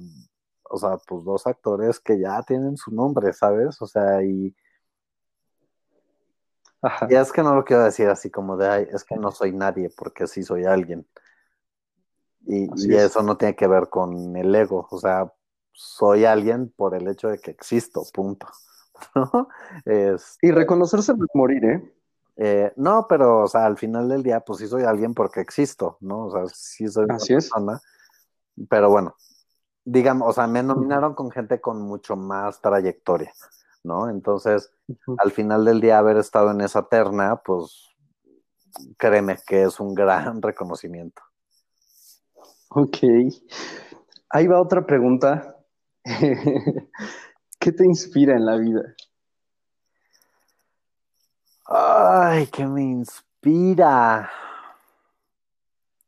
o 0.64 0.78
sea, 0.78 0.98
pues 1.08 1.24
dos 1.24 1.46
actores 1.46 2.00
que 2.00 2.20
ya 2.20 2.42
tienen 2.44 2.78
su 2.78 2.92
nombre, 2.92 3.34
¿sabes? 3.34 3.82
O 3.82 3.88
sea, 3.88 4.24
y 4.24 4.56
y 7.10 7.16
es 7.16 7.32
que 7.32 7.44
no 7.44 7.56
lo 7.56 7.64
quiero 7.64 7.84
decir 7.84 8.08
así 8.10 8.30
como 8.30 8.58
de, 8.58 8.68
ay, 8.68 8.88
es 8.92 9.04
que 9.04 9.16
no 9.16 9.32
soy 9.32 9.52
nadie 9.54 9.90
porque 9.96 10.28
sí 10.28 10.44
soy 10.44 10.66
alguien. 10.66 11.08
Y, 12.46 12.96
eso 12.96 13.22
no 13.24 13.38
tiene 13.38 13.56
que 13.56 13.68
ver 13.68 13.90
con 13.90 14.36
el 14.36 14.56
ego, 14.56 14.88
o 14.90 14.98
sea, 14.98 15.32
soy 15.74 16.26
alguien 16.26 16.74
por 16.76 16.96
el 16.96 17.08
hecho 17.08 17.28
de 17.28 17.40
que 17.40 17.52
existo, 17.52 18.04
punto. 18.14 18.48
y 20.42 20.52
reconocerse 20.52 21.12
es 21.12 21.18
morir, 21.34 21.66
¿eh? 21.66 21.94
¿eh? 22.38 22.74
No, 22.78 23.06
pero, 23.08 23.44
o 23.44 23.48
sea, 23.48 23.66
al 23.66 23.78
final 23.78 24.08
del 24.08 24.24
día, 24.24 24.40
pues 24.40 24.60
sí 24.60 24.68
soy 24.68 24.84
alguien 24.84 25.14
porque 25.14 25.42
existo, 25.42 25.98
¿no? 26.00 26.28
O 26.28 26.32
sea, 26.32 26.46
sí 26.48 26.88
soy 26.88 27.04
una 27.04 27.18
persona. 27.18 27.82
Pero 28.70 28.90
bueno, 28.90 29.16
digamos, 29.84 30.30
o 30.30 30.34
sea, 30.34 30.48
me 30.48 30.64
nominaron 30.64 31.14
con 31.14 31.30
gente 31.32 31.62
con 31.62 31.82
mucho 31.82 32.16
más 32.16 32.62
trayectoria. 32.62 33.32
¿No? 33.88 34.10
Entonces, 34.10 34.72
al 35.18 35.32
final 35.32 35.66
del 35.66 35.82
día 35.82 35.98
haber 35.98 36.18
estado 36.18 36.52
en 36.52 36.62
esa 36.62 36.88
terna, 36.88 37.38
pues 37.38 37.88
créeme 38.98 39.38
que 39.48 39.64
es 39.64 39.80
un 39.80 39.96
gran 39.96 40.42
reconocimiento. 40.42 41.22
Ok. 42.70 42.98
Ahí 44.30 44.48
va 44.48 44.62
otra 44.62 44.86
pregunta. 44.86 45.56
¿Qué 47.60 47.72
te 47.72 47.86
inspira 47.86 48.36
en 48.36 48.46
la 48.46 48.58
vida? 48.58 48.94
Ay, 51.66 52.48
¿qué 52.48 52.66
me 52.66 52.84
inspira? 52.84 54.30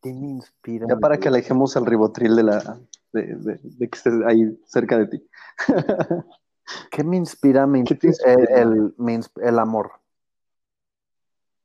¿Qué 0.02 0.14
me 0.14 0.28
inspira? 0.28 0.86
Ya 0.88 0.96
para 0.96 1.18
que 1.18 1.28
alejemos 1.28 1.76
el 1.76 1.86
ribotril 1.86 2.36
de 2.36 2.44
la 2.44 2.80
de, 3.12 3.36
de 3.36 3.90
que 3.90 3.98
estés 3.98 4.14
ahí 4.26 4.58
cerca 4.66 4.98
de 4.98 5.08
ti. 5.08 5.30
¿Qué 6.92 7.04
me 7.04 7.18
inspira? 7.18 7.66
Me 7.68 7.84
El, 8.26 8.94
el, 9.42 9.60
amor. 9.60 9.92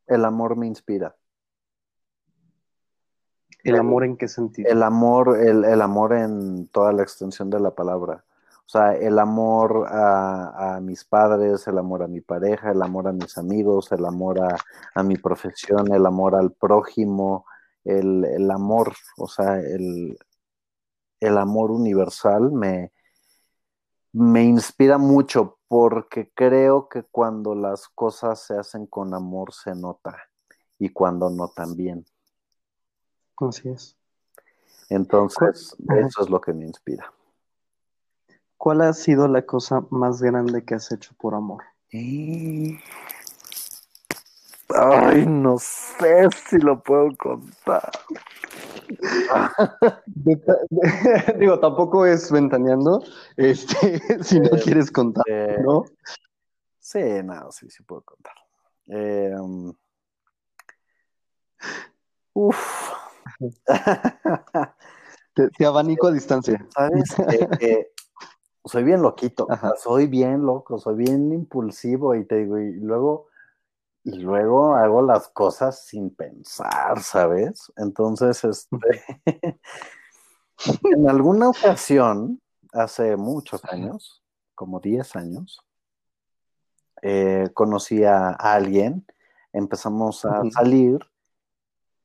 El 0.06 0.24
amor 0.24 0.56
me 0.56 0.66
inspira. 0.66 1.14
¿El 3.62 3.76
amor 3.76 4.04
en 4.04 4.16
qué 4.16 4.28
sentido? 4.28 4.70
El 4.70 4.82
amor, 4.82 5.38
el, 5.38 5.80
amor 5.80 6.12
en 6.12 6.68
toda 6.68 6.92
la 6.92 7.02
extensión 7.02 7.48
de 7.48 7.60
la 7.60 7.70
palabra. 7.70 8.24
O 8.66 8.68
sea, 8.68 8.94
el 8.94 9.18
amor 9.18 9.86
a, 9.88 10.76
a, 10.76 10.80
mis 10.80 11.04
padres, 11.04 11.66
el 11.66 11.78
amor 11.78 12.02
a 12.02 12.08
mi 12.08 12.20
pareja, 12.20 12.70
el 12.70 12.82
amor 12.82 13.08
a 13.08 13.12
mis 13.12 13.36
amigos, 13.38 13.92
el 13.92 14.04
amor 14.04 14.40
a, 14.40 14.56
a 14.94 15.02
mi 15.02 15.16
profesión, 15.16 15.92
el 15.92 16.04
amor 16.04 16.34
al 16.34 16.52
prójimo, 16.52 17.46
el, 17.84 18.50
amor, 18.50 18.94
o 19.18 19.28
sea, 19.28 19.58
el, 19.58 20.18
el 21.20 21.38
amor 21.38 21.70
universal 21.70 22.50
me, 22.52 22.92
me 24.14 24.44
inspira 24.44 24.96
mucho 24.96 25.58
porque 25.66 26.30
creo 26.34 26.88
que 26.88 27.02
cuando 27.02 27.56
las 27.56 27.88
cosas 27.88 28.40
se 28.46 28.56
hacen 28.56 28.86
con 28.86 29.12
amor 29.12 29.52
se 29.52 29.74
nota 29.74 30.16
y 30.78 30.90
cuando 30.90 31.30
no 31.30 31.48
también. 31.48 32.06
Así 33.38 33.68
es. 33.68 33.96
Entonces, 34.88 35.76
eso 35.98 36.22
es 36.22 36.30
lo 36.30 36.40
que 36.40 36.52
me 36.52 36.64
inspira. 36.64 37.12
¿Cuál 38.56 38.82
ha 38.82 38.92
sido 38.92 39.26
la 39.26 39.42
cosa 39.42 39.84
más 39.90 40.22
grande 40.22 40.64
que 40.64 40.76
has 40.76 40.92
hecho 40.92 41.12
por 41.18 41.34
amor? 41.34 41.64
Ay, 44.76 45.24
no 45.24 45.56
sé 45.58 46.28
si 46.48 46.58
lo 46.58 46.82
puedo 46.82 47.16
contar. 47.16 47.90
Digo, 51.38 51.60
tampoco 51.60 52.04
es 52.06 52.30
ventaneando, 52.30 53.02
este, 53.36 54.00
si 54.24 54.40
no 54.40 54.50
quieres 54.50 54.90
contar, 54.90 55.24
¿no? 55.62 55.84
Sí, 56.78 57.00
no, 57.24 57.52
sí, 57.52 57.70
sí 57.70 57.82
puedo 57.84 58.02
contar. 58.02 58.34
Eh, 58.88 59.34
uf. 62.34 62.92
te, 65.34 65.66
abanico 65.66 66.08
a 66.08 66.12
distancia. 66.12 66.66
¿Sabes? 66.74 67.14
soy 68.66 68.82
bien 68.82 69.02
loquito, 69.02 69.46
soy 69.76 70.06
bien 70.06 70.44
loco, 70.44 70.78
soy 70.78 70.96
bien 70.96 71.32
impulsivo 71.32 72.14
y 72.14 72.24
te 72.24 72.36
digo, 72.36 72.58
y 72.58 72.72
luego 72.72 73.28
y 74.04 74.18
luego 74.18 74.74
hago 74.74 75.00
las 75.00 75.28
cosas 75.28 75.86
sin 75.86 76.14
pensar, 76.14 77.00
¿sabes? 77.02 77.72
Entonces, 77.76 78.44
este, 78.44 79.02
en 80.94 81.08
alguna 81.08 81.48
ocasión, 81.48 82.40
hace 82.72 83.16
muchos 83.16 83.64
años, 83.64 84.22
como 84.54 84.78
10 84.80 85.16
años, 85.16 85.58
eh, 87.00 87.48
conocí 87.54 88.04
a 88.04 88.28
alguien, 88.28 89.06
empezamos 89.52 90.24
a 90.26 90.42
salir 90.50 90.98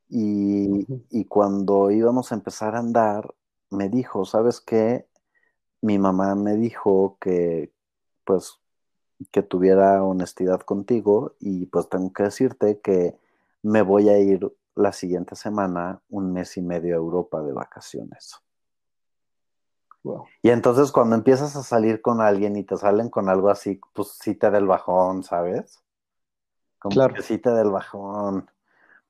y, 0.08 0.86
y, 1.10 1.26
cuando 1.26 1.92
íbamos 1.92 2.32
a 2.32 2.36
empezar 2.36 2.76
a 2.76 2.80
andar, 2.80 3.36
me 3.70 3.90
dijo, 3.90 4.26
¿sabes 4.26 4.62
qué? 4.62 5.08
Mi 5.82 6.00
mamá 6.00 6.34
me 6.36 6.56
dijo 6.56 7.18
que, 7.20 7.72
pues, 8.26 8.60
que 9.28 9.42
tuviera 9.42 10.04
honestidad 10.04 10.62
contigo 10.62 11.36
y 11.40 11.66
pues 11.68 11.90
tengo 11.90 12.12
que 12.14 12.24
decirte 12.24 12.80
que 12.80 13.18
me 13.62 13.82
voy 13.82 14.10
a 14.10 14.18
ir 14.18 14.52
la 14.76 14.94
siguiente 14.94 15.36
semana 15.36 16.02
un 16.10 16.32
mes 16.32 16.58
y 16.58 16.62
medio 16.62 16.96
a 16.96 16.98
Europa 16.98 17.42
de 17.42 17.52
vacaciones. 17.52 18.42
Y 20.42 20.50
entonces 20.50 20.92
cuando 20.92 21.16
empiezas 21.16 21.56
a 21.56 21.64
salir 21.64 22.02
con 22.02 22.22
alguien 22.22 22.56
y 22.56 22.64
te 22.64 22.78
salen 22.78 23.10
con 23.10 23.28
algo 23.30 23.50
así, 23.50 23.80
pues 23.94 24.18
sí 24.20 24.36
te 24.36 24.50
da 24.50 24.58
el 24.58 24.66
bajón, 24.66 25.24
¿sabes? 25.24 25.84
Como 26.80 26.94
claro. 26.94 27.14
que 27.14 27.22
sí 27.22 27.38
te 27.38 27.50
da 27.50 27.62
el 27.62 27.70
bajón. 27.70 28.50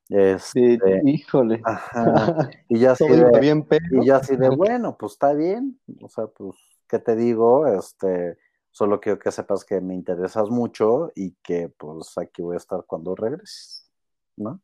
Este, 0.10 0.80
híjole. 1.06 1.62
Y 2.70 2.80
yo 2.80 2.92
así 2.92 3.08
de, 3.08 3.40
bien, 3.40 3.68
y 3.92 4.06
yo 4.06 4.16
así 4.16 4.36
de, 4.36 4.50
bueno, 4.50 4.98
pues 4.98 5.14
está 5.14 5.34
bien. 5.34 5.80
O 6.02 6.10
sea, 6.10 6.26
pues, 6.28 6.56
¿qué 6.88 6.98
te 6.98 7.16
digo? 7.16 7.68
Este, 7.68 8.38
Solo 8.72 9.00
quiero 9.00 9.20
que 9.20 9.32
sepas 9.32 9.66
que 9.66 9.82
me 9.82 9.96
interesas 9.96 10.50
mucho 10.50 11.12
y 11.16 11.32
que 11.44 11.70
pues 11.70 12.18
aquí 12.18 12.42
voy 12.42 12.56
a 12.56 12.58
estar 12.58 12.84
cuando 12.86 13.16
regreses, 13.16 13.90
¿no? 14.38 14.62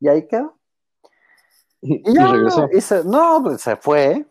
Y 0.00 0.08
ahí 0.08 0.26
quedó. 0.26 0.58
Y, 1.80 2.14
ya, 2.14 2.32
regresó. 2.32 3.04
no, 3.04 3.42
pues 3.42 3.60
se 3.60 3.76
fue. 3.76 4.26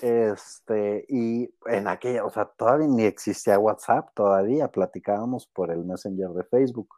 Este, 0.00 1.04
y 1.08 1.52
en 1.66 1.88
aquella, 1.88 2.24
o 2.24 2.30
sea, 2.30 2.44
todavía 2.44 2.86
ni 2.86 3.04
existía 3.04 3.58
WhatsApp, 3.58 4.10
todavía 4.14 4.68
platicábamos 4.68 5.46
por 5.46 5.70
el 5.70 5.84
Messenger 5.84 6.30
de 6.30 6.44
Facebook. 6.44 6.88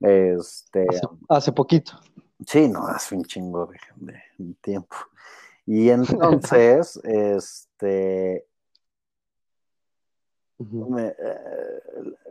Este. 0.00 0.86
Hace, 1.28 1.52
poquito. 1.52 1.92
Sí, 2.46 2.68
no, 2.68 2.86
hace 2.88 3.14
un 3.14 3.24
chingo 3.24 3.66
de, 3.66 3.78
de 4.38 4.54
tiempo. 4.54 4.96
Y 5.66 5.90
entonces, 5.90 6.96
este, 7.04 8.46
eh, 10.98 11.14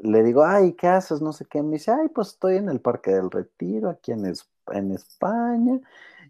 le 0.04 0.24
digo, 0.24 0.44
ay, 0.44 0.74
¿qué 0.74 0.88
haces? 0.88 1.22
No 1.22 1.34
sé 1.34 1.46
qué. 1.46 1.62
Me 1.64 1.74
dice, 1.74 1.92
ay, 1.92 2.10
pues 2.10 2.30
estoy 2.30 2.58
en 2.58 2.70
el 2.70 2.80
Parque 2.80 3.12
del 3.12 3.32
Retiro, 3.32 3.90
aquí 3.90 4.12
en, 4.12 4.26
en 4.72 4.92
España, 4.92 5.80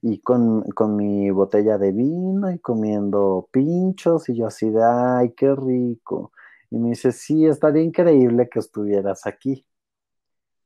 y 0.01 0.19
con, 0.19 0.65
mi 0.95 1.29
botella 1.31 1.77
de 1.77 1.91
vino 1.91 2.51
y 2.51 2.59
comiendo 2.59 3.49
pinchos, 3.51 4.29
y 4.29 4.35
yo 4.35 4.47
así 4.47 4.69
de, 4.69 4.83
ay, 4.83 5.31
qué 5.33 5.53
rico. 5.55 6.31
Y 6.69 6.77
me 6.77 6.89
dice, 6.89 7.11
sí, 7.11 7.45
estaría 7.45 7.83
increíble 7.83 8.49
que 8.49 8.59
estuvieras 8.59 9.27
aquí. 9.27 9.65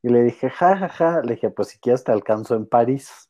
Y 0.02 0.08
le 0.08 0.22
dije, 0.22 0.50
ja, 0.50 0.76
ja, 0.76 0.88
ja. 0.88 1.22
Le 1.22 1.34
dije, 1.34 1.50
pues 1.50 1.68
si 1.68 1.78
quieres 1.80 2.04
te 2.04 2.12
alcanzo 2.12 2.54
en 2.54 2.66
París. 2.66 3.28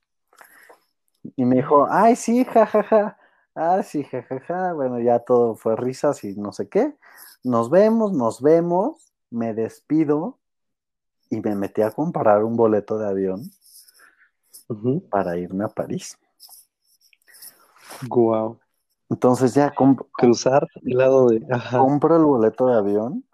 Y 1.36 1.44
me 1.44 1.56
dijo, 1.56 1.86
ay, 1.90 2.16
sí, 2.16 2.44
ja, 2.44 2.66
ja, 2.66 2.82
ja. 2.82 3.18
Ah, 3.54 3.82
sí, 3.82 4.04
ja, 4.04 4.22
ja, 4.22 4.40
ja. 4.40 4.72
Bueno, 4.74 5.00
ya 5.00 5.20
todo 5.20 5.56
fue 5.56 5.76
risas 5.76 6.22
y 6.24 6.36
no 6.36 6.52
sé 6.52 6.68
qué 6.68 6.94
nos 7.46 7.70
vemos, 7.70 8.12
nos 8.12 8.42
vemos, 8.42 9.12
me 9.30 9.54
despido 9.54 10.38
y 11.30 11.40
me 11.40 11.54
metí 11.54 11.82
a 11.82 11.92
comprar 11.92 12.42
un 12.42 12.56
boleto 12.56 12.98
de 12.98 13.06
avión 13.06 13.50
para 15.10 15.36
irme 15.38 15.64
a 15.64 15.68
París. 15.68 16.18
Wow. 18.08 18.58
Entonces 19.08 19.54
ya 19.54 19.72
cruzar 20.12 20.66
el 20.82 20.98
lado 20.98 21.28
de 21.28 21.40
compro 21.70 22.16
el 22.16 22.24
boleto 22.24 22.66
de 22.66 22.78
avión 22.78 23.24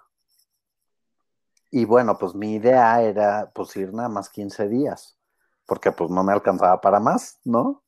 y 1.70 1.86
bueno, 1.86 2.18
pues 2.18 2.34
mi 2.34 2.56
idea 2.56 3.00
era 3.00 3.50
pues 3.54 3.74
ir 3.76 3.94
nada 3.94 4.10
más 4.10 4.28
15 4.28 4.68
días, 4.68 5.16
porque 5.64 5.90
pues 5.90 6.10
no 6.10 6.22
me 6.22 6.34
alcanzaba 6.34 6.78
para 6.82 7.00
más, 7.00 7.40
¿no? 7.44 7.82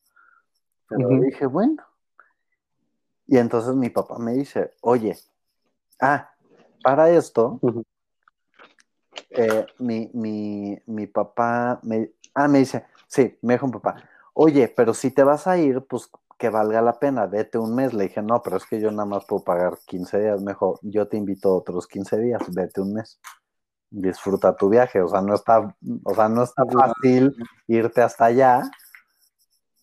Pero 0.88 1.06
dije, 1.20 1.44
bueno. 1.44 1.82
Y 3.26 3.36
entonces 3.36 3.74
mi 3.74 3.90
papá 3.90 4.18
me 4.18 4.32
dice, 4.32 4.72
oye, 4.80 5.18
Ah, 6.04 6.30
para 6.82 7.10
esto, 7.10 7.58
eh, 9.30 9.66
mi, 9.78 10.10
mi, 10.12 10.78
mi, 10.86 11.06
papá 11.06 11.80
me, 11.82 12.10
ah, 12.34 12.46
me 12.46 12.58
dice, 12.58 12.84
sí, 13.06 13.38
me 13.42 13.54
dijo 13.54 13.64
un 13.66 13.72
papá, 13.72 13.96
oye, 14.34 14.68
pero 14.68 14.92
si 14.92 15.10
te 15.10 15.22
vas 15.24 15.46
a 15.46 15.56
ir, 15.56 15.80
pues 15.82 16.10
que 16.38 16.50
valga 16.50 16.82
la 16.82 16.98
pena, 16.98 17.26
vete 17.26 17.58
un 17.58 17.74
mes. 17.74 17.94
Le 17.94 18.04
dije, 18.04 18.22
no, 18.22 18.42
pero 18.42 18.56
es 18.56 18.66
que 18.66 18.80
yo 18.80 18.90
nada 18.90 19.06
más 19.06 19.24
puedo 19.24 19.42
pagar 19.42 19.78
15 19.86 20.20
días. 20.20 20.42
Mejor, 20.42 20.78
yo 20.82 21.08
te 21.08 21.16
invito 21.16 21.54
otros 21.54 21.86
15 21.86 22.18
días, 22.18 22.42
vete 22.52 22.80
un 22.80 22.94
mes. 22.94 23.20
Disfruta 23.90 24.56
tu 24.56 24.68
viaje. 24.68 25.00
O 25.00 25.08
sea, 25.08 25.20
no 25.20 25.34
está, 25.34 25.74
o 26.04 26.14
sea, 26.14 26.28
no 26.28 26.42
está 26.42 26.64
fácil 26.66 27.34
irte 27.66 28.02
hasta 28.02 28.26
allá. 28.26 28.62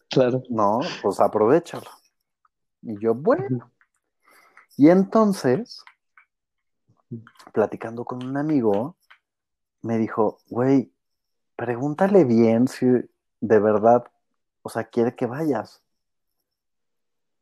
Claro. 0.09 0.43
No, 0.49 0.81
pues 1.01 1.19
aprovechalo. 1.19 1.89
Y 2.81 2.99
yo, 2.99 3.15
bueno. 3.15 3.71
Y 4.77 4.89
entonces, 4.89 5.83
platicando 7.53 8.05
con 8.05 8.25
un 8.25 8.37
amigo, 8.37 8.95
me 9.81 9.97
dijo, 9.97 10.39
güey, 10.49 10.91
pregúntale 11.55 12.23
bien 12.23 12.67
si 12.67 12.85
de 12.85 13.59
verdad, 13.59 14.05
o 14.61 14.69
sea, 14.69 14.85
quiere 14.85 15.15
que 15.15 15.25
vayas. 15.25 15.81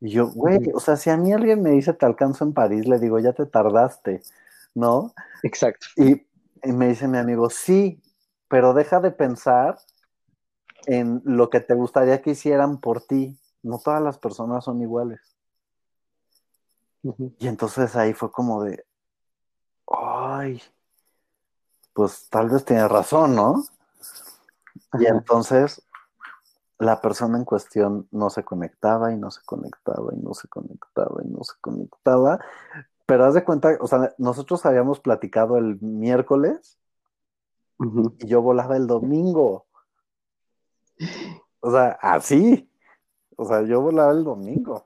Y 0.01 0.11
yo, 0.11 0.27
güey, 0.27 0.71
o 0.73 0.79
sea, 0.79 0.95
si 0.95 1.09
a 1.09 1.17
mí 1.17 1.33
alguien 1.33 1.61
me 1.61 1.71
dice 1.71 1.93
te 1.93 2.05
alcanzo 2.05 2.45
en 2.45 2.53
París, 2.53 2.87
le 2.87 2.99
digo, 2.99 3.19
ya 3.19 3.33
te 3.33 3.45
tardaste, 3.45 4.23
¿no? 4.73 5.13
Exacto. 5.43 5.87
Y, 5.97 6.25
me 6.63 6.89
dice 6.89 7.07
mi 7.07 7.17
amigo, 7.17 7.49
sí, 7.49 8.01
pero 8.49 8.73
deja 8.73 8.99
de 8.99 9.11
pensar 9.11 9.77
en 10.87 11.21
lo 11.23 11.49
que 11.49 11.61
te 11.61 11.73
gustaría 11.73 12.21
que 12.21 12.31
hicieran 12.31 12.79
por 12.79 13.01
ti. 13.01 13.39
No 13.63 13.79
todas 13.79 14.01
las 14.01 14.17
personas 14.17 14.65
son 14.65 14.81
iguales. 14.81 15.21
Y 17.39 17.47
entonces 17.47 17.95
ahí 17.95 18.13
fue 18.13 18.29
como 18.29 18.63
de, 18.63 18.85
ay, 19.89 20.61
pues 21.93 22.29
tal 22.29 22.49
vez 22.49 22.63
tiene 22.65 22.87
razón, 22.87 23.35
¿no? 23.35 23.63
Y 24.99 25.05
entonces 25.05 25.81
la 26.77 27.01
persona 27.01 27.37
en 27.37 27.45
cuestión 27.45 28.07
no 28.11 28.29
se 28.29 28.43
conectaba 28.43 29.11
y 29.11 29.17
no 29.17 29.31
se 29.31 29.41
conectaba 29.43 30.13
y 30.13 30.17
no 30.17 30.33
se 30.33 30.47
conectaba 30.47 31.21
y 31.23 31.27
no 31.27 31.43
se 31.43 31.53
conectaba. 31.59 32.39
Pero 33.05 33.25
haz 33.25 33.33
de 33.33 33.43
cuenta, 33.43 33.77
o 33.81 33.87
sea, 33.87 34.13
nosotros 34.17 34.65
habíamos 34.65 34.99
platicado 34.99 35.57
el 35.57 35.79
miércoles 35.81 36.77
y 37.79 38.27
yo 38.27 38.41
volaba 38.41 38.77
el 38.77 38.87
domingo. 38.87 39.65
O 41.59 41.71
sea, 41.71 41.97
así. 42.01 42.69
O 43.35 43.45
sea, 43.45 43.61
yo 43.63 43.81
volaba 43.81 44.11
el 44.11 44.23
domingo. 44.23 44.85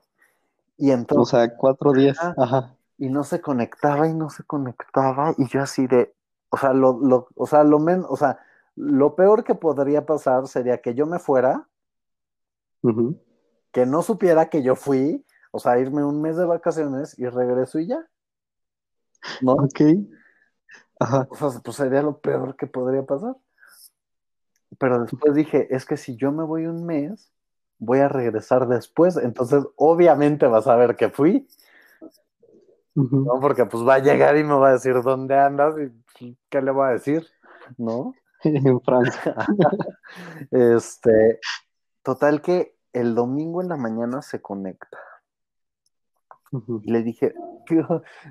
Y 0.76 0.90
entonces. 0.90 1.34
O 1.34 1.36
sea, 1.36 1.56
cuatro 1.56 1.92
días. 1.92 2.18
Ajá 2.36 2.73
y 2.98 3.08
no 3.08 3.24
se 3.24 3.40
conectaba 3.40 4.08
y 4.08 4.14
no 4.14 4.30
se 4.30 4.44
conectaba 4.44 5.34
y 5.36 5.48
yo 5.48 5.62
así 5.62 5.86
de, 5.86 6.14
o 6.50 6.56
sea, 6.56 6.72
lo, 6.72 6.98
lo, 7.00 7.28
o 7.34 7.46
sea, 7.46 7.64
lo 7.64 7.78
menos, 7.78 8.06
o 8.08 8.16
sea, 8.16 8.38
lo 8.76 9.14
peor 9.16 9.44
que 9.44 9.54
podría 9.54 10.06
pasar 10.06 10.46
sería 10.48 10.80
que 10.80 10.94
yo 10.94 11.06
me 11.06 11.18
fuera 11.18 11.68
que 13.72 13.86
no 13.86 14.02
supiera 14.02 14.50
que 14.50 14.62
yo 14.62 14.76
fui, 14.76 15.24
o 15.50 15.58
sea, 15.58 15.78
irme 15.78 16.04
un 16.04 16.20
mes 16.20 16.36
de 16.36 16.44
vacaciones 16.44 17.18
y 17.18 17.26
regreso 17.26 17.78
y 17.78 17.86
ya. 17.86 18.06
¿No? 19.40 19.52
Ok. 19.54 19.80
Ajá. 21.00 21.26
O 21.30 21.34
sea, 21.34 21.60
pues 21.62 21.76
sería 21.76 22.02
lo 22.02 22.20
peor 22.20 22.56
que 22.56 22.66
podría 22.66 23.04
pasar. 23.04 23.36
Pero 24.78 25.00
después 25.00 25.34
dije, 25.34 25.74
es 25.74 25.86
que 25.86 25.96
si 25.96 26.16
yo 26.16 26.32
me 26.32 26.44
voy 26.44 26.66
un 26.66 26.84
mes, 26.84 27.32
voy 27.78 28.00
a 28.00 28.08
regresar 28.08 28.68
después, 28.68 29.16
entonces 29.16 29.64
obviamente 29.76 30.46
vas 30.46 30.66
a 30.66 30.76
ver 30.76 30.96
que 30.96 31.10
fui. 31.10 31.48
¿No? 32.94 33.40
Porque 33.40 33.66
pues 33.66 33.86
va 33.86 33.94
a 33.94 33.98
llegar 33.98 34.36
y 34.36 34.44
me 34.44 34.54
va 34.54 34.68
a 34.68 34.72
decir 34.72 35.00
dónde 35.02 35.38
andas 35.38 35.74
y 35.78 35.88
pues, 35.88 36.36
qué 36.48 36.62
le 36.62 36.70
voy 36.70 36.88
a 36.88 36.92
decir, 36.92 37.26
¿no? 37.76 38.14
en 38.44 38.80
Francia. 38.80 39.34
este, 40.50 41.40
total 42.02 42.42
que 42.42 42.76
el 42.92 43.14
domingo 43.14 43.60
en 43.62 43.68
la 43.68 43.76
mañana 43.76 44.22
se 44.22 44.40
conecta. 44.40 44.98
Y 46.82 46.90
le 46.90 47.02
dije, 47.02 47.34
qué, 47.66 47.84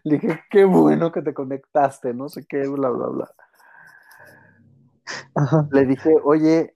le 0.03 0.17
dije, 0.17 0.41
qué 0.49 0.65
bueno 0.65 1.11
que 1.11 1.21
te 1.21 1.33
conectaste, 1.33 2.13
no 2.13 2.29
sé 2.29 2.45
qué, 2.47 2.67
bla, 2.67 2.89
bla, 2.89 3.07
bla. 3.07 3.31
Le 5.71 5.85
dije, 5.85 6.15
oye, 6.23 6.75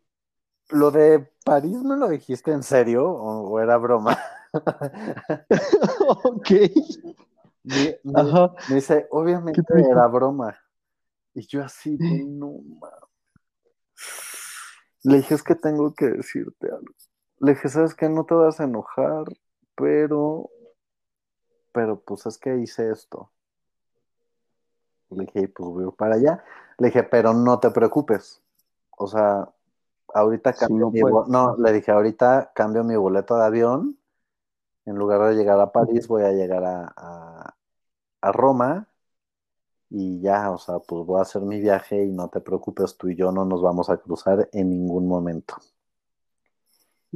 lo 0.69 0.91
de 0.91 1.31
París 1.45 1.81
me 1.83 1.95
lo 1.95 2.09
dijiste 2.09 2.51
en 2.51 2.63
serio 2.63 3.09
o, 3.09 3.59
era 3.59 3.77
broma. 3.77 4.17
ok. 6.23 6.51
Me, 7.67 7.99
dice, 8.69 9.07
obviamente 9.11 9.61
era 9.77 10.07
broma. 10.07 10.57
Y 11.33 11.45
yo 11.47 11.63
así, 11.63 11.97
no 11.99 12.61
Le 15.03 15.17
dije, 15.17 15.35
es 15.35 15.43
que 15.43 15.55
tengo 15.55 15.93
que 15.93 16.05
decirte 16.05 16.67
algo. 16.67 16.93
Le 17.39 17.53
dije, 17.53 17.69
sabes 17.69 17.93
que 17.93 18.09
no 18.09 18.25
te 18.25 18.33
vas 18.33 18.59
a 18.59 18.63
enojar, 18.63 19.25
pero, 19.75 20.49
pero 21.71 21.99
pues 21.99 22.25
es 22.25 22.37
que 22.37 22.57
hice 22.57 22.89
esto. 22.89 23.31
Le 25.09 25.25
dije, 25.25 25.47
pues 25.49 25.69
voy 25.69 25.91
para 25.91 26.15
allá. 26.15 26.43
Le 26.77 26.87
dije, 26.87 27.03
pero 27.03 27.33
no 27.33 27.59
te 27.59 27.69
preocupes. 27.71 28.41
O 28.97 29.07
sea, 29.07 29.47
ahorita 30.13 30.53
cambio 30.53 30.89
mi 30.89 31.01
no, 31.01 31.55
le 31.57 31.73
dije, 31.73 31.91
ahorita 31.91 32.51
cambio 32.55 32.83
mi 32.83 32.95
boleto 32.95 33.37
de 33.37 33.45
avión. 33.45 33.97
En 34.85 34.95
lugar 34.95 35.21
de 35.29 35.35
llegar 35.35 35.59
a 35.59 35.71
París, 35.71 36.07
voy 36.07 36.23
a 36.23 36.31
llegar 36.31 36.63
a, 36.63 36.93
a, 36.95 37.56
Roma. 38.21 38.87
Y 39.89 40.19
ya, 40.19 40.51
o 40.51 40.57
sea, 40.57 40.79
pues 40.79 41.05
voy 41.05 41.19
a 41.19 41.21
hacer 41.21 41.41
mi 41.43 41.61
viaje 41.61 42.03
y 42.03 42.11
no 42.11 42.27
te 42.27 42.41
preocupes, 42.41 42.97
tú 42.97 43.07
y 43.09 43.15
yo 43.15 43.31
no 43.31 43.45
nos 43.45 43.61
vamos 43.61 43.89
a 43.89 43.97
cruzar 43.97 44.49
en 44.51 44.69
ningún 44.69 45.07
momento. 45.07 45.55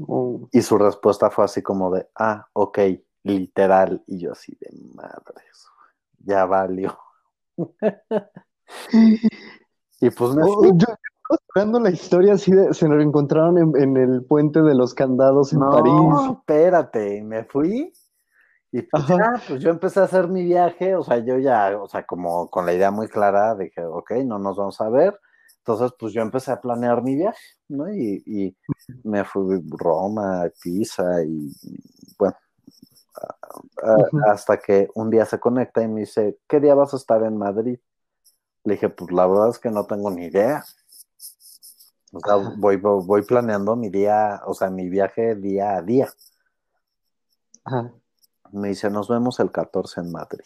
Oh. 0.07 0.47
Y 0.51 0.61
su 0.61 0.77
respuesta 0.77 1.29
fue 1.29 1.43
así 1.45 1.61
como 1.61 1.91
de, 1.91 2.07
ah, 2.15 2.47
ok, 2.53 2.79
literal. 3.23 4.01
Y 4.07 4.19
yo 4.19 4.31
así 4.31 4.57
de 4.59 4.69
madres, 4.93 5.67
ya 6.19 6.45
valió. 6.45 6.97
y 9.99 10.09
pues 10.09 10.35
me 10.35 10.43
oh, 10.45 10.73
yo, 10.73 10.87
esperando 11.33 11.79
la 11.79 11.91
historia 11.91 12.33
así 12.33 12.51
de, 12.51 12.73
se 12.73 12.87
nos 12.87 13.03
encontraron 13.03 13.75
en, 13.75 13.97
el 13.97 14.23
puente 14.23 14.61
de 14.61 14.75
los 14.75 14.93
candados 14.93 15.53
en 15.53 15.59
no, 15.59 15.71
París. 15.71 16.37
espérate, 16.37 17.21
me 17.21 17.43
fui 17.43 17.91
y 18.71 18.83
pues, 18.83 19.03
pues, 19.47 19.61
yo 19.61 19.69
empecé 19.69 19.99
a 19.99 20.03
hacer 20.03 20.27
mi 20.27 20.43
viaje, 20.43 20.95
o 20.95 21.03
sea, 21.03 21.17
yo 21.17 21.37
ya, 21.37 21.77
o 21.77 21.87
sea, 21.87 22.05
como 22.05 22.49
con 22.49 22.65
la 22.65 22.73
idea 22.73 22.89
muy 22.89 23.07
clara, 23.07 23.53
dije, 23.55 23.83
ok, 23.83 24.11
no 24.25 24.39
nos 24.39 24.57
vamos 24.57 24.79
a 24.79 24.89
ver. 24.89 25.19
Entonces, 25.57 25.91
pues 25.99 26.13
yo 26.13 26.21
empecé 26.21 26.51
a 26.51 26.61
planear 26.61 27.03
mi 27.03 27.15
viaje, 27.15 27.43
¿no? 27.67 27.93
Y, 27.93 28.23
y 28.25 28.57
me 29.03 29.23
fui 29.25 29.57
a 29.57 29.61
Roma, 29.77 30.49
Pisa 30.61 31.23
y, 31.23 31.51
bueno, 32.17 32.35
hasta 34.27 34.57
que 34.57 34.87
un 34.95 35.09
día 35.09 35.25
se 35.25 35.39
conecta 35.39 35.83
y 35.83 35.87
me 35.87 36.01
dice, 36.01 36.39
¿qué 36.47 36.59
día 36.59 36.73
vas 36.73 36.93
a 36.93 36.97
estar 36.97 37.23
en 37.23 37.37
Madrid? 37.37 37.77
Le 38.63 38.73
dije, 38.73 38.89
pues 38.89 39.11
la 39.11 39.27
verdad 39.27 39.49
es 39.49 39.59
que 39.59 39.69
no 39.69 39.85
tengo 39.85 40.09
ni 40.09 40.25
idea. 40.25 40.63
O 42.13 42.19
sea, 42.19 42.35
voy, 42.57 42.77
voy 42.77 43.21
planeando 43.23 43.75
mi 43.75 43.89
día, 43.89 44.41
o 44.45 44.53
sea, 44.53 44.69
mi 44.69 44.89
viaje 44.89 45.35
día 45.35 45.75
a 45.75 45.81
día. 45.81 46.09
Me 48.53 48.69
dice, 48.69 48.89
nos 48.89 49.07
vemos 49.07 49.39
el 49.39 49.51
14 49.51 50.01
en 50.01 50.11
Madrid. 50.11 50.45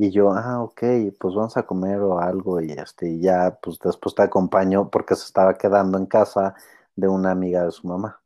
Y 0.00 0.10
yo, 0.10 0.32
ah, 0.32 0.62
ok, 0.62 0.82
pues 1.18 1.34
vamos 1.34 1.56
a 1.56 1.64
comer 1.64 1.98
o 2.00 2.20
algo 2.20 2.60
y 2.60 2.70
este, 2.70 3.10
y 3.10 3.20
ya, 3.20 3.58
pues 3.60 3.80
después 3.80 4.14
te 4.14 4.22
acompaño 4.22 4.88
porque 4.90 5.16
se 5.16 5.24
estaba 5.24 5.54
quedando 5.54 5.98
en 5.98 6.06
casa 6.06 6.54
de 6.94 7.08
una 7.08 7.32
amiga 7.32 7.64
de 7.64 7.72
su 7.72 7.88
mamá. 7.88 8.20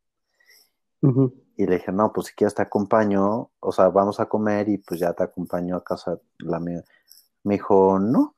Y 1.57 1.67
le 1.67 1.77
dije, 1.77 1.91
no, 1.91 2.13
pues 2.13 2.29
si 2.29 2.35
quieres 2.35 2.55
te 2.55 2.63
acompaño, 2.63 3.51
o 3.59 3.73
sea, 3.73 3.89
vamos 3.89 4.21
a 4.21 4.27
comer 4.27 4.69
y 4.69 4.79
pues 4.79 5.01
ya 5.01 5.15
te 5.15 5.25
acompaño 5.25 5.77
a 5.77 5.85
casa 5.85 6.19
la 6.39 6.59
amiga. 6.59 6.85
Me 7.45 7.55
dijo, 7.55 7.99
no, 7.99 8.35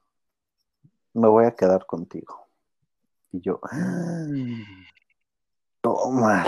me 1.14 1.28
voy 1.28 1.46
a 1.46 1.54
quedar 1.54 1.86
contigo. 1.86 2.46
Y 3.32 3.40
yo, 3.40 3.60
ah, 3.64 4.26
toma. 5.80 6.44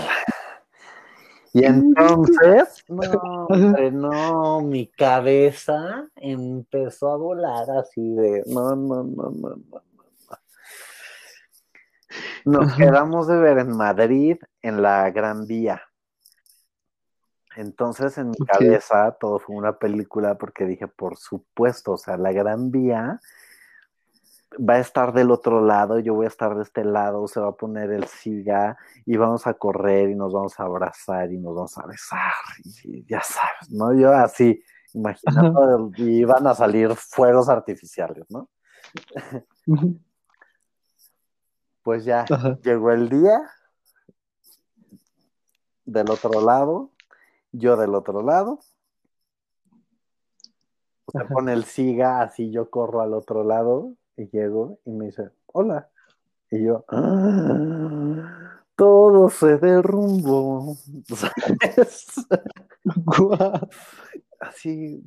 Y 1.53 1.65
entonces, 1.65 2.83
no, 2.87 3.47
no, 3.91 4.61
mi 4.61 4.87
cabeza 4.87 6.07
empezó 6.15 7.11
a 7.11 7.17
volar 7.17 7.69
así 7.71 8.15
de, 8.15 8.43
no, 8.47 8.75
no, 8.75 9.03
no, 9.03 9.31
no, 9.31 9.55
no. 9.55 9.81
Nos 12.45 12.75
quedamos 12.75 13.27
de 13.27 13.37
ver 13.37 13.59
en 13.59 13.75
Madrid, 13.75 14.37
en 14.61 14.81
la 14.81 15.09
Gran 15.11 15.45
Vía. 15.45 15.81
Entonces 17.57 18.17
en 18.17 18.29
mi 18.29 18.37
cabeza 18.37 19.17
todo 19.19 19.39
fue 19.39 19.55
una 19.55 19.77
película 19.77 20.37
porque 20.37 20.65
dije, 20.65 20.87
por 20.87 21.17
supuesto, 21.17 21.93
o 21.93 21.97
sea, 21.97 22.15
la 22.15 22.31
Gran 22.31 22.71
Vía 22.71 23.19
va 24.55 24.75
a 24.75 24.79
estar 24.79 25.13
del 25.13 25.31
otro 25.31 25.61
lado, 25.61 25.99
yo 25.99 26.13
voy 26.13 26.25
a 26.25 26.29
estar 26.29 26.55
de 26.55 26.63
este 26.63 26.83
lado, 26.83 27.27
se 27.27 27.39
va 27.39 27.49
a 27.49 27.55
poner 27.55 27.91
el 27.91 28.05
siga 28.05 28.77
y 29.05 29.17
vamos 29.17 29.45
a 29.47 29.53
correr 29.53 30.09
y 30.09 30.15
nos 30.15 30.33
vamos 30.33 30.59
a 30.59 30.63
abrazar 30.63 31.31
y 31.31 31.37
nos 31.37 31.55
vamos 31.55 31.77
a 31.77 31.85
besar 31.85 32.33
y 32.83 33.05
ya 33.05 33.21
sabes, 33.21 33.69
¿no? 33.69 33.93
Yo 33.93 34.13
así, 34.13 34.61
imaginando, 34.93 35.91
y 35.97 36.23
van 36.23 36.47
a 36.47 36.55
salir 36.55 36.95
fuegos 36.95 37.49
artificiales, 37.49 38.25
¿no? 38.29 38.49
pues 41.83 42.05
ya 42.05 42.25
llegó 42.63 42.91
el 42.91 43.09
día 43.09 43.39
del 45.85 46.09
otro 46.09 46.41
lado 46.41 46.91
yo 47.51 47.77
del 47.77 47.95
otro 47.95 48.21
lado. 48.21 48.59
Se 51.11 51.23
pone 51.25 51.53
el 51.53 51.63
siga, 51.63 52.21
así 52.21 52.51
yo 52.51 52.69
corro 52.69 53.01
al 53.01 53.13
otro 53.13 53.43
lado 53.43 53.93
y 54.17 54.29
llego 54.29 54.79
y 54.85 54.91
me 54.91 55.05
dice, 55.05 55.29
hola. 55.47 55.89
Y 56.49 56.63
yo, 56.63 56.85
ah, 56.89 58.61
todo 58.75 59.29
se 59.29 59.57
derrumbó. 59.57 60.77
Así 64.39 65.03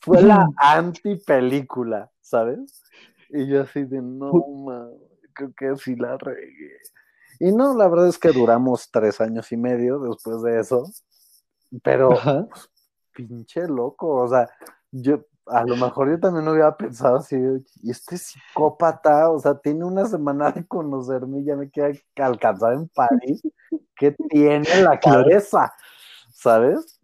fue 0.00 0.22
la 0.22 0.48
anti 0.56 1.16
película, 1.16 2.10
¿sabes? 2.20 2.82
Y 3.30 3.46
yo 3.46 3.62
así 3.62 3.84
de 3.84 4.00
no, 4.00 4.30
creo 5.32 5.52
que 5.56 5.76
sí 5.76 5.96
la 5.96 6.16
regué. 6.16 6.78
Y 7.40 7.52
no, 7.52 7.76
la 7.76 7.88
verdad 7.88 8.08
es 8.08 8.18
que 8.18 8.30
duramos 8.30 8.90
tres 8.90 9.20
años 9.20 9.50
y 9.50 9.56
medio 9.56 9.98
después 9.98 10.42
de 10.42 10.60
eso, 10.60 10.88
pero 11.82 12.10
pues, 12.10 12.70
pinche 13.12 13.66
loco, 13.66 14.22
o 14.22 14.28
sea, 14.28 14.48
yo 14.92 15.24
a 15.46 15.64
lo 15.64 15.76
mejor 15.76 16.10
yo 16.10 16.18
también 16.18 16.48
hubiera 16.48 16.76
pensado 16.76 17.16
así, 17.16 17.36
y 17.82 17.90
este 17.90 18.16
psicópata, 18.16 19.30
o 19.30 19.38
sea, 19.38 19.54
tiene 19.58 19.84
una 19.84 20.06
semana 20.06 20.50
de 20.50 20.66
conocerme 20.66 21.40
y 21.40 21.44
ya 21.44 21.56
me 21.56 21.70
queda 21.70 21.90
alcanzar 22.18 22.74
en 22.74 22.88
París, 22.88 23.42
¿qué 23.96 24.12
tiene 24.30 24.66
en 24.72 24.84
la 24.84 24.98
cabeza? 25.00 25.72
¿Sabes? 26.30 26.98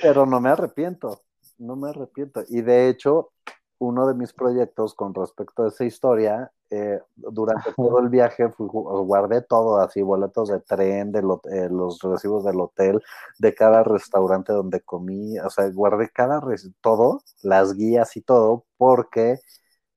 Pero 0.00 0.26
no 0.26 0.40
me 0.40 0.50
arrepiento, 0.50 1.20
no 1.58 1.76
me 1.76 1.90
arrepiento. 1.90 2.42
Y 2.48 2.62
de 2.62 2.88
hecho, 2.88 3.32
uno 3.78 4.06
de 4.06 4.14
mis 4.14 4.32
proyectos 4.32 4.94
con 4.94 5.14
respecto 5.14 5.64
a 5.64 5.68
esa 5.68 5.84
historia 5.84 6.50
eh, 6.74 7.00
durante 7.14 7.72
todo 7.76 8.00
el 8.00 8.08
viaje 8.08 8.50
guardé 8.58 9.42
todo, 9.42 9.78
así, 9.78 10.02
boletos 10.02 10.48
de 10.48 10.60
tren, 10.60 11.12
de 11.12 11.20
eh, 11.20 11.68
los 11.70 12.00
recibos 12.02 12.44
del 12.44 12.60
hotel, 12.60 13.02
de 13.38 13.54
cada 13.54 13.82
restaurante 13.84 14.52
donde 14.52 14.80
comí, 14.80 15.38
o 15.38 15.50
sea, 15.50 15.68
guardé 15.70 16.10
cada, 16.10 16.42
todo, 16.80 17.22
las 17.42 17.74
guías 17.74 18.16
y 18.16 18.22
todo, 18.22 18.64
porque 18.76 19.40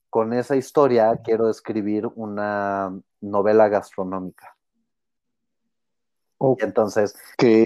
con 0.09 0.33
esa 0.33 0.55
historia 0.55 1.19
quiero 1.23 1.49
escribir 1.49 2.07
una 2.15 2.97
novela 3.21 3.67
gastronómica. 3.69 4.55
Y 6.39 6.63
entonces, 6.63 7.15
que 7.37 7.65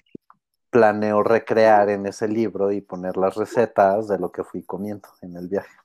planeo 0.69 1.21
recrear 1.21 1.89
en 1.89 2.05
ese 2.05 2.27
libro 2.29 2.71
y 2.71 2.79
poner 2.79 3.17
las 3.17 3.35
recetas 3.35 4.07
de 4.07 4.17
lo 4.17 4.31
que 4.31 4.45
fui 4.45 4.63
comiendo 4.63 5.09
en 5.21 5.35
el 5.35 5.49
viaje. 5.49 5.75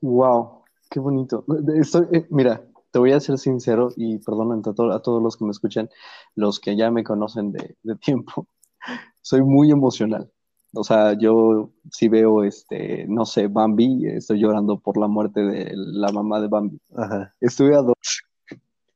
Wow. 0.00 0.59
Qué 0.90 0.98
bonito. 0.98 1.44
Eh, 2.12 2.26
mira, 2.30 2.64
te 2.90 2.98
voy 2.98 3.12
a 3.12 3.20
ser 3.20 3.38
sincero 3.38 3.90
y 3.96 4.18
perdón 4.18 4.58
a, 4.58 4.98
todos 5.00 5.22
los 5.22 5.36
que 5.36 5.44
me 5.44 5.52
escuchan, 5.52 5.88
los 6.34 6.58
que 6.58 6.76
ya 6.76 6.90
me 6.90 7.04
conocen 7.04 7.52
de, 7.52 7.76
tiempo, 8.04 8.48
soy 9.22 9.42
muy 9.42 9.70
emocional. 9.70 10.28
O 10.74 10.82
sea, 10.82 11.16
yo 11.16 11.70
si 11.92 12.08
veo, 12.08 12.42
este, 12.42 13.06
no 13.08 13.24
sé, 13.24 13.46
Bambi, 13.46 14.06
estoy 14.06 14.40
llorando 14.40 14.78
por 14.80 14.98
la 14.98 15.06
muerte 15.06 15.40
de 15.40 15.72
la 15.74 16.10
mamá 16.10 16.40
de 16.40 16.48
Bambi. 16.48 16.80
Estuve 17.40 17.76
a 17.76 17.82
dos, 17.82 18.22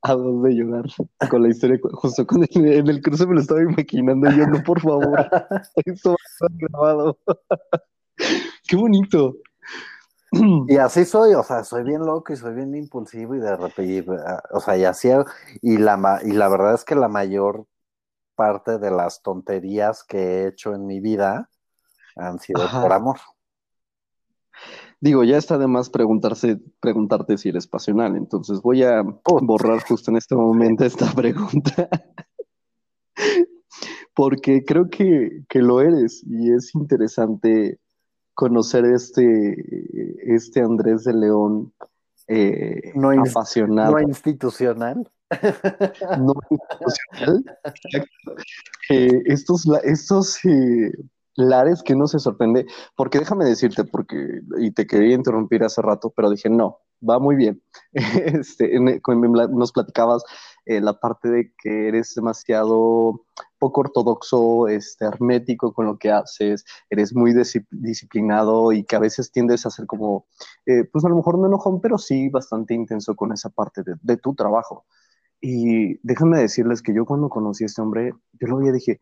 a 0.02 0.14
dos 0.14 0.42
de 0.42 0.52
llorar 0.52 0.86
con 1.30 1.42
la 1.42 1.48
historia, 1.48 1.78
justo 1.92 2.26
con 2.26 2.42
el, 2.42 2.72
en 2.72 2.88
el 2.88 3.00
cruce 3.02 3.26
me 3.26 3.34
lo 3.34 3.40
estaba 3.40 3.62
imaginando 3.62 4.30
yo, 4.30 4.46
no, 4.46 4.62
por 4.64 4.80
favor, 4.80 5.28
esto 5.84 6.10
va 6.10 6.16
a 6.16 6.46
estar 6.46 6.50
grabado. 6.58 7.18
Qué 8.68 8.76
bonito. 8.76 9.36
Y 10.68 10.76
así 10.76 11.04
soy, 11.04 11.34
o 11.34 11.42
sea, 11.42 11.64
soy 11.64 11.84
bien 11.84 12.04
loco 12.04 12.32
y 12.32 12.36
soy 12.36 12.54
bien 12.54 12.74
impulsivo 12.74 13.34
y 13.34 13.40
de 13.40 13.56
repente, 13.56 14.04
o 14.50 14.60
sea, 14.60 14.76
y 14.76 14.84
así, 14.84 15.10
y 15.62 15.78
la, 15.78 16.20
y 16.24 16.32
la 16.32 16.48
verdad 16.48 16.74
es 16.74 16.84
que 16.84 16.94
la 16.94 17.08
mayor 17.08 17.66
parte 18.34 18.78
de 18.78 18.90
las 18.90 19.22
tonterías 19.22 20.02
que 20.04 20.18
he 20.18 20.48
hecho 20.48 20.74
en 20.74 20.86
mi 20.86 21.00
vida 21.00 21.50
han 22.16 22.38
sido 22.38 22.62
por 22.80 22.92
amor. 22.92 23.18
Digo, 25.00 25.24
ya 25.24 25.36
está 25.36 25.58
de 25.58 25.66
más 25.66 25.90
preguntarse, 25.90 26.58
preguntarte 26.80 27.36
si 27.36 27.50
eres 27.50 27.66
pasional, 27.66 28.16
entonces 28.16 28.62
voy 28.62 28.82
a 28.82 29.02
borrar 29.02 29.82
justo 29.82 30.10
en 30.10 30.16
este 30.16 30.34
momento 30.34 30.84
esta 30.84 31.12
pregunta. 31.12 31.88
Porque 34.14 34.64
creo 34.64 34.88
que, 34.88 35.42
que 35.48 35.58
lo 35.58 35.80
eres 35.80 36.24
y 36.24 36.52
es 36.52 36.74
interesante 36.74 37.80
conocer 38.34 38.84
este, 38.84 39.56
este 40.34 40.60
Andrés 40.60 41.04
de 41.04 41.14
León 41.14 41.72
eh, 42.26 42.92
no 42.94 43.10
apasionado. 43.10 43.92
No 43.92 44.00
institucional. 44.00 45.10
No 46.18 46.34
institucional. 46.50 47.44
Eh, 48.90 49.22
estos 49.24 49.66
estos 49.82 50.44
eh, 50.44 50.92
lares 51.36 51.82
que 51.82 51.96
no 51.96 52.06
se 52.06 52.18
sorprende, 52.18 52.66
porque 52.94 53.18
déjame 53.18 53.46
decirte, 53.46 53.84
porque, 53.84 54.42
y 54.58 54.72
te 54.72 54.86
quería 54.86 55.14
interrumpir 55.14 55.64
hace 55.64 55.80
rato, 55.80 56.12
pero 56.14 56.28
dije, 56.28 56.50
no, 56.50 56.80
va 57.08 57.18
muy 57.18 57.34
bien. 57.36 57.62
Este, 57.92 58.78
nos 58.78 59.72
platicabas 59.72 60.22
eh, 60.66 60.80
la 60.80 60.98
parte 60.98 61.28
de 61.28 61.52
que 61.62 61.88
eres 61.88 62.14
demasiado 62.14 63.26
poco 63.58 63.82
ortodoxo, 63.82 64.68
este, 64.68 65.04
hermético 65.04 65.72
con 65.72 65.86
lo 65.86 65.98
que 65.98 66.10
haces, 66.10 66.64
eres 66.88 67.14
muy 67.14 67.34
disciplinado 67.70 68.72
y 68.72 68.84
que 68.84 68.96
a 68.96 68.98
veces 68.98 69.30
tiendes 69.30 69.66
a 69.66 69.70
ser 69.70 69.86
como, 69.86 70.26
eh, 70.66 70.84
pues 70.84 71.04
a 71.04 71.08
lo 71.08 71.16
mejor 71.16 71.38
no 71.38 71.46
enojón, 71.46 71.80
pero 71.80 71.98
sí 71.98 72.28
bastante 72.28 72.74
intenso 72.74 73.14
con 73.14 73.32
esa 73.32 73.50
parte 73.50 73.82
de, 73.84 74.16
tu 74.16 74.34
trabajo. 74.34 74.86
Y 75.40 75.98
déjenme 76.06 76.38
decirles 76.38 76.82
que 76.82 76.94
yo 76.94 77.04
cuando 77.04 77.28
conocí 77.28 77.64
a 77.64 77.66
este 77.66 77.82
hombre, 77.82 78.14
yo 78.32 78.48
lo 78.48 78.58
vi 78.58 78.68
y 78.68 78.72
dije, 78.72 79.00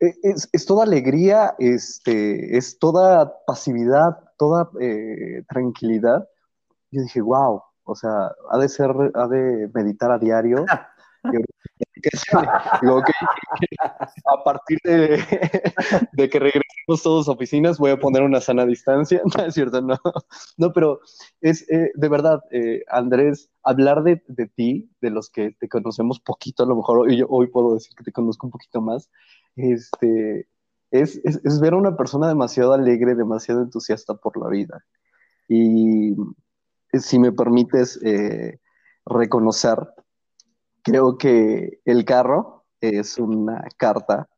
e, 0.00 0.14
es, 0.22 0.66
toda 0.66 0.84
alegría, 0.84 1.54
este, 1.58 2.56
es 2.56 2.78
toda 2.78 3.34
pasividad, 3.46 4.18
toda 4.38 4.70
eh, 4.80 5.44
tranquilidad. 5.48 6.28
Yo 6.90 7.02
dije, 7.02 7.22
wow, 7.22 7.62
o 7.84 7.94
sea, 7.94 8.32
ha 8.50 8.58
de 8.58 8.68
ser, 8.68 8.90
ha 9.14 9.28
de 9.28 9.70
meditar 9.74 10.10
a 10.10 10.18
diario. 10.18 10.64
Digo, 12.82 13.02
a 14.26 14.44
partir 14.44 14.78
de, 14.84 16.28
que 16.28 16.38
regresemos 16.38 17.02
todos 17.02 17.28
a 17.28 17.32
oficinas, 17.32 17.78
voy 17.78 17.92
a 17.92 17.98
poner 17.98 18.22
una 18.22 18.40
sana 18.40 18.66
distancia. 18.66 19.22
No 19.36 19.44
es 19.44 19.54
cierto, 19.54 19.80
no. 19.80 19.96
No, 20.58 20.72
pero 20.72 21.00
es 21.40 21.68
eh, 21.70 21.90
de 21.94 22.08
verdad, 22.08 22.40
eh, 22.50 22.82
Andrés, 22.88 23.50
hablar 23.62 24.02
de, 24.02 24.22
ti, 24.54 24.90
de 25.00 25.10
los 25.10 25.30
que 25.30 25.52
te 25.58 25.68
conocemos 25.68 26.20
poquito, 26.20 26.64
a 26.64 26.66
lo 26.66 26.76
mejor 26.76 27.10
yo 27.10 27.26
hoy 27.28 27.48
puedo 27.48 27.74
decir 27.74 27.94
que 27.96 28.04
te 28.04 28.12
conozco 28.12 28.46
un 28.46 28.50
poquito 28.50 28.80
más, 28.80 29.10
este, 29.56 30.46
es, 30.90 31.20
es 31.24 31.60
ver 31.60 31.72
a 31.72 31.78
una 31.78 31.96
persona 31.96 32.28
demasiado 32.28 32.72
alegre, 32.72 33.14
demasiado 33.14 33.62
entusiasta 33.62 34.14
por 34.14 34.36
la 34.36 34.48
vida. 34.48 34.84
Y 35.48 36.14
si 37.00 37.18
me 37.18 37.32
permites 37.32 37.98
eh, 38.04 38.58
reconocer, 39.06 39.78
creo 40.82 41.18
que 41.18 41.80
el 41.84 42.04
carro 42.04 42.64
es 42.80 43.18
una 43.18 43.64
carta 43.76 44.28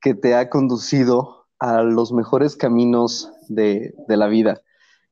que 0.00 0.14
te 0.14 0.34
ha 0.34 0.50
conducido 0.50 1.46
a 1.58 1.82
los 1.82 2.12
mejores 2.12 2.56
caminos 2.56 3.30
de, 3.48 3.94
la 4.08 4.26
vida, 4.26 4.60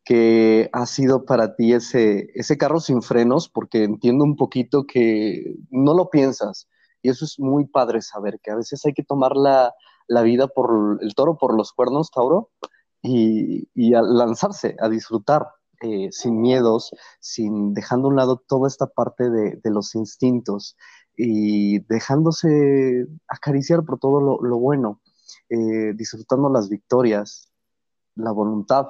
que 0.04 0.68
ha 0.72 0.86
sido 0.86 1.24
para 1.24 1.54
ti 1.54 1.72
ese, 1.72 2.30
ese 2.34 2.58
carro 2.58 2.80
sin 2.80 3.02
frenos, 3.02 3.48
porque 3.48 3.84
entiendo 3.84 4.24
un 4.24 4.36
poquito 4.36 4.84
que 4.86 5.54
no 5.70 5.94
lo 5.94 6.10
piensas, 6.10 6.68
y 7.00 7.10
eso 7.10 7.24
es 7.24 7.38
muy 7.38 7.66
padre 7.66 8.02
saber, 8.02 8.38
que 8.42 8.50
a 8.50 8.56
veces 8.56 8.84
hay 8.84 8.92
que 8.92 9.02
tomar 9.02 9.36
la, 9.36 9.74
vida 10.22 10.46
por 10.48 10.98
el 11.00 11.14
toro 11.14 11.38
por 11.38 11.56
los 11.56 11.72
cuernos, 11.72 12.10
Tauro, 12.10 12.50
y, 13.00 13.68
y 13.74 13.90
lanzarse, 13.92 14.76
a 14.78 14.88
disfrutar, 14.88 15.46
eh, 15.82 16.10
sin 16.12 16.40
miedos, 16.40 16.94
sin 17.18 17.74
dejando 17.74 18.06
a 18.06 18.10
un 18.10 18.16
lado 18.16 18.36
toda 18.46 18.68
esta 18.68 18.86
parte 18.86 19.30
de, 19.30 19.60
los 19.64 19.96
instintos 19.96 20.76
y 21.16 21.80
dejándose 21.86 23.08
acariciar 23.26 23.84
por 23.84 23.98
todo 23.98 24.20
lo, 24.40 24.58
bueno, 24.58 25.00
eh, 25.48 25.92
disfrutando 25.94 26.48
las 26.50 26.68
victorias, 26.68 27.52
la 28.14 28.30
voluntad, 28.30 28.86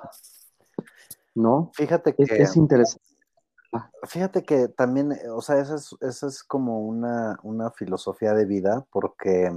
¿no? 1.35 1.71
Fíjate 1.73 2.15
que 2.15 2.25
es, 2.25 2.57
interesante. 2.57 3.07
Fíjate 4.03 4.45
que 4.45 4.69
también, 4.69 5.17
o 5.35 5.41
sea, 5.41 5.61
esa 5.61 5.77
es, 5.77 6.23
es 6.23 6.43
como 6.43 6.81
una, 6.81 7.39
una, 7.43 7.71
filosofía 7.71 8.35
de 8.35 8.45
vida, 8.45 8.87
porque 8.91 9.51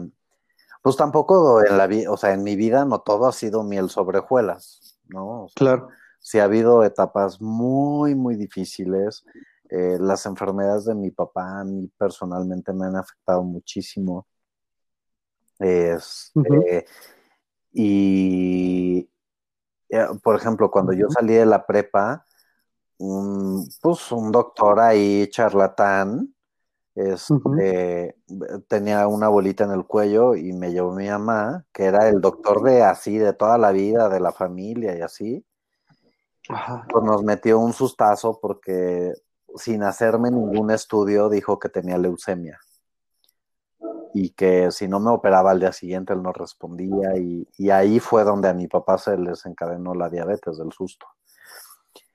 pues 0.82 0.96
tampoco 0.96 1.66
en 1.66 1.78
la 1.78 1.88
vida, 1.88 2.10
o 2.10 2.16
sea, 2.16 2.32
en 2.32 2.44
mi 2.44 2.56
vida 2.56 2.86
no 2.86 3.02
todo 3.02 3.28
ha 3.28 3.34
sido 3.34 3.64
miel 3.64 3.90
sobre 3.90 4.20
hojuelas, 4.20 4.98
¿no? 5.10 5.48
claro 5.54 5.90
sí 6.26 6.40
ha 6.40 6.46
habido 6.46 6.84
etapas 6.84 7.40
muy, 7.40 8.16
muy 8.16 8.36
difíciles. 8.36 9.24
Eh, 9.70 9.98
las 10.00 10.26
enfermedades 10.26 10.86
de 10.86 10.96
mi 10.96 11.12
papá 11.12 11.60
a 11.60 11.64
mí 11.64 11.88
personalmente 12.00 12.74
me 12.74 12.88
han 12.88 12.96
afectado 12.96 13.44
muchísimo. 13.44 14.26
Este, 15.60 16.88
y, 17.72 19.08
eh, 19.90 20.08
por 20.24 20.36
ejemplo, 20.36 20.72
cuando 20.72 20.94
yo 20.94 21.12
salí 21.12 21.36
de 21.36 21.46
la 21.46 21.64
prepa, 21.64 22.26
un, 22.98 23.70
pues 23.80 24.12
un 24.12 24.32
doctor 24.32 24.80
ahí, 24.80 25.28
charlatán, 25.30 26.34
este, 26.96 28.16
tenía 28.68 29.08
una 29.08 29.28
bolita 29.28 29.66
en 29.66 29.72
el 29.74 29.86
cuello 29.86 30.34
y 30.36 30.54
me 30.54 30.72
llevó 30.72 30.92
mi 30.96 31.08
mamá, 31.08 31.66
que 31.72 31.84
era 31.86 32.10
el 32.10 32.20
doctor 32.20 32.64
de 32.64 32.82
así, 32.82 33.20
de 33.20 33.34
toda 33.34 33.60
la 33.60 33.72
vida, 33.72 34.10
de 34.10 34.20
la 34.20 34.32
familia 34.32 34.98
y 34.98 35.02
así 35.02 35.46
pues 36.89 37.04
nos 37.04 37.24
metió 37.24 37.60
un 37.60 37.74
sustazo 37.74 38.39
porque 38.41 39.14
sin 39.56 39.84
hacerme 39.84 40.32
ningún 40.32 40.72
estudio 40.72 41.30
dijo 41.30 41.60
que 41.60 41.70
tenía 41.70 41.98
leucemia. 41.98 42.60
Y 44.14 44.30
que 44.30 44.72
si 44.72 44.88
no 44.88 45.00
me 45.00 45.12
operaba 45.12 45.52
al 45.52 45.60
día 45.60 45.74
siguiente 45.74 46.14
él 46.14 46.24
no 46.24 46.32
respondía. 46.32 47.18
Y, 47.18 47.70
ahí 47.70 48.00
fue 48.00 48.24
donde 48.24 48.48
a 48.48 48.54
mi 48.54 48.68
papá 48.68 48.98
se 48.98 49.18
les 49.18 49.46
encadenó 49.46 49.93
la 49.93 50.10
diabetes 50.10 50.58
del 50.58 50.72
susto. 50.72 51.06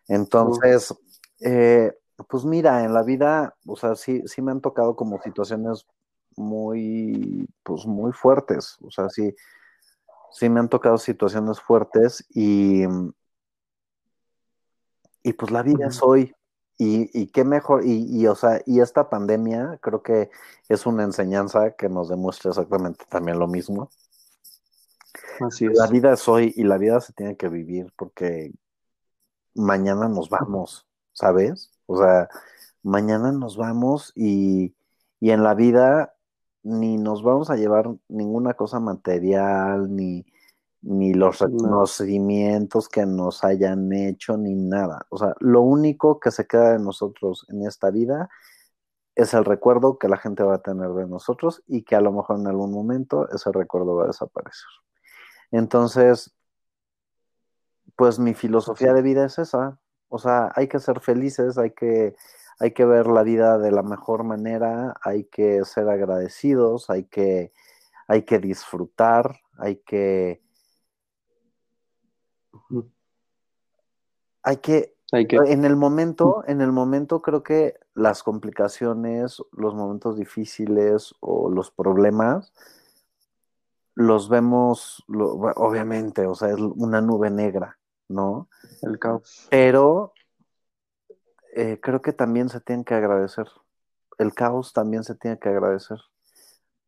Entonces, 0.08 0.94
eh, 1.40 1.92
pues 2.28 2.44
mira, 2.44 2.84
en 2.84 2.94
la 2.94 3.02
vida, 3.02 3.54
o 3.66 3.76
sea, 3.76 3.94
sí, 3.94 4.22
sí 4.26 4.40
me 4.42 4.50
han 4.50 4.60
tocado 4.60 4.96
como 4.96 5.20
situaciones 5.20 5.86
muy, 6.36 7.46
pues 7.62 7.86
muy 7.86 8.12
fuertes, 8.12 8.78
o 8.82 8.90
sea, 8.90 9.08
sí, 9.08 9.34
sí 10.30 10.48
me 10.48 10.60
han 10.60 10.68
tocado 10.68 10.96
situaciones 10.96 11.60
fuertes 11.60 12.24
y, 12.30 12.84
y 15.22 15.32
pues 15.32 15.50
la 15.50 15.62
vida 15.62 15.86
es 15.88 16.02
hoy. 16.02 16.34
Y, 16.78 17.10
y, 17.12 17.26
qué 17.26 17.44
mejor, 17.44 17.84
y, 17.84 18.06
y, 18.08 18.26
o 18.26 18.34
sea, 18.34 18.62
y 18.64 18.80
esta 18.80 19.10
pandemia 19.10 19.78
creo 19.82 20.02
que 20.02 20.30
es 20.66 20.86
una 20.86 21.02
enseñanza 21.02 21.72
que 21.72 21.90
nos 21.90 22.08
demuestra 22.08 22.52
exactamente 22.52 23.04
también 23.10 23.38
lo 23.38 23.46
mismo. 23.46 23.90
Así 25.46 25.66
es. 25.66 25.76
La 25.76 25.88
vida 25.88 26.14
es 26.14 26.26
hoy 26.26 26.54
y 26.56 26.64
la 26.64 26.78
vida 26.78 26.98
se 27.02 27.12
tiene 27.12 27.36
que 27.36 27.50
vivir 27.50 27.92
porque 27.96 28.54
mañana 29.54 30.08
nos 30.08 30.30
vamos, 30.30 30.86
¿sabes? 31.12 31.70
O 31.84 31.98
sea, 31.98 32.30
mañana 32.82 33.30
nos 33.30 33.58
vamos 33.58 34.12
y, 34.14 34.74
y 35.20 35.32
en 35.32 35.42
la 35.42 35.52
vida 35.52 36.14
ni 36.62 36.96
nos 36.96 37.22
vamos 37.22 37.50
a 37.50 37.56
llevar 37.56 37.90
ninguna 38.08 38.54
cosa 38.54 38.80
material, 38.80 39.94
ni, 39.94 40.24
ni 40.82 41.12
los 41.12 41.38
reconocimientos 41.40 42.88
que 42.88 43.04
nos 43.06 43.44
hayan 43.44 43.92
hecho, 43.92 44.36
ni 44.36 44.54
nada. 44.54 45.06
O 45.10 45.18
sea, 45.18 45.34
lo 45.40 45.60
único 45.62 46.20
que 46.20 46.30
se 46.30 46.46
queda 46.46 46.72
de 46.72 46.78
nosotros 46.78 47.46
en 47.48 47.66
esta 47.66 47.90
vida 47.90 48.30
es 49.14 49.34
el 49.34 49.44
recuerdo 49.44 49.98
que 49.98 50.08
la 50.08 50.16
gente 50.16 50.42
va 50.42 50.54
a 50.56 50.62
tener 50.62 50.90
de 50.90 51.06
nosotros 51.06 51.62
y 51.66 51.82
que 51.82 51.96
a 51.96 52.00
lo 52.00 52.12
mejor 52.12 52.38
en 52.38 52.46
algún 52.46 52.72
momento 52.72 53.28
ese 53.30 53.52
recuerdo 53.52 53.96
va 53.96 54.04
a 54.04 54.08
desaparecer. 54.08 54.68
Entonces, 55.50 56.34
pues 57.96 58.18
mi 58.18 58.34
filosofía 58.34 58.94
de 58.94 59.02
vida 59.02 59.26
es 59.26 59.38
esa. 59.38 59.78
O 60.08 60.18
sea, 60.18 60.50
hay 60.54 60.68
que 60.68 60.78
ser 60.78 61.00
felices, 61.00 61.58
hay 61.58 61.72
que, 61.72 62.14
hay 62.58 62.72
que 62.72 62.84
ver 62.84 63.06
la 63.06 63.22
vida 63.22 63.58
de 63.58 63.72
la 63.72 63.82
mejor 63.82 64.24
manera, 64.24 64.94
hay 65.02 65.24
que 65.24 65.64
ser 65.64 65.88
agradecidos, 65.88 66.88
hay 66.88 67.04
que, 67.04 67.52
hay 68.08 68.22
que 68.22 68.38
disfrutar, 68.38 69.40
hay 69.58 69.76
que... 69.76 70.42
Hay 74.42 74.56
que, 74.58 74.96
hay 75.12 75.26
que, 75.26 75.36
en 75.36 75.64
el 75.64 75.76
momento, 75.76 76.44
en 76.46 76.60
el 76.60 76.72
momento 76.72 77.20
creo 77.20 77.42
que 77.42 77.78
las 77.94 78.22
complicaciones, 78.22 79.42
los 79.52 79.74
momentos 79.74 80.16
difíciles 80.16 81.14
o 81.20 81.50
los 81.50 81.70
problemas, 81.70 82.52
los 83.94 84.28
vemos, 84.28 85.04
obviamente, 85.08 86.26
o 86.26 86.34
sea, 86.34 86.48
es 86.48 86.58
una 86.58 87.00
nube 87.00 87.30
negra, 87.30 87.78
¿no? 88.08 88.48
El 88.82 88.98
caos. 88.98 89.46
Pero 89.50 90.14
eh, 91.54 91.78
creo 91.82 92.00
que 92.00 92.12
también 92.12 92.48
se 92.48 92.60
tienen 92.60 92.84
que 92.84 92.94
agradecer. 92.94 93.46
El 94.18 94.32
caos 94.32 94.72
también 94.72 95.04
se 95.04 95.14
tiene 95.14 95.38
que 95.38 95.48
agradecer. 95.48 95.98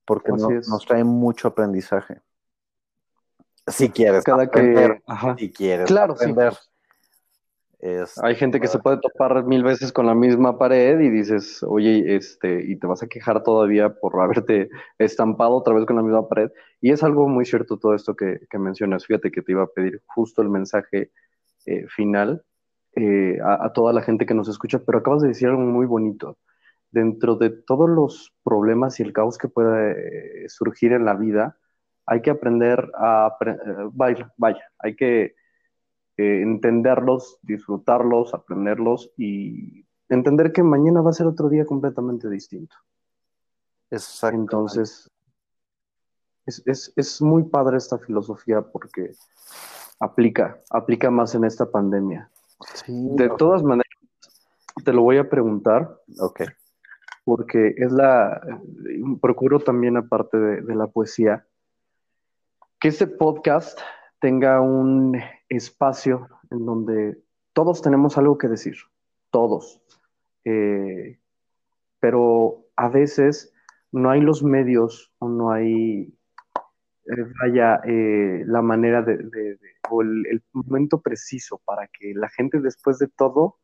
Porque 0.04 0.32
nos 0.32 0.84
trae 0.86 1.04
mucho 1.04 1.48
aprendizaje. 1.48 2.20
Si 3.66 3.90
quieres 3.90 4.24
Cada 4.24 4.44
aprender, 4.44 5.02
que, 5.06 5.34
si 5.38 5.52
quieres 5.52 5.86
claro, 5.86 6.14
aprender. 6.14 6.52
Hay 8.22 8.36
gente 8.36 8.60
que 8.60 8.68
se 8.68 8.78
puede 8.78 8.98
topar 8.98 9.44
mil 9.44 9.64
veces 9.64 9.92
con 9.92 10.06
la 10.06 10.14
misma 10.14 10.56
pared 10.56 11.00
y 11.00 11.10
dices, 11.10 11.64
oye, 11.64 12.14
este, 12.14 12.64
y 12.64 12.76
te 12.76 12.86
vas 12.86 13.02
a 13.02 13.08
quejar 13.08 13.42
todavía 13.42 13.92
por 13.92 14.20
haberte 14.20 14.70
estampado 14.98 15.56
otra 15.56 15.74
vez 15.74 15.84
con 15.84 15.96
la 15.96 16.02
misma 16.02 16.28
pared. 16.28 16.50
Y 16.80 16.92
es 16.92 17.02
algo 17.02 17.26
muy 17.28 17.44
cierto 17.44 17.78
todo 17.78 17.94
esto 17.94 18.14
que, 18.14 18.38
mencionas. 18.56 19.04
Fíjate 19.04 19.32
que 19.32 19.42
te 19.42 19.50
iba 19.50 19.64
a 19.64 19.66
pedir 19.66 20.00
justo 20.06 20.42
el 20.42 20.48
mensaje 20.48 21.10
eh, 21.66 21.86
final 21.88 22.44
eh, 22.94 23.38
a, 23.44 23.72
toda 23.72 23.92
la 23.92 24.02
gente 24.02 24.26
que 24.26 24.34
nos 24.34 24.48
escucha, 24.48 24.78
pero 24.78 24.98
acabas 24.98 25.22
de 25.22 25.28
decir 25.28 25.48
algo 25.48 25.62
muy 25.62 25.86
bonito. 25.86 26.38
Dentro 26.92 27.34
de 27.34 27.50
todos 27.50 27.90
los 27.90 28.32
problemas 28.44 29.00
y 29.00 29.02
el 29.02 29.12
caos 29.12 29.38
que 29.38 29.48
puede 29.48 30.44
eh, 30.44 30.48
surgir 30.48 30.92
en 30.92 31.04
la 31.04 31.14
vida, 31.14 31.56
hay 32.07 32.20
que 32.22 32.30
aprender 32.30 32.90
a, 32.94 33.36
vaya, 33.92 34.32
vaya 34.36 34.62
hay 34.78 34.96
que 34.96 35.34
eh, 36.16 36.42
entenderlos, 36.42 37.38
disfrutarlos, 37.42 38.34
aprenderlos 38.34 39.11
y 39.16 39.86
entender 40.09 40.53
que 40.53 40.62
mañana 40.62 41.00
va 41.00 41.11
a 41.11 41.14
ser 41.14 41.26
otro 41.26 41.48
día 41.48 41.64
completamente 41.64 42.28
distinto. 42.28 42.76
Entonces, 44.32 45.11
es, 46.46 47.22
muy 47.22 47.44
padre 47.44 47.76
esta 47.76 47.98
filosofía 47.98 48.62
porque 48.62 49.12
aplica, 50.00 50.61
aplica 50.70 51.11
más 51.11 51.34
en 51.34 51.44
esta 51.44 51.70
pandemia. 51.70 52.30
de 52.86 53.28
todas 53.30 53.62
maneras, 53.62 53.88
te 54.84 54.92
lo 54.92 55.03
voy 55.03 55.18
a 55.18 55.28
preguntar. 55.28 56.00
Ok. 56.18 56.42
Porque 57.24 57.74
es 57.76 57.92
la. 57.92 58.40
Procuro 59.20 59.61
también, 59.61 59.96
aparte 59.96 60.36
de 60.36 60.74
la 60.74 60.88
poesía, 60.88 61.46
que 62.83 62.89
este 62.89 63.07
podcast 63.07 63.78
tenga 64.18 64.61
un 64.61 65.16
espacio 65.49 66.26
en 66.51 66.66
donde 66.66 67.22
todos 67.53 67.80
tenemos 67.80 68.18
algo 68.18 68.39
que 68.39 68.49
decir, 68.49 68.74
todos. 69.30 69.80
Eh, 70.45 71.20
pero 72.01 72.66
a 72.74 72.89
veces 72.89 73.55
no 73.93 74.11
hay 74.11 74.20
los 74.20 74.43
medios 74.43 75.14
o 75.20 75.28
no 75.28 75.53
hay, 75.53 76.12
eh, 77.05 77.24
vaya, 77.41 77.80
eh, 77.87 78.43
la 78.47 78.62
manera 78.62 79.01
de, 79.01 79.16
o 79.89 80.03
el, 80.03 80.43
momento 80.53 81.01
preciso 81.01 81.62
para 81.64 81.87
que 81.87 82.14
la 82.16 82.30
gente 82.30 82.59
después 82.59 82.99
de 82.99 83.07
todo 83.07 83.59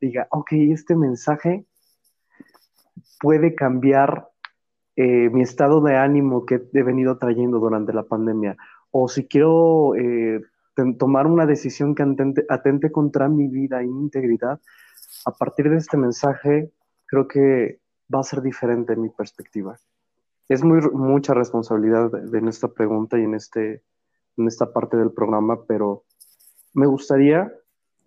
diga, 0.00 0.26
ok, 0.32 0.50
este 0.50 0.96
mensaje 0.96 1.64
puede 3.20 3.54
cambiar 3.54 4.33
mi 4.96 5.42
estado 5.42 5.80
de 5.80 5.96
ánimo 5.96 6.46
que 6.46 6.62
he 6.72 6.82
venido 6.82 7.18
trayendo 7.18 7.58
durante 7.58 7.92
la 7.92 8.04
pandemia 8.04 8.56
o 8.96 9.08
si 9.08 9.26
quiero 9.26 9.96
eh, 9.96 10.40
tomar 10.98 11.26
una 11.26 11.46
decisión 11.46 11.96
que 11.96 12.04
atente, 12.48 12.92
contra 12.92 13.28
mi 13.28 13.48
vida 13.48 13.82
y 13.82 13.88
mi 13.88 14.02
integridad, 14.02 14.60
a 15.26 15.32
partir 15.32 15.68
de 15.68 15.78
este 15.78 15.96
mensaje 15.96 16.70
creo 17.06 17.26
que 17.26 17.80
va 18.14 18.20
a 18.20 18.22
ser 18.22 18.40
diferente 18.40 18.94
mi 18.94 19.08
perspectiva. 19.08 19.76
Es 20.48 20.62
muy, 20.62 20.80
mucha 20.92 21.34
responsabilidad 21.34 22.12
en 22.32 22.46
esta 22.46 22.68
pregunta 22.68 23.18
y 23.18 23.24
en, 23.24 23.34
este, 23.34 23.82
en 24.36 24.46
esta 24.46 24.72
parte 24.72 24.96
del 24.96 25.10
programa, 25.10 25.64
pero 25.66 26.04
me 26.72 26.86
gustaría, 26.86 27.52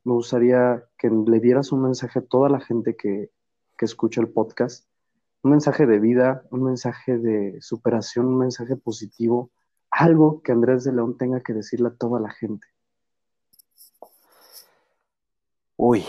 me 0.05 0.13
gustaría 0.13 0.85
que 0.97 1.09
le 1.09 1.41
dieras 1.41 1.73
un 1.73 1.81
mensaje 1.81 2.19
a 2.19 2.25
toda 2.25 2.47
la 2.47 2.61
gente 2.61 2.95
que, 2.95 3.29
que 3.77 3.85
escucha 3.85 4.21
el 4.21 4.29
podcast, 4.29 4.88
un 5.43 5.51
mensaje 5.51 5.85
de 5.85 5.99
vida, 5.99 6.43
un 6.51 6.63
mensaje 6.63 7.17
de 7.17 7.61
superación, 7.61 8.27
un 8.27 8.38
mensaje 8.39 8.75
positivo, 8.75 9.51
algo 9.91 10.41
que 10.41 10.51
Andrés 10.51 10.83
de 10.83 10.93
León 10.93 11.17
tenga 11.17 11.41
que 11.41 11.53
decirle 11.53 11.89
a 11.89 11.95
toda 11.95 12.19
la 12.19 12.29
gente. 12.31 12.67
Uy, 15.77 16.03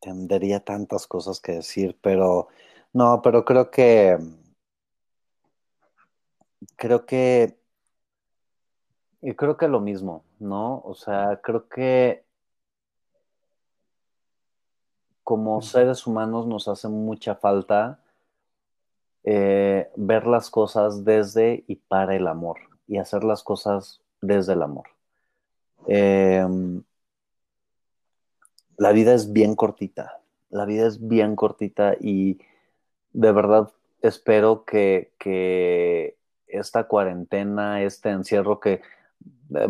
tendría 0.00 0.60
tantas 0.60 1.06
cosas 1.06 1.40
que 1.40 1.52
decir, 1.52 1.98
pero 2.02 2.48
no, 2.92 3.20
pero 3.22 3.44
creo 3.44 3.70
que 3.70 4.18
creo 6.76 7.06
que 7.06 7.58
creo 9.36 9.56
que 9.56 9.68
lo 9.68 9.80
mismo, 9.80 10.24
¿no? 10.38 10.80
O 10.84 10.94
sea, 10.94 11.40
creo 11.42 11.68
que 11.68 12.25
como 15.26 15.60
seres 15.60 16.06
humanos 16.06 16.46
nos 16.46 16.68
hace 16.68 16.86
mucha 16.86 17.34
falta 17.34 17.98
eh, 19.24 19.90
ver 19.96 20.24
las 20.24 20.50
cosas 20.50 21.04
desde 21.04 21.64
y 21.66 21.74
para 21.74 22.14
el 22.14 22.28
amor 22.28 22.58
y 22.86 22.98
hacer 22.98 23.24
las 23.24 23.42
cosas 23.42 24.00
desde 24.20 24.52
el 24.52 24.62
amor. 24.62 24.86
Em, 25.88 26.80
la 28.76 28.92
vida 28.92 29.14
es 29.14 29.32
bien 29.32 29.56
cortita, 29.56 30.20
la 30.48 30.64
vida 30.64 30.86
es 30.86 31.08
bien 31.08 31.34
cortita 31.34 31.96
y 32.00 32.38
de 33.12 33.32
verdad 33.32 33.72
espero 34.02 34.64
que, 34.64 35.10
esta 36.46 36.84
cuarentena, 36.84 37.82
este 37.82 38.10
encierro 38.10 38.60
que 38.60 38.74
eh, 38.74 39.68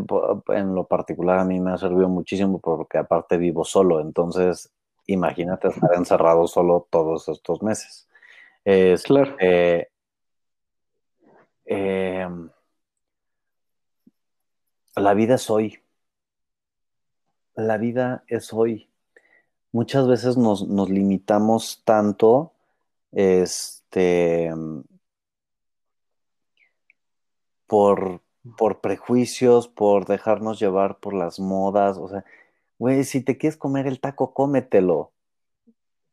en 0.48 0.74
lo 0.74 0.84
particular 0.84 1.38
a 1.38 1.46
mí 1.46 1.60
me 1.60 1.72
ha 1.72 1.78
servido 1.78 2.10
muchísimo 2.10 2.58
porque 2.58 2.98
aparte 2.98 3.38
vivo 3.38 3.64
solo, 3.64 4.00
entonces 4.00 4.70
imagínate 5.06 5.68
estar 5.68 5.94
encerrado 5.94 6.46
solo 6.46 6.86
todos 6.90 7.28
estos 7.28 7.62
meses. 7.62 8.08
Es, 8.64 9.04
claro. 9.04 9.36
Eh, 9.40 9.88
em, 11.64 12.50
la 14.96 15.14
vida 15.14 15.34
es 15.36 15.50
hoy. 15.50 15.78
La 17.54 17.78
vida 17.78 18.24
es 18.28 18.52
hoy. 18.52 18.90
Muchas 19.72 20.08
veces 20.08 20.36
nos, 20.36 20.62
limitamos 20.90 21.82
tanto 21.84 22.52
este, 23.12 24.50
por, 27.66 28.22
por 28.56 28.80
prejuicios, 28.80 29.68
por 29.68 30.06
dejarnos 30.06 30.58
llevar 30.58 30.98
por 30.98 31.14
las 31.14 31.38
modas. 31.38 31.98
O 31.98 32.08
sea, 32.08 32.24
güey, 32.78 33.04
si 33.04 33.22
te 33.22 33.38
quieres 33.38 33.56
comer 33.56 33.86
el 33.86 34.00
taco, 34.00 34.34
cómetelo. 34.34 35.12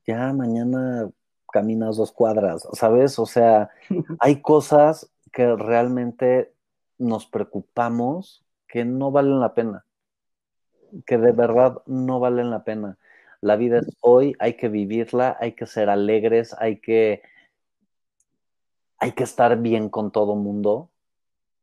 Ya 0.06 0.34
mañana 0.34 1.10
caminas 1.52 1.98
dos 1.98 2.12
cuadras, 2.12 2.68
¿sabes? 2.74 3.20
O 3.20 3.26
sea, 3.26 3.70
hay 4.20 4.42
cosas 4.42 5.12
que 5.32 5.56
realmente 5.56 6.54
nos 6.98 7.26
preocupamos 7.26 8.44
que 8.68 8.86
no 8.86 9.12
valen 9.12 9.40
la 9.40 9.54
pena, 9.54 9.86
que 11.06 11.18
de 11.18 11.32
verdad 11.32 11.82
no 11.86 12.20
valen 12.20 12.50
la 12.50 12.64
pena. 12.64 12.98
La 13.40 13.56
vida 13.56 13.80
es 13.80 13.96
hoy, 14.00 14.36
hay 14.40 14.56
que 14.56 14.70
vivirla, 14.70 15.38
hay 15.40 15.52
que 15.52 15.68
ser 15.68 15.90
alegres, 15.90 16.56
hay 16.58 16.80
que, 16.80 17.22
hay 18.98 19.12
que 19.12 19.24
estar 19.24 19.58
bien 19.62 19.90
con 19.90 20.12
todo 20.12 20.36
mundo, 20.36 20.90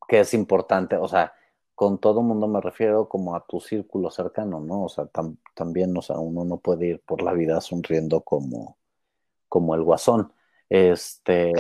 que 0.09 0.21
es 0.21 0.35
importante, 0.35 0.97
o 0.97 1.09
sea, 1.09 1.33
con 1.81 1.97
todo 1.97 2.21
mundo 2.21 2.47
me 2.47 2.61
refiero 2.61 3.09
como 3.09 3.35
a 3.35 3.47
tu 3.47 3.59
círculo 3.59 4.11
cercano, 4.11 4.61
¿no? 4.61 4.85
O 4.85 4.91
sea, 4.91 5.09
también, 5.55 5.97
o 5.97 6.03
sea, 6.03 6.19
uno 6.19 6.45
no 6.45 6.59
puede 6.59 6.89
ir 6.89 7.01
por 7.01 7.23
la 7.23 7.33
vida 7.33 7.59
sonriendo 7.63 8.21
como, 8.21 8.77
como 9.49 9.75
el 9.75 9.83
guasón. 9.83 10.31
Este, 10.69 11.55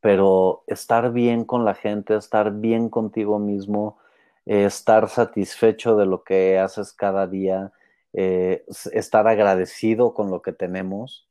Pero 0.00 0.62
estar 0.68 1.12
bien 1.12 1.44
con 1.44 1.64
la 1.64 1.74
gente, 1.74 2.14
estar 2.14 2.52
bien 2.52 2.90
contigo 2.90 3.40
mismo, 3.40 3.98
eh, 4.46 4.66
estar 4.66 5.08
satisfecho 5.08 5.96
de 5.96 6.06
lo 6.06 6.22
que 6.22 6.60
haces 6.60 6.92
cada 6.92 7.26
día, 7.26 7.72
eh, 8.12 8.64
estar 8.92 9.26
agradecido 9.26 10.14
con 10.14 10.30
lo 10.30 10.42
que 10.42 10.52
tenemos. 10.52 11.28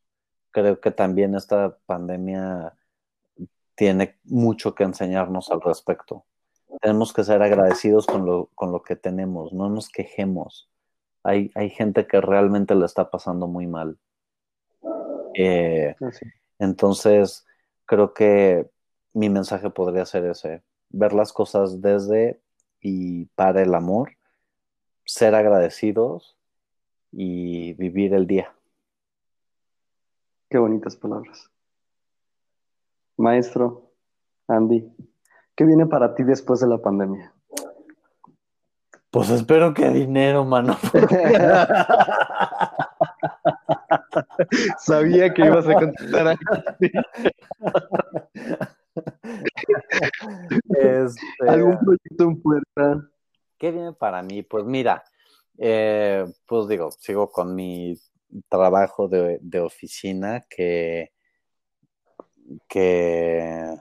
Creo 0.52 0.82
que 0.82 0.92
también 0.92 1.36
esta 1.36 1.78
pandemia 1.86 2.76
tiene 3.76 4.20
mucho 4.26 4.76
que 4.76 4.84
enseñarnos 4.84 5.50
al 5.52 5.62
respecto. 5.62 6.26
Tenemos 6.82 7.14
que 7.14 7.24
ser 7.24 7.42
agradecidos 7.42 8.06
con 8.06 8.26
lo, 8.26 8.50
con 8.56 8.72
lo 8.72 8.82
que 8.82 8.96
tenemos, 8.96 9.54
no 9.54 9.70
nos 9.70 9.90
quejemos, 9.90 10.70
Hay, 11.24 11.52
hay 11.56 11.70
gente 11.70 12.06
que 12.08 12.20
realmente 12.20 12.76
le 12.76 12.86
está 12.86 13.10
pasando 13.10 13.48
muy 13.48 13.68
mal. 13.68 13.98
Eh, 15.36 15.96
entonces, 16.60 17.46
creo 17.86 18.14
que 18.14 18.70
mi 19.14 19.30
mensaje 19.30 19.70
podría 19.70 20.06
ser 20.06 20.26
ese, 20.26 20.64
ver 20.90 21.14
las 21.14 21.32
cosas 21.32 21.82
desde 21.82 22.42
y 22.82 23.26
para 23.36 23.62
el 23.62 23.74
amor, 23.74 24.18
ser 25.06 25.36
agradecidos 25.36 26.38
y 27.12 27.74
vivir 27.74 28.14
el 28.14 28.28
día. 28.28 28.54
Qué 30.50 30.58
bonitas 30.58 30.96
palabras. 30.96 31.50
Maestro, 33.18 33.92
Andy, 34.48 34.92
¿qué 35.56 35.66
viene 35.66 35.86
para 35.86 36.16
ti 36.16 36.24
después 36.24 36.60
de 36.60 36.68
la 36.68 36.78
pandemia? 36.78 37.34
Pues 39.10 39.30
espero 39.30 39.74
que 39.76 39.90
dinero, 39.90 40.44
mano. 40.44 40.76
Sabía 44.80 45.34
que 45.34 45.46
ibas 45.46 45.68
a 45.68 45.74
contestar 45.76 46.30
así. 46.30 46.92
Este, 50.70 51.48
¿Algún 51.48 51.80
proyecto 51.80 52.24
en 52.24 52.42
puerta? 52.42 53.10
¿Qué 53.58 53.72
viene 53.72 53.94
para 53.94 54.22
mí? 54.24 54.42
Pues 54.42 54.66
mira, 54.66 55.04
eh, 55.58 56.26
pues 56.48 56.68
digo, 56.68 56.92
sigo 56.92 57.32
con 57.32 57.56
mi 57.56 57.96
trabajo 58.50 59.08
de, 59.08 59.40
de 59.42 59.60
oficina 59.60 60.46
que, 60.50 61.12
que 62.68 63.76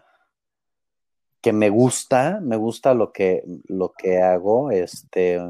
que 1.43 1.53
me 1.53 1.69
gusta, 1.71 2.39
me 2.41 2.57
gusta 2.57 2.95
lo 2.95 3.13
que, 3.13 3.43
lo 3.67 3.93
que 3.93 4.23
hago, 4.23 4.71
este, 4.71 5.41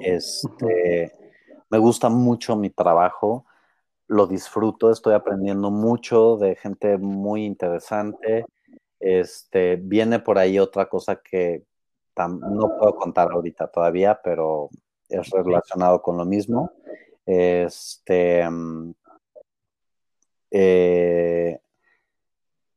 este, 0.00 1.12
me 1.70 1.78
gusta 1.78 2.08
mucho 2.08 2.56
mi 2.56 2.70
trabajo, 2.70 3.46
lo 4.08 4.26
disfruto, 4.26 4.90
estoy 4.90 5.14
aprendiendo 5.14 5.70
mucho 5.70 6.36
de 6.36 6.56
gente 6.56 6.98
muy 6.98 7.44
interesante, 7.44 8.44
este, 8.98 9.76
viene 9.76 10.18
por 10.18 10.36
ahí 10.36 10.58
otra 10.58 10.86
cosa 10.86 11.16
que 11.16 11.62
no 12.16 12.76
puedo 12.78 12.96
contar 12.96 13.30
ahorita 13.30 13.68
todavía, 13.68 14.20
pero 14.22 14.68
es 15.08 15.30
relacionado 15.30 16.02
con 16.02 16.16
lo 16.16 16.24
mismo. 16.24 16.72
Este, 17.24 18.48
mm, 18.48 18.92
eh, 20.50 21.61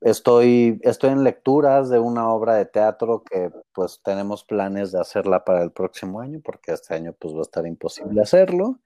Estoy, 0.05 0.79
estoy 0.83 1.09
en 1.09 1.23
lecturas 1.23 1.89
de 1.89 1.97
una 1.97 2.29
obra 2.29 2.53
de 2.53 2.67
teatro 2.67 3.23
que 3.23 3.49
pues 3.73 4.01
tenemos 4.03 4.43
planes 4.43 4.91
de 4.91 5.01
hacerla 5.01 5.43
para 5.43 5.63
el 5.63 5.71
próximo 5.71 6.19
año, 6.19 6.41
porque 6.43 6.73
este 6.73 6.93
año 6.93 7.15
pues 7.17 7.33
va 7.33 7.39
a 7.39 7.41
estar 7.41 7.65
imposible 7.65 8.21
hacerlo. 8.21 8.77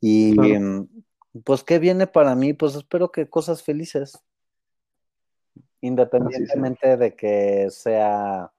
Y 0.00 0.34
pues, 1.44 1.62
¿qué 1.62 1.78
viene 1.78 2.06
para 2.06 2.34
mí? 2.34 2.54
Pues 2.54 2.74
espero 2.74 3.12
que 3.12 3.28
cosas 3.28 3.62
felices. 3.62 4.18
Independientemente 5.82 6.96
de 6.96 7.14
que 7.14 7.68
sea 7.70 8.50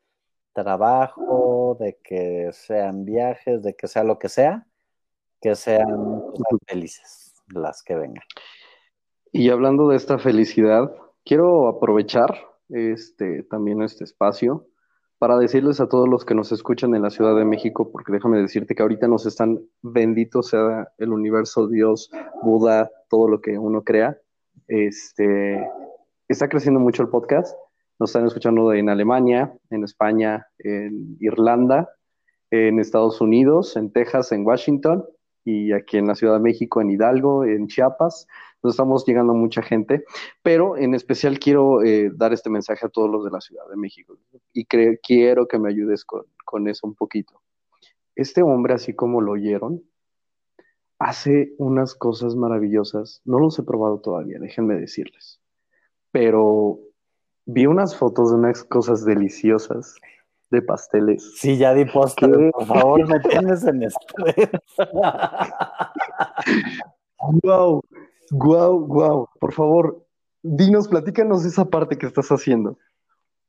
trabajo, 0.53 1.78
de 1.80 1.98
que 2.03 2.52
sean 2.53 3.06
viajes, 3.06 3.64
de 3.64 3.76
que 3.76 3.88
sea 3.88 4.03
lo 4.03 4.19
que 4.19 4.30
sea, 4.30 4.68
que 5.41 5.56
sean 5.56 5.88
cosas 5.88 6.60
felices 6.68 7.34
las 7.48 7.82
que 7.82 7.95
vengan. 7.95 8.24
Y 9.32 9.49
hablando 9.49 9.88
de 9.88 9.95
esta 9.95 10.19
felicidad, 10.19 10.91
Quiero 11.28 11.68
aprovechar 11.68 12.40
este, 12.70 13.44
también 13.44 13.82
este 13.82 14.06
espacio 14.06 14.66
para 15.18 15.38
decirles 15.38 15.82
a 15.82 15.90
todos 15.90 16.08
los 16.08 16.24
que 16.24 16.34
nos 16.34 16.54
escuchan 16.54 16.95
en 16.95 17.02
la 17.02 17.10
Ciudad 17.10 17.36
de 17.36 17.44
México, 17.44 17.91
porque 17.91 18.14
déjame 18.14 18.40
decirte 18.40 18.74
que 18.74 18.82
ahorita 18.82 19.10
nos 19.10 19.26
están, 19.26 19.60
bendito 19.82 20.41
sea 20.41 20.88
el 20.98 21.12
universo, 21.12 21.68
Dios, 21.68 22.10
Buda, 22.44 22.90
todo 23.10 23.28
lo 23.28 23.41
que 23.41 23.58
uno 23.58 23.84
crea. 23.84 24.18
Este, 24.70 25.70
está 26.30 26.48
creciendo 26.48 26.80
mucho 26.80 27.04
el 27.04 27.10
podcast. 27.10 27.58
Nos 27.99 28.12
están 28.12 28.26
escuchando 28.26 28.72
en 28.72 28.88
Alemania, 28.88 29.54
en 29.70 29.84
España, 29.84 30.48
en 30.60 31.18
Irlanda, 31.20 31.90
en 32.52 32.80
Estados 32.80 33.20
Unidos, 33.20 33.76
en 33.76 33.91
Texas, 33.91 34.32
en 34.32 34.45
Washington 34.45 35.04
y 35.44 35.74
aquí 35.74 35.98
en 35.98 36.08
la 36.08 36.16
Ciudad 36.16 36.36
de 36.36 36.40
México, 36.40 36.80
en 36.80 36.91
Hidalgo, 36.91 37.44
en 37.44 37.68
Chiapas 37.68 38.28
estamos 38.64 39.06
llegando 39.06 39.34
a 39.34 39.36
mucha 39.36 39.62
gente, 39.62 40.04
pero 40.42 40.78
en 40.78 40.94
especial 40.94 41.40
quiero 41.40 41.84
eh, 41.84 42.12
dar 42.14 42.34
este 42.34 42.50
mensaje 42.50 42.86
a 42.86 42.90
todos 42.90 43.10
los 43.10 43.24
de 43.24 43.32
la 43.32 43.42
Ciudad 43.42 43.68
de 43.70 43.78
México 43.78 44.18
y 44.54 44.66
quiero 44.66 45.48
que 45.48 45.60
me 45.60 45.70
ayudes 45.70 46.06
con, 46.06 46.24
con 46.46 46.68
eso 46.68 46.88
un 46.88 46.96
poquito. 46.96 47.42
Este 48.16 48.42
hombre, 48.42 48.74
así 48.74 48.94
como 48.94 49.22
lo 49.22 49.34
oyeron, 49.34 49.84
hace 51.00 51.54
unas 51.58 51.96
cosas 51.96 52.36
maravillosas. 52.36 53.22
No 53.26 53.40
los 53.40 53.58
he 53.60 53.64
probado 53.64 54.00
todavía, 54.00 54.40
déjenme 54.40 54.76
decirles. 54.76 55.40
Pero 56.12 56.80
vi 57.46 57.66
unas 57.66 57.96
fotos 57.96 58.32
de 58.32 58.38
unas 58.38 58.64
cosas 58.64 59.06
deliciosas 59.06 59.96
de 60.50 60.62
pasteles. 60.62 61.34
Sí, 61.38 61.58
ya 61.58 61.74
di 61.74 61.86
postre, 61.86 62.52
por 62.52 62.66
favor, 62.66 63.08
me 63.08 63.20
tienes 63.20 63.66
en 63.66 63.84
estrés. 63.84 64.50
wow, 67.44 67.82
Guau, 68.32 68.86
guau. 68.86 69.30
Por 69.40 69.54
favor, 69.54 70.06
dinos, 70.41 70.88
platícanos 70.88 71.45
esa 71.45 71.66
parte 71.66 71.98
que 71.98 72.08
estás 72.08 72.28
haciendo. 72.30 72.78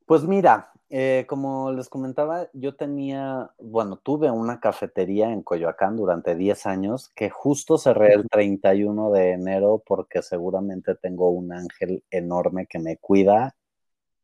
Pues 0.07 0.25
mira, 0.25 0.73
eh, 0.91 1.27
como 1.29 1.71
les 1.73 1.89
comentaba, 1.89 2.49
yo 2.55 2.75
tenía, 2.75 3.51
bueno, 3.59 3.99
tuve 3.99 4.31
una 4.31 4.59
cafetería 4.59 5.31
en 5.33 5.43
Coyoacán 5.43 5.97
durante 5.97 6.35
10 6.35 6.65
años 6.67 7.11
que 7.15 7.29
justo 7.29 7.77
cerré 7.77 8.15
el 8.15 8.27
31 8.29 9.11
de 9.11 9.33
enero 9.33 9.83
porque 9.85 10.23
seguramente 10.23 10.95
tengo 10.95 11.29
un 11.29 11.53
ángel 11.53 12.05
enorme 12.11 12.67
que 12.67 12.79
me 12.79 12.97
cuida 12.97 13.55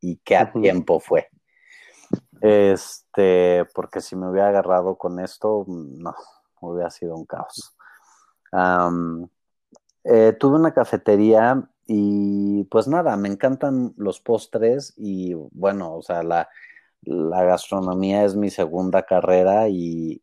y 0.00 0.16
que 0.18 0.36
a 0.36 0.52
tiempo 0.52 1.00
fue. 1.00 1.28
Este, 2.40 3.66
porque 3.74 4.00
si 4.00 4.16
me 4.16 4.30
hubiera 4.30 4.48
agarrado 4.48 4.96
con 4.96 5.20
esto, 5.20 5.64
no, 5.68 6.14
hubiera 6.60 6.90
sido 6.90 7.14
un 7.14 7.26
caos. 7.26 7.76
Eh, 10.04 10.36
tuve 10.38 10.56
una 10.56 10.74
cafetería 10.74 11.66
y 11.86 12.64
pues 12.64 12.86
nada, 12.88 13.16
me 13.16 13.28
encantan 13.28 13.94
los 13.96 14.20
postres 14.20 14.92
y 14.96 15.34
bueno, 15.34 15.94
o 15.96 16.02
sea, 16.02 16.22
la, 16.22 16.48
gastronomía 17.02 18.24
es 18.24 18.34
mi 18.34 18.50
segunda 18.50 19.02
carrera 19.02 19.68
y, 19.68 20.22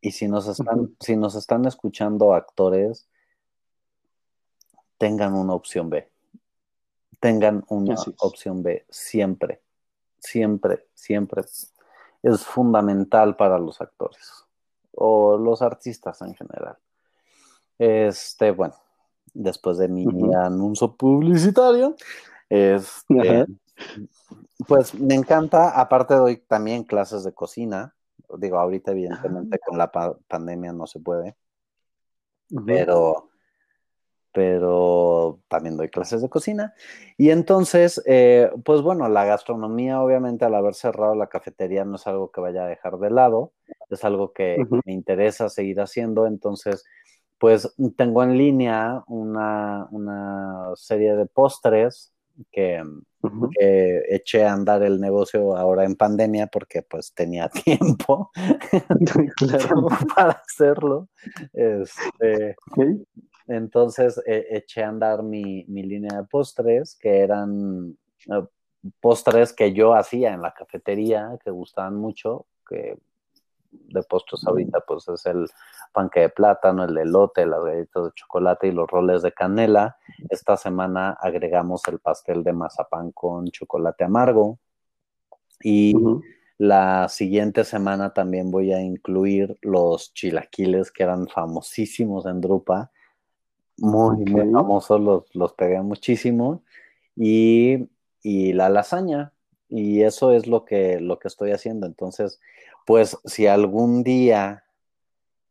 y 0.00 0.12
si, 0.12 0.28
nos 0.28 0.48
están, 0.48 0.96
si 1.00 1.16
nos 1.16 1.34
están 1.34 1.66
escuchando 1.66 2.32
actores, 2.32 3.08
tengan 4.96 5.34
una 5.34 5.54
opción 5.54 5.90
B. 5.90 6.10
Tengan 7.20 7.64
una 7.68 7.96
opción 8.18 8.62
B 8.62 8.86
siempre, 8.88 9.62
siempre, 10.18 10.86
siempre. 10.94 11.42
Es 12.22 12.44
fundamental 12.44 13.36
para 13.36 13.58
los 13.58 13.80
actores 13.80 14.46
o 14.92 15.36
los 15.36 15.62
artistas 15.62 16.22
en 16.22 16.34
general. 16.34 16.78
Este, 17.78 18.50
bueno, 18.50 18.74
después 19.34 19.78
de 19.78 19.88
mi 19.88 20.04
anuncio 20.34 20.94
publicitario, 20.94 21.94
este, 22.48 23.46
pues 24.66 24.94
me 24.94 25.14
encanta, 25.14 25.80
aparte 25.80 26.14
doy 26.14 26.36
también 26.38 26.84
clases 26.84 27.24
de 27.24 27.32
cocina, 27.32 27.94
digo, 28.36 28.58
ahorita 28.58 28.92
evidentemente 28.92 29.56
ah. 29.56 29.64
con 29.66 29.78
la 29.78 29.90
pandemia 30.26 30.72
no 30.72 30.86
se 30.86 31.00
puede, 31.00 31.36
pero, 32.66 33.28
pero 34.32 35.40
también 35.48 35.76
doy 35.76 35.88
clases 35.88 36.22
de 36.22 36.28
cocina. 36.28 36.74
Y 37.16 37.30
entonces, 37.30 38.02
eh, 38.06 38.50
pues 38.64 38.82
bueno, 38.82 39.08
la 39.08 39.24
gastronomía 39.24 40.02
obviamente 40.02 40.44
al 40.44 40.54
haber 40.54 40.74
cerrado 40.74 41.14
la 41.14 41.28
cafetería 41.28 41.84
no 41.84 41.96
es 41.96 42.06
algo 42.06 42.30
que 42.30 42.40
vaya 42.40 42.64
a 42.64 42.68
dejar 42.68 42.98
de 42.98 43.10
lado, 43.10 43.52
es 43.90 44.04
algo 44.04 44.32
que 44.32 44.58
me 44.84 44.92
interesa 44.92 45.48
seguir 45.48 45.80
haciendo, 45.80 46.26
entonces 46.26 46.84
pues 47.38 47.74
tengo 47.96 48.22
en 48.22 48.36
línea 48.36 49.04
una, 49.06 49.88
serie 50.74 51.14
de 51.14 51.26
postres 51.26 52.12
que, 52.50 52.82
eché 53.60 54.44
a 54.44 54.52
andar 54.52 54.82
el 54.84 55.00
negocio 55.00 55.56
ahora 55.56 55.84
en 55.84 55.96
pandemia 55.96 56.46
porque 56.46 56.82
pues 56.82 57.12
tenía 57.12 57.48
tiempo, 57.64 58.30
para 60.16 60.42
hacerlo. 60.46 61.08
Este, 61.52 62.56
entonces 63.48 64.20
e, 64.26 64.46
eché 64.50 64.82
a 64.82 64.88
andar 64.88 65.22
mi, 65.22 65.64
mi, 65.68 65.82
línea 65.82 66.20
de 66.20 66.26
postres 66.28 66.96
que 66.96 67.20
eran 67.20 67.96
eh, 68.30 68.46
postres 69.00 69.52
que 69.52 69.72
yo 69.72 69.94
hacía 69.94 70.32
en 70.32 70.42
la 70.42 70.52
cafetería 70.52 71.38
que 71.42 71.50
gustaban 71.50 71.96
mucho, 71.96 72.46
que 72.68 72.96
de 73.70 74.02
postres 74.02 74.46
ahorita, 74.46 74.80
pues 74.86 75.08
es 75.08 75.26
el 75.26 75.46
panque 75.92 76.20
de 76.20 76.28
plátano, 76.28 76.84
el 76.84 76.96
elote, 76.96 77.46
las 77.46 77.64
galletas 77.64 78.04
de 78.04 78.10
chocolate 78.14 78.68
y 78.68 78.72
los 78.72 78.88
roles 78.88 79.22
de 79.22 79.32
canela. 79.32 79.96
Esta 80.30 80.56
semana 80.56 81.16
agregamos 81.20 81.82
el 81.88 81.98
pastel 81.98 82.42
de 82.44 82.52
mazapán 82.52 83.12
con 83.12 83.46
chocolate 83.48 84.04
amargo. 84.04 84.58
Y 85.62 85.94
La 86.60 87.08
siguiente 87.08 87.62
semana 87.62 88.12
también 88.12 88.50
voy 88.50 88.72
a 88.72 88.80
incluir 88.80 89.56
los 89.62 90.12
chilaquiles 90.12 90.90
que 90.90 91.04
eran 91.04 91.28
famosísimos 91.28 92.26
en 92.26 92.40
Drupa. 92.40 92.90
Muy, 93.76 94.24
muy 94.24 94.52
famosos, 94.52 95.00
los, 95.00 95.34
los 95.36 95.52
pegué 95.52 95.80
muchísimo. 95.82 96.64
Y, 97.14 97.88
y, 98.24 98.52
la 98.54 98.68
lasaña. 98.70 99.32
Y 99.68 100.02
eso 100.02 100.32
es 100.32 100.48
lo 100.48 100.64
que, 100.64 100.98
lo 100.98 101.20
que 101.20 101.28
estoy 101.28 101.52
haciendo. 101.52 101.86
Entonces, 101.86 102.40
pues 102.88 103.18
si 103.26 103.46
algún 103.46 104.02
día 104.02 104.64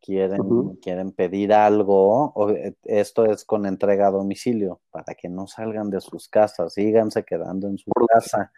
quieren, 0.02 0.74
quieren 0.82 1.12
pedir 1.12 1.52
algo, 1.52 2.34
eh, 2.50 2.74
esto 2.82 3.26
es 3.26 3.44
con 3.44 3.64
entrega 3.64 4.08
a 4.08 4.10
domicilio, 4.10 4.80
para 4.90 5.14
que 5.14 5.28
no 5.28 5.46
salgan 5.46 5.88
de 5.88 6.00
sus 6.00 6.28
casas, 6.28 6.74
síganse 6.74 7.22
quedando 7.22 7.68
en 7.68 7.78
su 7.78 7.92
casa 7.92 8.50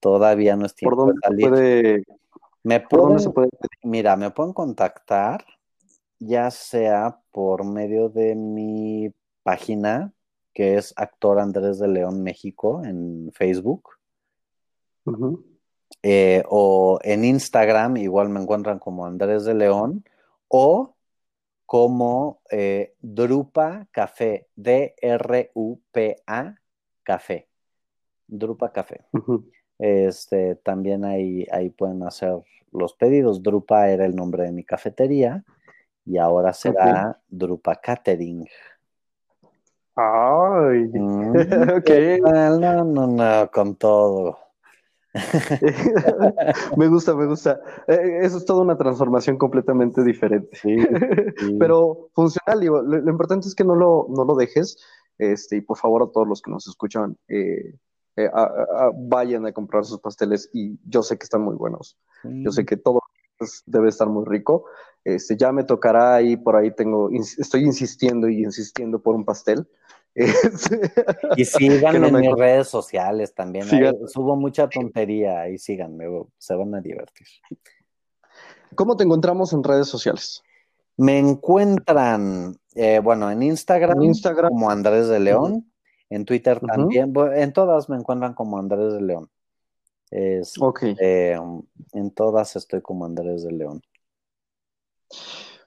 todavía 0.00 0.56
no 0.56 0.64
es 0.64 0.74
tiempo 0.74 1.12
de 1.12 1.14
salir. 1.22 2.04
me 2.62 2.80
pueden, 2.80 3.50
Mira, 3.82 4.16
me 4.16 4.30
pueden 4.30 4.54
contactar, 4.54 5.44
ya 6.18 6.50
sea 6.50 7.20
por 7.32 7.66
medio 7.66 8.08
de 8.08 8.34
mi 8.34 9.12
página, 9.42 10.10
que 10.54 10.78
es 10.78 10.94
Actor 10.96 11.38
Andrés 11.38 11.78
de 11.80 11.88
León 11.88 12.22
México 12.22 12.82
en 12.82 13.30
Facebook. 13.34 13.90
Eh, 16.02 16.42
o 16.48 16.98
en 17.02 17.24
Instagram, 17.24 17.96
igual 17.96 18.28
me 18.28 18.40
encuentran 18.40 18.78
como 18.78 19.06
Andrés 19.06 19.44
de 19.44 19.54
León, 19.54 20.04
o 20.48 20.94
como 21.66 22.40
eh, 22.50 22.94
Drupa 23.00 23.88
Café, 23.90 24.48
D-R-U-P-A 24.54 25.74
Café. 27.02 27.48
Drupa 28.26 28.70
Café. 28.72 29.00
Este, 29.78 30.56
también 30.56 31.04
ahí, 31.04 31.46
ahí 31.50 31.70
pueden 31.70 32.02
hacer 32.02 32.38
los 32.70 32.94
pedidos. 32.94 33.42
Drupa 33.42 33.88
era 33.88 34.04
el 34.04 34.14
nombre 34.14 34.44
de 34.44 34.52
mi 34.52 34.64
cafetería 34.64 35.44
y 36.04 36.18
ahora 36.18 36.52
será 36.52 37.18
Drupa 37.28 37.76
Catering. 37.76 38.46
Ay, 39.96 40.90
mm, 40.92 41.32
No, 42.60 42.84
no, 42.84 43.06
no, 43.06 43.50
con 43.50 43.76
todo. 43.76 44.43
me 46.76 46.88
gusta, 46.88 47.14
me 47.14 47.26
gusta. 47.26 47.60
Eh, 47.86 48.20
eso 48.22 48.38
es 48.38 48.44
toda 48.44 48.62
una 48.62 48.76
transformación 48.76 49.38
completamente 49.38 50.02
diferente. 50.02 50.58
Pero 51.58 52.10
funcional, 52.14 52.64
lo, 52.64 52.82
lo, 52.82 53.10
importante 53.10 53.46
es 53.48 53.54
que 53.54 53.64
no 53.64 53.74
lo, 53.74 54.06
no 54.10 54.24
lo 54.24 54.34
dejes. 54.34 54.78
Este, 55.18 55.56
y 55.56 55.60
por 55.60 55.78
favor, 55.78 56.02
a 56.02 56.12
todos 56.12 56.26
los 56.26 56.42
que 56.42 56.50
nos 56.50 56.66
escuchan, 56.66 57.16
eh, 57.28 57.76
eh, 58.16 58.30
vayan 58.94 59.46
a 59.46 59.52
comprar 59.52 59.84
sus 59.84 60.00
pasteles 60.00 60.50
y 60.52 60.78
yo 60.88 61.02
sé 61.02 61.16
que 61.18 61.24
están 61.24 61.42
muy 61.42 61.54
buenos. 61.54 61.96
Yo 62.22 62.50
sé 62.52 62.64
que 62.64 62.76
todo 62.76 63.00
debe 63.66 63.88
estar 63.88 64.08
muy 64.08 64.24
rico. 64.24 64.64
Este, 65.04 65.36
ya 65.36 65.52
me 65.52 65.64
tocará 65.64 66.14
ahí, 66.14 66.36
por 66.36 66.56
ahí 66.56 66.70
tengo, 66.70 67.10
estoy 67.10 67.62
insistiendo 67.64 68.28
y 68.28 68.42
insistiendo 68.42 69.00
por 69.00 69.14
un 69.14 69.24
pastel. 69.24 69.68
Y 70.14 71.44
síganme 71.44 72.08
en 72.08 72.16
mis 72.16 72.32
redes 72.32 72.68
sociales 72.68 73.34
también. 73.34 73.66
subo 74.06 74.36
mucha 74.36 74.68
tontería 74.68 75.48
y 75.48 75.58
síganme, 75.58 76.06
se 76.38 76.54
van 76.54 76.74
a 76.74 76.80
divertir. 76.80 77.26
¿Cómo 78.74 78.96
te 78.96 79.04
encontramos 79.04 79.52
en 79.52 79.64
redes 79.64 79.88
sociales? 79.88 80.42
Me 80.96 81.18
encuentran, 81.18 82.56
eh, 82.74 83.00
bueno, 83.02 83.30
en 83.30 83.42
Instagram, 83.42 84.02
Instagram, 84.02 84.50
como 84.50 84.70
Andrés 84.70 85.08
de 85.08 85.20
León. 85.20 85.70
En 86.10 86.24
Twitter 86.24 86.60
también, 86.60 87.12
en 87.34 87.52
todas 87.52 87.88
me 87.88 87.96
encuentran 87.96 88.34
como 88.34 88.58
Andrés 88.58 88.92
de 88.92 89.00
León. 89.00 89.30
Es, 90.10 90.54
este, 90.82 91.32
en 91.32 92.10
todas 92.14 92.54
estoy 92.54 92.82
como 92.82 93.04
Andrés 93.04 93.42
de 93.42 93.52
León. 93.52 93.82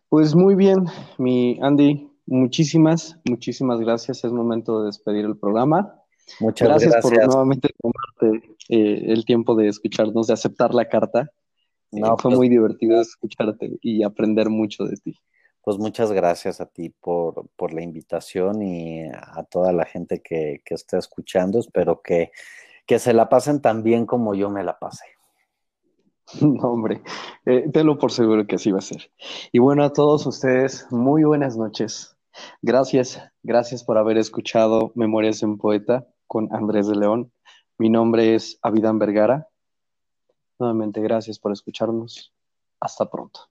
Pues 0.10 0.36
muy 0.36 0.56
bien, 0.56 0.86
mi 1.18 1.60
Andy, 1.62 2.10
muchísimas, 2.28 3.20
muchísimas 3.26 3.80
gracias. 3.80 4.24
Es 4.24 4.32
momento 4.32 4.82
de 4.82 4.88
despedir 4.88 5.26
el 5.26 5.38
programa. 5.38 5.96
Muchas 6.40 6.68
gracias. 6.68 6.92
Gracias 6.92 7.12
por 7.12 7.26
nuevamente 7.26 7.70
tomarte 7.82 8.56
eh, 8.70 9.06
el 9.08 9.26
tiempo 9.26 9.56
de 9.56 9.70
escucharnos, 9.70 10.28
de 10.28 10.34
aceptar 10.34 10.74
la 10.74 10.88
carta. 10.88 11.32
No, 11.92 12.18
fue 12.18 12.30
pues 12.30 12.36
muy 12.36 12.50
divertido 12.50 13.00
escucharte 13.02 13.78
y 13.82 14.04
aprender 14.04 14.50
mucho 14.50 14.84
de 14.84 14.98
ti. 14.98 15.16
Pues 15.62 15.78
muchas 15.78 16.12
gracias 16.12 16.62
a 16.62 16.66
ti 16.66 16.90
por, 16.90 17.74
la 17.74 17.82
invitación 17.82 18.62
y 18.62 19.06
a 19.08 19.44
toda 19.50 19.74
la 19.74 19.86
gente 19.86 20.22
que, 20.22 20.62
que 20.64 20.76
está 20.76 20.98
escuchando. 20.98 21.60
Espero 21.60 22.02
que, 22.02 22.32
que, 22.86 23.00
se 23.00 23.14
la 23.14 23.30
pasen 23.30 23.62
tan 23.62 23.84
bien 23.84 24.06
como 24.06 24.36
yo 24.36 24.50
me 24.50 24.64
la 24.64 24.78
pasé. 24.78 25.06
No, 26.42 26.74
hombre, 26.74 27.02
eh, 27.46 27.70
tenlo 27.72 27.98
por 27.98 28.12
seguro 28.12 28.46
que 28.46 28.56
así 28.56 28.72
va 28.72 28.80
a 28.80 28.82
ser. 28.82 29.10
Y 29.54 29.60
bueno, 29.60 29.86
a 29.86 29.94
todos 29.94 30.26
ustedes, 30.26 30.86
muy 30.92 31.24
buenas 31.24 31.56
noches. 31.56 32.17
Gracias, 32.62 33.22
gracias 33.44 33.84
por 33.84 33.98
haber 33.98 34.18
escuchado 34.18 34.92
Memorias 34.96 35.40
de 35.40 35.46
un 35.46 35.58
Poeta 35.58 36.08
con 36.28 36.54
Andrés 36.54 36.88
de 36.88 36.96
León. 36.96 37.32
Mi 37.78 37.90
nombre 37.90 38.36
es 38.36 38.60
Avidan 38.62 39.00
Vergara. 39.00 39.48
Nuevamente, 40.60 41.02
gracias 41.02 41.40
por 41.40 41.52
escucharnos. 41.52 42.34
Hasta 42.80 43.10
pronto. 43.10 43.42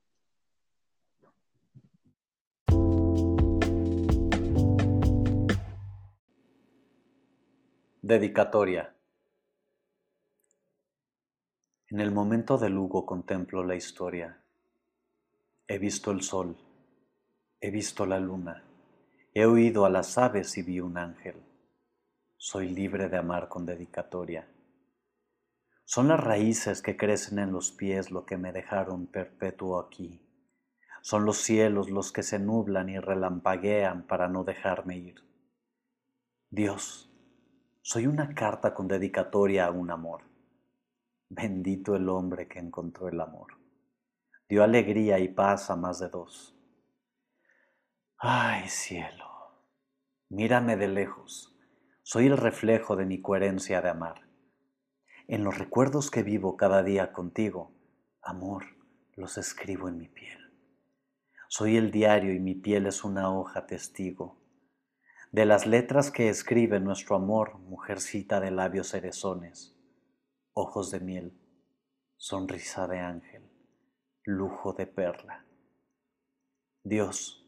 Dedicatoria 8.02 8.96
En 11.88 12.00
el 12.00 12.10
momento 12.10 12.58
del 12.58 12.76
Hugo 12.76 13.06
contemplo 13.06 13.62
la 13.62 13.76
historia. 13.76 14.42
He 15.68 15.78
visto 15.78 16.10
el 16.10 16.22
sol, 16.22 16.56
he 17.60 17.70
visto 17.70 18.06
la 18.06 18.18
luna, 18.18 18.64
he 19.38 19.44
oído 19.44 19.84
a 19.84 19.90
las 19.90 20.16
aves 20.16 20.56
y 20.56 20.62
vi 20.62 20.80
un 20.80 20.96
ángel. 20.96 21.36
Soy 22.38 22.70
libre 22.70 23.10
de 23.10 23.18
amar 23.18 23.50
con 23.50 23.66
dedicatoria. 23.66 24.48
Son 25.84 26.08
las 26.08 26.18
raíces 26.18 26.80
que 26.80 26.96
crecen 26.96 27.38
en 27.38 27.52
los 27.52 27.70
pies 27.70 28.10
lo 28.10 28.24
que 28.24 28.38
me 28.38 28.50
dejaron 28.50 29.08
perpetuo 29.08 29.78
aquí. 29.78 30.26
Son 31.02 31.26
los 31.26 31.36
cielos 31.36 31.90
los 31.90 32.12
que 32.12 32.22
se 32.22 32.38
nublan 32.38 32.88
y 32.88 32.98
relampaguean 32.98 34.06
para 34.06 34.26
no 34.26 34.42
dejarme 34.42 34.96
ir. 34.96 35.22
Dios, 36.48 37.12
soy 37.82 38.06
una 38.06 38.34
carta 38.34 38.72
con 38.72 38.88
dedicatoria 38.88 39.66
a 39.66 39.70
un 39.70 39.90
amor. 39.90 40.22
Bendito 41.28 41.94
el 41.94 42.08
hombre 42.08 42.48
que 42.48 42.58
encontró 42.58 43.08
el 43.08 43.20
amor. 43.20 43.48
Dio 44.48 44.64
alegría 44.64 45.18
y 45.18 45.28
paz 45.28 45.68
a 45.68 45.76
más 45.76 45.98
de 45.98 46.08
dos. 46.08 46.56
Ay, 48.18 48.66
cielo, 48.70 49.25
mírame 50.28 50.76
de 50.76 50.88
lejos. 50.88 51.56
Soy 52.02 52.26
el 52.26 52.36
reflejo 52.36 52.96
de 52.96 53.06
mi 53.06 53.20
coherencia 53.20 53.80
de 53.82 53.88
amar. 53.88 54.28
En 55.28 55.44
los 55.44 55.58
recuerdos 55.58 56.10
que 56.10 56.22
vivo 56.22 56.56
cada 56.56 56.82
día 56.82 57.12
contigo, 57.12 57.74
amor, 58.22 58.64
los 59.14 59.38
escribo 59.38 59.88
en 59.88 59.98
mi 59.98 60.08
piel. 60.08 60.52
Soy 61.48 61.76
el 61.76 61.90
diario 61.90 62.32
y 62.32 62.40
mi 62.40 62.54
piel 62.54 62.86
es 62.86 63.04
una 63.04 63.32
hoja 63.32 63.66
testigo 63.66 64.46
de 65.32 65.44
las 65.44 65.66
letras 65.66 66.10
que 66.10 66.28
escribe 66.28 66.80
nuestro 66.80 67.16
amor, 67.16 67.58
mujercita 67.58 68.40
de 68.40 68.50
labios 68.50 68.88
cerezones, 68.88 69.76
ojos 70.54 70.90
de 70.90 71.00
miel, 71.00 71.38
sonrisa 72.16 72.86
de 72.86 73.00
ángel, 73.00 73.42
lujo 74.24 74.72
de 74.72 74.86
perla. 74.86 75.44
Dios, 76.82 77.45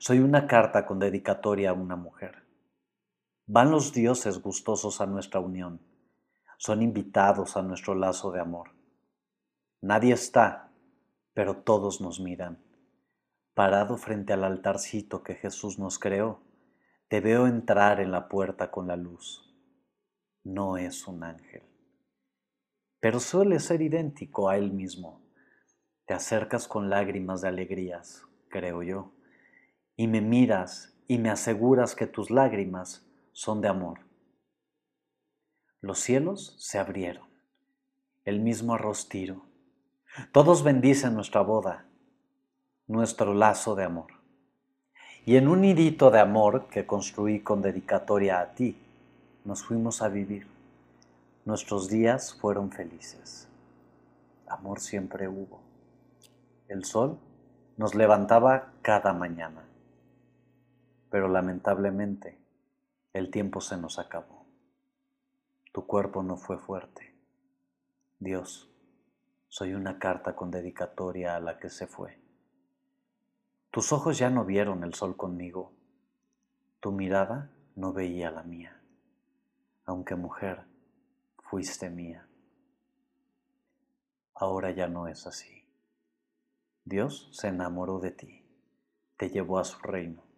soy 0.00 0.20
una 0.20 0.46
carta 0.46 0.86
con 0.86 0.98
dedicatoria 0.98 1.70
a 1.70 1.72
una 1.74 1.94
mujer. 1.94 2.46
Van 3.46 3.70
los 3.70 3.92
dioses 3.92 4.40
gustosos 4.40 5.02
a 5.02 5.06
nuestra 5.06 5.40
unión, 5.40 5.82
son 6.56 6.80
invitados 6.80 7.58
a 7.58 7.62
nuestro 7.62 7.94
lazo 7.94 8.32
de 8.32 8.40
amor. 8.40 8.70
Nadie 9.82 10.14
está, 10.14 10.72
pero 11.34 11.58
todos 11.58 12.00
nos 12.00 12.18
miran. 12.18 12.64
Parado 13.52 13.98
frente 13.98 14.32
al 14.32 14.44
altarcito 14.44 15.22
que 15.22 15.34
Jesús 15.34 15.78
nos 15.78 15.98
creó, 15.98 16.40
te 17.08 17.20
veo 17.20 17.46
entrar 17.46 18.00
en 18.00 18.10
la 18.10 18.26
puerta 18.26 18.70
con 18.70 18.88
la 18.88 18.96
luz. 18.96 19.54
No 20.44 20.78
es 20.78 21.06
un 21.06 21.24
ángel, 21.24 21.62
pero 23.00 23.20
suele 23.20 23.60
ser 23.60 23.82
idéntico 23.82 24.48
a 24.48 24.56
él 24.56 24.72
mismo. 24.72 25.20
Te 26.06 26.14
acercas 26.14 26.68
con 26.68 26.88
lágrimas 26.88 27.42
de 27.42 27.48
alegrías, 27.48 28.26
creo 28.48 28.82
yo, 28.82 29.12
y 30.00 30.06
me 30.06 30.22
miras 30.22 30.94
y 31.08 31.18
me 31.18 31.28
aseguras 31.28 31.94
que 31.94 32.06
tus 32.06 32.30
lágrimas 32.30 33.06
son 33.32 33.60
de 33.60 33.68
amor. 33.68 33.98
Los 35.82 35.98
cielos 35.98 36.56
se 36.58 36.78
abrieron, 36.78 37.28
el 38.24 38.40
mismo 38.40 38.72
arroz 38.72 39.10
tiro. 39.10 39.44
Todos 40.32 40.62
bendicen 40.62 41.12
nuestra 41.12 41.42
boda, 41.42 41.84
nuestro 42.86 43.34
lazo 43.34 43.74
de 43.74 43.84
amor. 43.84 44.06
Y 45.26 45.36
en 45.36 45.48
un 45.48 45.60
nidito 45.60 46.10
de 46.10 46.20
amor 46.20 46.68
que 46.68 46.86
construí 46.86 47.40
con 47.40 47.60
dedicatoria 47.60 48.40
a 48.40 48.54
ti, 48.54 48.78
nos 49.44 49.62
fuimos 49.62 50.00
a 50.00 50.08
vivir. 50.08 50.46
Nuestros 51.44 51.90
días 51.90 52.32
fueron 52.32 52.72
felices. 52.72 53.48
amor 54.48 54.80
siempre 54.80 55.28
hubo. 55.28 55.60
El 56.68 56.86
sol 56.86 57.18
nos 57.76 57.94
levantaba 57.94 58.72
cada 58.80 59.12
mañana, 59.12 59.66
pero 61.10 61.28
lamentablemente 61.28 62.38
el 63.12 63.30
tiempo 63.30 63.60
se 63.60 63.76
nos 63.76 63.98
acabó. 63.98 64.46
Tu 65.72 65.86
cuerpo 65.86 66.22
no 66.22 66.36
fue 66.36 66.58
fuerte. 66.58 67.14
Dios, 68.18 68.70
soy 69.48 69.74
una 69.74 69.98
carta 69.98 70.36
con 70.36 70.50
dedicatoria 70.50 71.34
a 71.34 71.40
la 71.40 71.58
que 71.58 71.70
se 71.70 71.86
fue. 71.86 72.20
Tus 73.70 73.92
ojos 73.92 74.18
ya 74.18 74.30
no 74.30 74.44
vieron 74.44 74.84
el 74.84 74.94
sol 74.94 75.16
conmigo, 75.16 75.72
tu 76.80 76.92
mirada 76.92 77.50
no 77.76 77.92
veía 77.92 78.30
la 78.30 78.42
mía, 78.42 78.80
aunque 79.84 80.16
mujer, 80.16 80.64
fuiste 81.38 81.88
mía. 81.90 82.26
Ahora 84.34 84.70
ya 84.70 84.88
no 84.88 85.06
es 85.06 85.26
así. 85.26 85.64
Dios 86.84 87.28
se 87.32 87.48
enamoró 87.48 87.98
de 87.98 88.10
ti, 88.10 88.44
te 89.16 89.30
llevó 89.30 89.58
a 89.58 89.64
su 89.64 89.78
reino. 89.80 90.29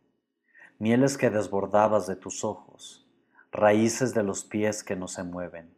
Mieles 0.82 1.16
que 1.16 1.30
desbordabas 1.30 2.08
de 2.08 2.16
tus 2.16 2.42
ojos, 2.42 3.08
raíces 3.52 4.14
de 4.14 4.24
los 4.24 4.44
pies 4.44 4.82
que 4.82 4.96
no 4.96 5.06
se 5.06 5.22
mueven. 5.22 5.72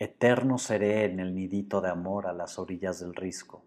Eterno 0.00 0.58
seré 0.58 1.04
en 1.04 1.20
el 1.20 1.32
nidito 1.32 1.80
de 1.80 1.90
amor 1.90 2.26
a 2.26 2.32
las 2.32 2.58
orillas 2.58 2.98
del 2.98 3.14
risco 3.14 3.64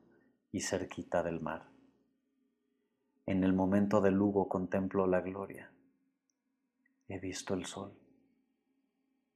y 0.52 0.60
cerquita 0.60 1.24
del 1.24 1.40
mar. 1.40 1.70
En 3.26 3.46
el 3.46 3.54
momento 3.54 4.02
del 4.02 4.16
Lugo 4.16 4.50
contemplo 4.50 5.08
la 5.08 5.22
gloria. 5.22 5.72
He 7.08 7.20
visto 7.20 7.54
el 7.54 7.66
sol, 7.66 7.98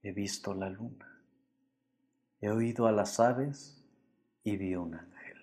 he 0.04 0.12
visto 0.12 0.54
la 0.54 0.70
luna, 0.70 1.24
he 2.42 2.50
oído 2.50 2.88
a 2.88 2.92
las 2.92 3.18
aves 3.22 3.82
y 4.44 4.58
vi 4.58 4.76
un 4.76 4.96
ángel. 4.96 5.38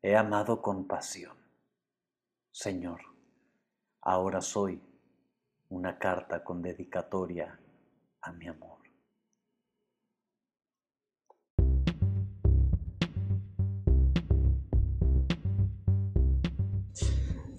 He 0.00 0.16
amado 0.16 0.62
con 0.62 0.86
pasión. 0.86 1.36
Señor, 2.52 3.11
ahora 4.02 4.40
soy 4.40 4.80
una 5.68 5.98
carta 5.98 6.42
con 6.42 6.60
dedicatoria 6.60 7.58
a 8.20 8.32
mi 8.32 8.48
amor. 8.48 8.72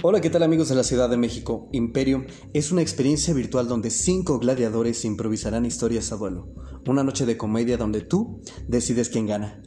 Hola, 0.06 0.20
¿qué 0.20 0.30
tal 0.30 0.44
amigos 0.44 0.68
de 0.68 0.76
la 0.76 0.84
Ciudad 0.84 1.10
de 1.10 1.15
México? 1.15 1.70
Imperio 1.72 2.26
es 2.53 2.74
una 2.74 2.82
experiencia 2.82 3.34
virtual 3.34 3.70
donde 3.70 3.90
cinco 3.90 4.38
gladiadores 4.38 5.06
improvisarán 5.06 5.65
historias 5.65 6.11
a 6.11 6.18
duelo. 6.18 6.53
Una 6.86 7.06
noche 7.06 7.26
de 7.26 7.38
comedia 7.38 7.78
donde 7.78 8.02
tú 8.02 8.41
decides 8.68 9.07
quién 9.07 9.28
gana. 9.28 9.64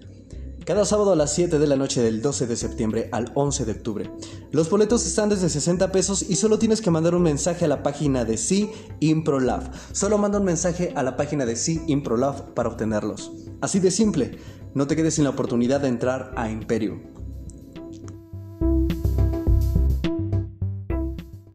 Cada 0.66 0.84
sábado 0.84 1.12
a 1.12 1.16
las 1.16 1.32
7 1.32 1.60
de 1.60 1.66
la 1.68 1.76
noche 1.76 2.02
del 2.02 2.20
12 2.20 2.48
de 2.48 2.56
septiembre 2.56 3.08
al 3.12 3.30
11 3.36 3.66
de 3.66 3.70
octubre. 3.70 4.10
Los 4.50 4.68
boletos 4.68 5.06
están 5.06 5.28
desde 5.28 5.48
60 5.48 5.92
pesos 5.92 6.28
y 6.28 6.34
solo 6.34 6.58
tienes 6.58 6.80
que 6.80 6.90
mandar 6.90 7.14
un 7.14 7.22
mensaje 7.22 7.66
a 7.66 7.68
la 7.68 7.84
página 7.84 8.24
de 8.24 8.36
C 8.36 8.72
Improlab. 8.98 9.62
Solo 9.92 10.18
manda 10.18 10.40
un 10.40 10.44
mensaje 10.44 10.92
a 10.96 11.04
la 11.04 11.16
página 11.16 11.46
de 11.46 11.54
C 11.54 11.80
Improlab 11.86 12.52
para 12.54 12.68
obtenerlos. 12.68 13.30
Así 13.60 13.78
de 13.78 13.92
simple. 13.92 14.40
No 14.74 14.88
te 14.88 14.96
quedes 14.96 15.14
sin 15.14 15.22
la 15.22 15.30
oportunidad 15.30 15.82
de 15.82 15.86
entrar 15.86 16.32
a 16.34 16.50
Imperio. 16.50 17.15